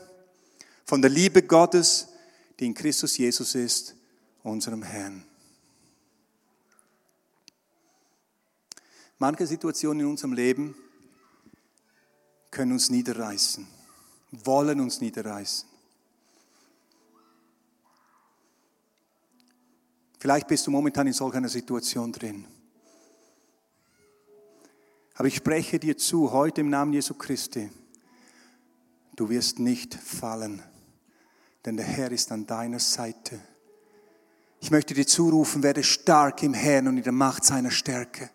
von 0.84 1.02
der 1.02 1.12
Liebe 1.12 1.44
Gottes, 1.44 2.10
die 2.60 2.66
in 2.66 2.74
Christus 2.74 3.18
Jesus 3.18 3.56
ist, 3.56 3.96
unserem 4.44 4.84
Herrn. 4.84 5.24
Manche 9.28 9.48
Situationen 9.48 10.02
in 10.02 10.06
unserem 10.06 10.34
Leben 10.34 10.76
können 12.52 12.74
uns 12.74 12.92
niederreißen, 12.92 13.66
wollen 14.30 14.80
uns 14.80 15.02
niederreißen. 15.02 15.68
Vielleicht 20.20 20.48
bist 20.48 20.68
du 20.68 20.70
momentan 20.70 21.08
in 21.08 21.14
solch 21.14 21.34
einer 21.34 21.50
Situation 21.50 22.12
drin. 22.12 22.46
Aber 25.16 25.28
ich 25.28 25.38
spreche 25.38 25.80
dir 25.80 25.98
zu, 25.98 26.32
heute 26.32 26.62
im 26.62 26.70
Namen 26.70 26.94
Jesu 26.94 27.16
Christi, 27.16 27.72
du 29.16 29.28
wirst 29.28 29.58
nicht 29.58 29.96
fallen, 29.96 30.62
denn 31.66 31.78
der 31.78 31.88
Herr 31.88 32.12
ist 32.12 32.32
an 32.32 32.46
deiner 32.46 32.78
Seite. 32.80 33.42
Ich 34.60 34.70
möchte 34.70 34.94
dir 34.94 35.08
zurufen, 35.08 35.64
werde 35.64 35.84
stark 35.84 36.44
im 36.44 36.54
Herrn 36.54 36.88
und 36.88 36.98
in 36.98 37.04
der 37.04 37.12
Macht 37.12 37.44
seiner 37.44 37.72
Stärke. 37.72 38.30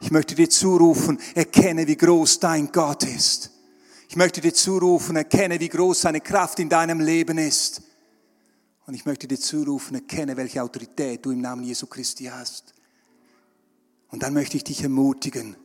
Ich 0.00 0.10
möchte 0.10 0.34
dir 0.34 0.48
zurufen, 0.48 1.18
erkenne, 1.34 1.86
wie 1.86 1.96
groß 1.96 2.38
dein 2.40 2.70
Gott 2.70 3.04
ist. 3.04 3.50
Ich 4.08 4.16
möchte 4.16 4.40
dir 4.40 4.54
zurufen, 4.54 5.16
erkenne, 5.16 5.60
wie 5.60 5.68
groß 5.68 6.02
seine 6.02 6.20
Kraft 6.20 6.58
in 6.60 6.68
deinem 6.68 7.00
Leben 7.00 7.36
ist. 7.38 7.82
Und 8.86 8.94
ich 8.94 9.04
möchte 9.04 9.28
dir 9.28 9.38
zurufen, 9.38 9.96
erkenne, 9.96 10.36
welche 10.36 10.62
Autorität 10.62 11.26
du 11.26 11.30
im 11.30 11.40
Namen 11.40 11.64
Jesu 11.64 11.86
Christi 11.86 12.24
hast. 12.24 12.74
Und 14.10 14.22
dann 14.22 14.32
möchte 14.32 14.56
ich 14.56 14.64
dich 14.64 14.82
ermutigen, 14.82 15.56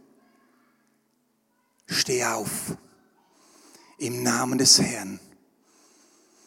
steh 1.86 2.26
auf 2.26 2.76
im 3.98 4.24
Namen 4.24 4.58
des 4.58 4.82
Herrn. 4.82 5.20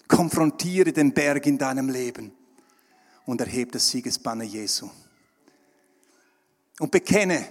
Konfrontiere 0.09 0.93
den 0.93 1.15
Berg 1.15 1.47
in 1.47 1.57
deinem 1.57 1.89
Leben 1.89 2.33
und 3.25 3.41
erhebe 3.41 3.73
das 3.73 3.89
Siegesbanner 3.89 4.45
Jesu. 4.45 4.91
Und 6.79 6.91
bekenne, 6.91 7.47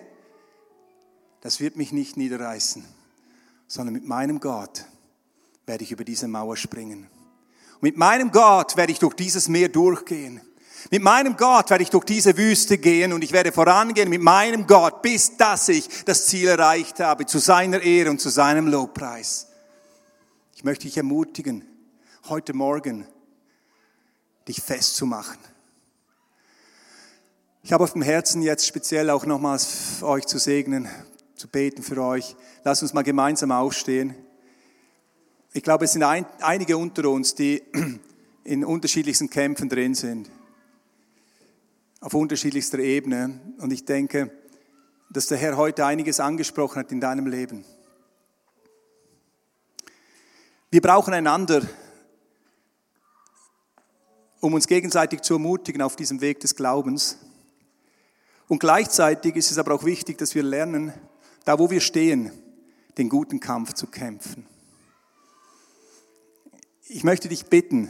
das 1.45 1.59
wird 1.59 1.75
mich 1.75 1.91
nicht 1.91 2.17
niederreißen, 2.17 2.83
sondern 3.67 3.93
mit 3.93 4.03
meinem 4.03 4.39
Gott 4.39 4.83
werde 5.67 5.83
ich 5.83 5.91
über 5.91 6.03
diese 6.03 6.27
Mauer 6.27 6.57
springen. 6.57 7.07
Mit 7.81 7.97
meinem 7.97 8.31
Gott 8.31 8.75
werde 8.77 8.91
ich 8.91 8.97
durch 8.97 9.13
dieses 9.13 9.47
Meer 9.47 9.69
durchgehen. 9.69 10.41
Mit 10.89 11.03
meinem 11.03 11.37
Gott 11.37 11.69
werde 11.69 11.83
ich 11.83 11.91
durch 11.91 12.05
diese 12.05 12.35
Wüste 12.35 12.79
gehen 12.79 13.13
und 13.13 13.23
ich 13.23 13.31
werde 13.31 13.51
vorangehen 13.51 14.09
mit 14.09 14.23
meinem 14.23 14.65
Gott, 14.65 15.03
bis 15.03 15.37
dass 15.37 15.69
ich 15.69 15.87
das 16.05 16.25
Ziel 16.25 16.47
erreicht 16.47 16.99
habe, 16.99 17.27
zu 17.27 17.37
seiner 17.37 17.79
Ehre 17.79 18.09
und 18.09 18.19
zu 18.19 18.29
seinem 18.29 18.65
Lobpreis. 18.65 19.45
Ich 20.55 20.63
möchte 20.63 20.87
dich 20.87 20.97
ermutigen, 20.97 21.63
heute 22.27 22.53
Morgen 22.53 23.05
dich 24.47 24.63
festzumachen. 24.63 25.37
Ich 27.61 27.71
habe 27.71 27.83
auf 27.83 27.93
dem 27.93 28.01
Herzen 28.01 28.41
jetzt 28.41 28.65
speziell 28.65 29.11
auch 29.11 29.27
nochmals 29.27 30.01
euch 30.01 30.25
zu 30.25 30.39
segnen, 30.39 30.89
zu 31.35 31.47
beten 31.47 31.83
für 31.83 32.01
euch. 32.01 32.35
Lasst 32.63 32.81
uns 32.81 32.93
mal 32.93 33.03
gemeinsam 33.03 33.51
aufstehen. 33.51 34.15
Ich 35.53 35.63
glaube, 35.63 35.85
es 35.85 35.93
sind 35.93 36.03
ein, 36.03 36.25
einige 36.39 36.77
unter 36.77 37.09
uns, 37.09 37.35
die 37.35 37.61
in 38.43 38.63
unterschiedlichsten 38.63 39.29
Kämpfen 39.29 39.69
drin 39.69 39.95
sind, 39.95 40.29
auf 41.99 42.13
unterschiedlichster 42.13 42.79
Ebene. 42.79 43.39
Und 43.59 43.71
ich 43.71 43.85
denke, 43.85 44.31
dass 45.09 45.27
der 45.27 45.37
Herr 45.37 45.57
heute 45.57 45.85
einiges 45.85 46.19
angesprochen 46.19 46.79
hat 46.79 46.91
in 46.91 47.01
deinem 47.01 47.27
Leben. 47.27 47.65
Wir 50.71 50.81
brauchen 50.81 51.13
einander, 51.13 51.61
um 54.41 54.53
uns 54.53 54.67
gegenseitig 54.67 55.21
zu 55.21 55.35
ermutigen 55.35 55.81
auf 55.81 55.95
diesem 55.95 56.21
Weg 56.21 56.39
des 56.41 56.55
Glaubens. 56.55 57.17
Und 58.47 58.59
gleichzeitig 58.59 59.35
ist 59.35 59.51
es 59.51 59.57
aber 59.57 59.73
auch 59.73 59.85
wichtig, 59.85 60.17
dass 60.17 60.35
wir 60.35 60.43
lernen, 60.43 60.93
da 61.45 61.59
wo 61.59 61.69
wir 61.69 61.79
stehen, 61.79 62.31
den 62.97 63.07
guten 63.07 63.39
Kampf 63.39 63.73
zu 63.73 63.87
kämpfen. 63.87 64.45
Ich 66.87 67.03
möchte 67.03 67.29
dich 67.29 67.45
bitten, 67.45 67.89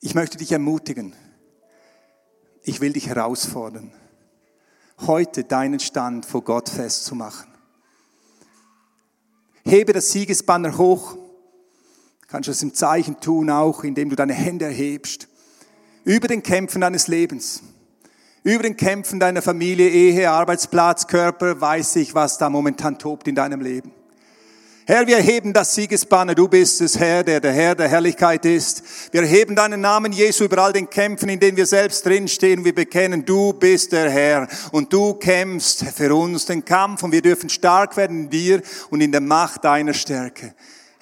ich 0.00 0.14
möchte 0.14 0.38
dich 0.38 0.52
ermutigen, 0.52 1.14
ich 2.62 2.80
will 2.80 2.92
dich 2.92 3.08
herausfordern, 3.08 3.92
heute 5.00 5.44
deinen 5.44 5.80
Stand 5.80 6.26
vor 6.26 6.42
Gott 6.42 6.68
festzumachen. 6.68 7.52
Hebe 9.64 9.92
das 9.92 10.10
Siegesbanner 10.10 10.76
hoch, 10.76 11.16
kannst 12.26 12.48
du 12.48 12.52
es 12.52 12.62
im 12.62 12.74
Zeichen 12.74 13.20
tun, 13.20 13.50
auch 13.50 13.84
indem 13.84 14.10
du 14.10 14.16
deine 14.16 14.34
Hände 14.34 14.64
erhebst, 14.64 15.28
über 16.04 16.26
den 16.26 16.42
Kämpfen 16.42 16.80
deines 16.80 17.06
Lebens, 17.06 17.62
über 18.44 18.64
den 18.64 18.76
Kämpfen 18.76 19.20
deiner 19.20 19.42
Familie, 19.42 19.88
Ehe, 19.88 20.30
Arbeitsplatz, 20.30 21.06
Körper, 21.06 21.60
weiß 21.60 21.96
ich, 21.96 22.14
was 22.14 22.38
da 22.38 22.50
momentan 22.50 22.98
tobt 22.98 23.28
in 23.28 23.34
deinem 23.34 23.60
Leben. 23.60 23.92
Herr, 24.84 25.06
wir 25.06 25.16
erheben 25.16 25.52
das 25.52 25.76
Siegesbanner. 25.76 26.34
Du 26.34 26.48
bist 26.48 26.80
es, 26.80 26.98
Herr, 26.98 27.22
der 27.22 27.38
der 27.38 27.52
Herr 27.52 27.76
der 27.76 27.88
Herrlichkeit 27.88 28.44
ist. 28.44 28.82
Wir 29.12 29.22
erheben 29.22 29.54
deinen 29.54 29.80
Namen, 29.80 30.10
Jesu, 30.10 30.42
über 30.44 30.58
all 30.58 30.72
den 30.72 30.90
Kämpfen, 30.90 31.28
in 31.28 31.38
denen 31.38 31.56
wir 31.56 31.66
selbst 31.66 32.04
drinstehen. 32.04 32.64
Wir 32.64 32.74
bekennen, 32.74 33.24
du 33.24 33.52
bist 33.52 33.92
der 33.92 34.10
Herr 34.10 34.48
und 34.72 34.92
du 34.92 35.14
kämpfst 35.14 35.84
für 35.94 36.12
uns 36.12 36.46
den 36.46 36.64
Kampf 36.64 37.04
und 37.04 37.12
wir 37.12 37.22
dürfen 37.22 37.48
stark 37.48 37.96
werden 37.96 38.24
in 38.24 38.30
dir 38.30 38.62
und 38.90 39.00
in 39.00 39.12
der 39.12 39.20
Macht 39.20 39.64
deiner 39.64 39.94
Stärke. 39.94 40.52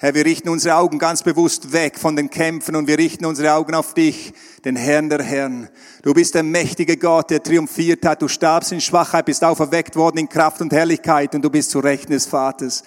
Herr, 0.03 0.15
wir 0.15 0.25
richten 0.25 0.49
unsere 0.49 0.77
Augen 0.77 0.97
ganz 0.97 1.21
bewusst 1.21 1.73
weg 1.73 1.99
von 1.99 2.15
den 2.15 2.31
Kämpfen 2.31 2.75
und 2.75 2.87
wir 2.87 2.97
richten 2.97 3.23
unsere 3.23 3.53
Augen 3.53 3.75
auf 3.75 3.93
dich, 3.93 4.33
den 4.65 4.75
Herrn 4.75 5.11
der 5.11 5.21
Herren. 5.21 5.69
Du 6.01 6.11
bist 6.15 6.33
der 6.33 6.41
mächtige 6.41 6.97
Gott, 6.97 7.29
der 7.29 7.43
triumphiert 7.43 8.03
hat. 8.03 8.23
Du 8.23 8.27
starbst 8.27 8.71
in 8.71 8.81
Schwachheit, 8.81 9.25
bist 9.25 9.43
auferweckt 9.43 9.95
worden 9.95 10.17
in 10.17 10.27
Kraft 10.27 10.59
und 10.59 10.73
Herrlichkeit 10.73 11.35
und 11.35 11.43
du 11.43 11.51
bist 11.51 11.69
zu 11.69 11.77
Rechten 11.77 12.13
des 12.13 12.25
Vaters. 12.25 12.83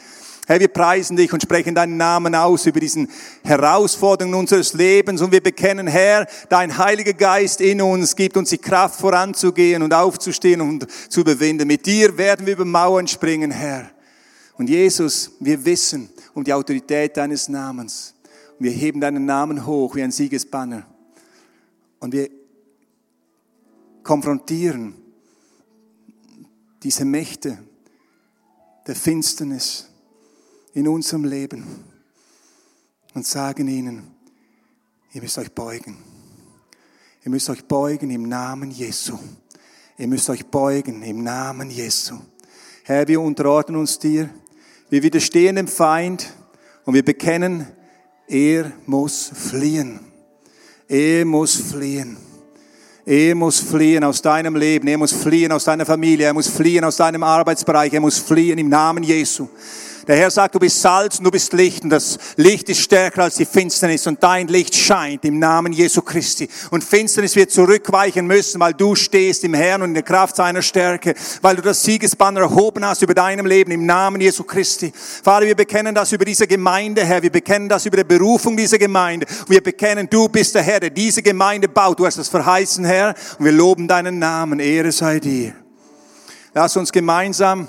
Herr, 0.48 0.58
wir 0.58 0.66
preisen 0.66 1.16
dich 1.16 1.32
und 1.32 1.40
sprechen 1.40 1.76
deinen 1.76 1.96
Namen 1.96 2.34
aus 2.34 2.66
über 2.66 2.80
diesen 2.80 3.08
Herausforderungen 3.44 4.34
unseres 4.34 4.72
Lebens 4.72 5.22
und 5.22 5.30
wir 5.30 5.40
bekennen, 5.40 5.86
Herr, 5.86 6.26
dein 6.48 6.76
Heiliger 6.76 7.12
Geist 7.12 7.60
in 7.60 7.80
uns 7.80 8.16
gibt 8.16 8.36
uns 8.36 8.50
die 8.50 8.58
Kraft 8.58 8.98
voranzugehen 8.98 9.84
und 9.84 9.94
aufzustehen 9.94 10.60
und 10.60 10.88
zu 11.08 11.20
überwinden. 11.20 11.68
Mit 11.68 11.86
dir 11.86 12.18
werden 12.18 12.44
wir 12.44 12.54
über 12.54 12.64
Mauern 12.64 13.06
springen, 13.06 13.52
Herr. 13.52 13.88
Und 14.58 14.68
Jesus, 14.68 15.30
wir 15.38 15.64
wissen 15.64 16.10
um 16.34 16.44
die 16.44 16.52
Autorität 16.52 17.16
deines 17.16 17.48
Namens. 17.48 18.14
Und 18.58 18.64
wir 18.64 18.72
heben 18.72 19.00
deinen 19.00 19.24
Namen 19.24 19.64
hoch 19.64 19.94
wie 19.94 20.02
ein 20.02 20.10
Siegesbanner. 20.10 20.86
Und 22.00 22.12
wir 22.12 22.28
konfrontieren 24.02 24.94
diese 26.82 27.04
Mächte 27.04 27.58
der 28.86 28.94
Finsternis 28.94 29.88
in 30.74 30.86
unserem 30.86 31.24
Leben 31.24 31.64
und 33.14 33.26
sagen 33.26 33.68
ihnen, 33.68 34.14
ihr 35.12 35.22
müsst 35.22 35.38
euch 35.38 35.52
beugen. 35.52 35.96
Ihr 37.24 37.30
müsst 37.30 37.48
euch 37.48 37.64
beugen 37.64 38.10
im 38.10 38.28
Namen 38.28 38.70
Jesu. 38.70 39.18
Ihr 39.96 40.08
müsst 40.08 40.28
euch 40.28 40.44
beugen 40.44 41.02
im 41.02 41.22
Namen 41.22 41.70
Jesu. 41.70 42.18
Herr, 42.82 43.08
wir 43.08 43.20
unterordnen 43.20 43.78
uns 43.78 43.98
dir. 43.98 44.28
Wir 44.90 45.02
widerstehen 45.02 45.56
dem 45.56 45.66
Feind 45.66 46.32
und 46.84 46.94
wir 46.94 47.04
bekennen, 47.04 47.66
er 48.28 48.72
muss 48.86 49.30
fliehen. 49.34 50.00
Er 50.88 51.24
muss 51.24 51.56
fliehen. 51.56 52.18
Er 53.06 53.34
muss 53.34 53.60
fliehen 53.60 54.04
aus 54.04 54.22
deinem 54.22 54.56
Leben, 54.56 54.88
er 54.88 54.98
muss 54.98 55.12
fliehen 55.12 55.52
aus 55.52 55.64
deiner 55.64 55.84
Familie, 55.84 56.26
er 56.26 56.34
muss 56.34 56.48
fliehen 56.48 56.84
aus 56.84 56.96
deinem 56.96 57.22
Arbeitsbereich, 57.22 57.92
er 57.92 58.00
muss 58.00 58.18
fliehen 58.18 58.58
im 58.58 58.68
Namen 58.68 59.04
Jesu. 59.04 59.48
Der 60.06 60.16
Herr 60.16 60.30
sagt, 60.30 60.54
du 60.54 60.58
bist 60.58 60.80
Salz 60.82 61.18
und 61.18 61.24
du 61.24 61.30
bist 61.30 61.52
Licht 61.52 61.82
und 61.82 61.90
das 61.90 62.18
Licht 62.36 62.68
ist 62.68 62.80
stärker 62.80 63.22
als 63.22 63.36
die 63.36 63.46
Finsternis 63.46 64.06
und 64.06 64.22
dein 64.22 64.48
Licht 64.48 64.74
scheint 64.74 65.24
im 65.24 65.38
Namen 65.38 65.72
Jesu 65.72 66.02
Christi. 66.02 66.48
Und 66.70 66.84
Finsternis 66.84 67.36
wird 67.36 67.50
zurückweichen 67.50 68.26
müssen, 68.26 68.60
weil 68.60 68.74
du 68.74 68.94
stehst 68.94 69.44
im 69.44 69.54
Herrn 69.54 69.82
und 69.82 69.88
in 69.88 69.94
der 69.94 70.02
Kraft 70.02 70.36
seiner 70.36 70.60
Stärke, 70.60 71.14
weil 71.40 71.56
du 71.56 71.62
das 71.62 71.82
Siegesbanner 71.82 72.40
erhoben 72.40 72.84
hast 72.84 73.02
über 73.02 73.14
deinem 73.14 73.46
Leben 73.46 73.70
im 73.70 73.86
Namen 73.86 74.20
Jesu 74.20 74.44
Christi. 74.44 74.92
Vater, 74.94 75.46
wir 75.46 75.56
bekennen 75.56 75.94
das 75.94 76.12
über 76.12 76.24
diese 76.24 76.46
Gemeinde, 76.46 77.04
Herr. 77.04 77.22
Wir 77.22 77.32
bekennen 77.32 77.68
das 77.68 77.86
über 77.86 77.96
die 77.96 78.04
Berufung 78.04 78.56
dieser 78.56 78.78
Gemeinde. 78.78 79.26
Wir 79.48 79.62
bekennen, 79.62 80.08
du 80.10 80.28
bist 80.28 80.54
der 80.54 80.62
Herr, 80.62 80.80
der 80.80 80.90
diese 80.90 81.22
Gemeinde 81.22 81.68
baut. 81.68 81.98
Du 81.98 82.06
hast 82.06 82.18
das 82.18 82.28
verheißen, 82.28 82.84
Herr. 82.84 83.14
Und 83.38 83.46
wir 83.46 83.52
loben 83.52 83.88
deinen 83.88 84.18
Namen. 84.18 84.60
Ehre 84.60 84.92
sei 84.92 85.18
dir. 85.18 85.54
Lass 86.52 86.76
uns 86.76 86.92
gemeinsam 86.92 87.68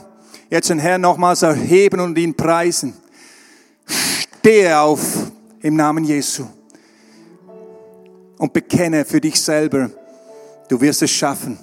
jetzt 0.49 0.69
den 0.69 0.79
Herrn 0.79 1.01
nochmals 1.01 1.41
erheben 1.41 1.99
und 1.99 2.17
ihn 2.17 2.35
preisen. 2.35 2.93
Stehe 4.39 4.79
auf 4.79 5.31
im 5.61 5.75
Namen 5.75 6.03
Jesu 6.03 6.45
und 8.37 8.53
bekenne 8.53 9.05
für 9.05 9.21
dich 9.21 9.41
selber, 9.41 9.89
du 10.67 10.79
wirst 10.79 11.01
es 11.01 11.11
schaffen. 11.11 11.57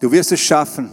Du 0.00 0.10
wirst 0.10 0.32
es 0.32 0.40
schaffen. 0.40 0.90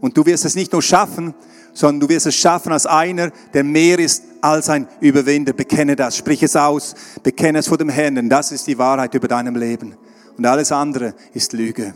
Und 0.00 0.16
du 0.16 0.26
wirst 0.26 0.44
es 0.44 0.54
nicht 0.54 0.72
nur 0.72 0.82
schaffen, 0.82 1.34
sondern 1.72 2.00
du 2.00 2.08
wirst 2.08 2.26
es 2.26 2.34
schaffen 2.34 2.72
als 2.72 2.86
einer, 2.86 3.30
der 3.52 3.64
mehr 3.64 3.98
ist 3.98 4.22
als 4.40 4.68
ein 4.68 4.86
Überwinder. 5.00 5.52
Bekenne 5.52 5.96
das, 5.96 6.16
sprich 6.16 6.42
es 6.42 6.56
aus, 6.56 6.94
bekenne 7.22 7.58
es 7.58 7.68
vor 7.68 7.78
dem 7.78 7.88
Herrn, 7.88 8.14
denn 8.14 8.28
das 8.28 8.52
ist 8.52 8.66
die 8.66 8.78
Wahrheit 8.78 9.14
über 9.14 9.28
deinem 9.28 9.56
Leben. 9.56 9.96
Und 10.36 10.46
alles 10.46 10.72
andere 10.72 11.14
ist 11.32 11.52
Lüge. 11.52 11.94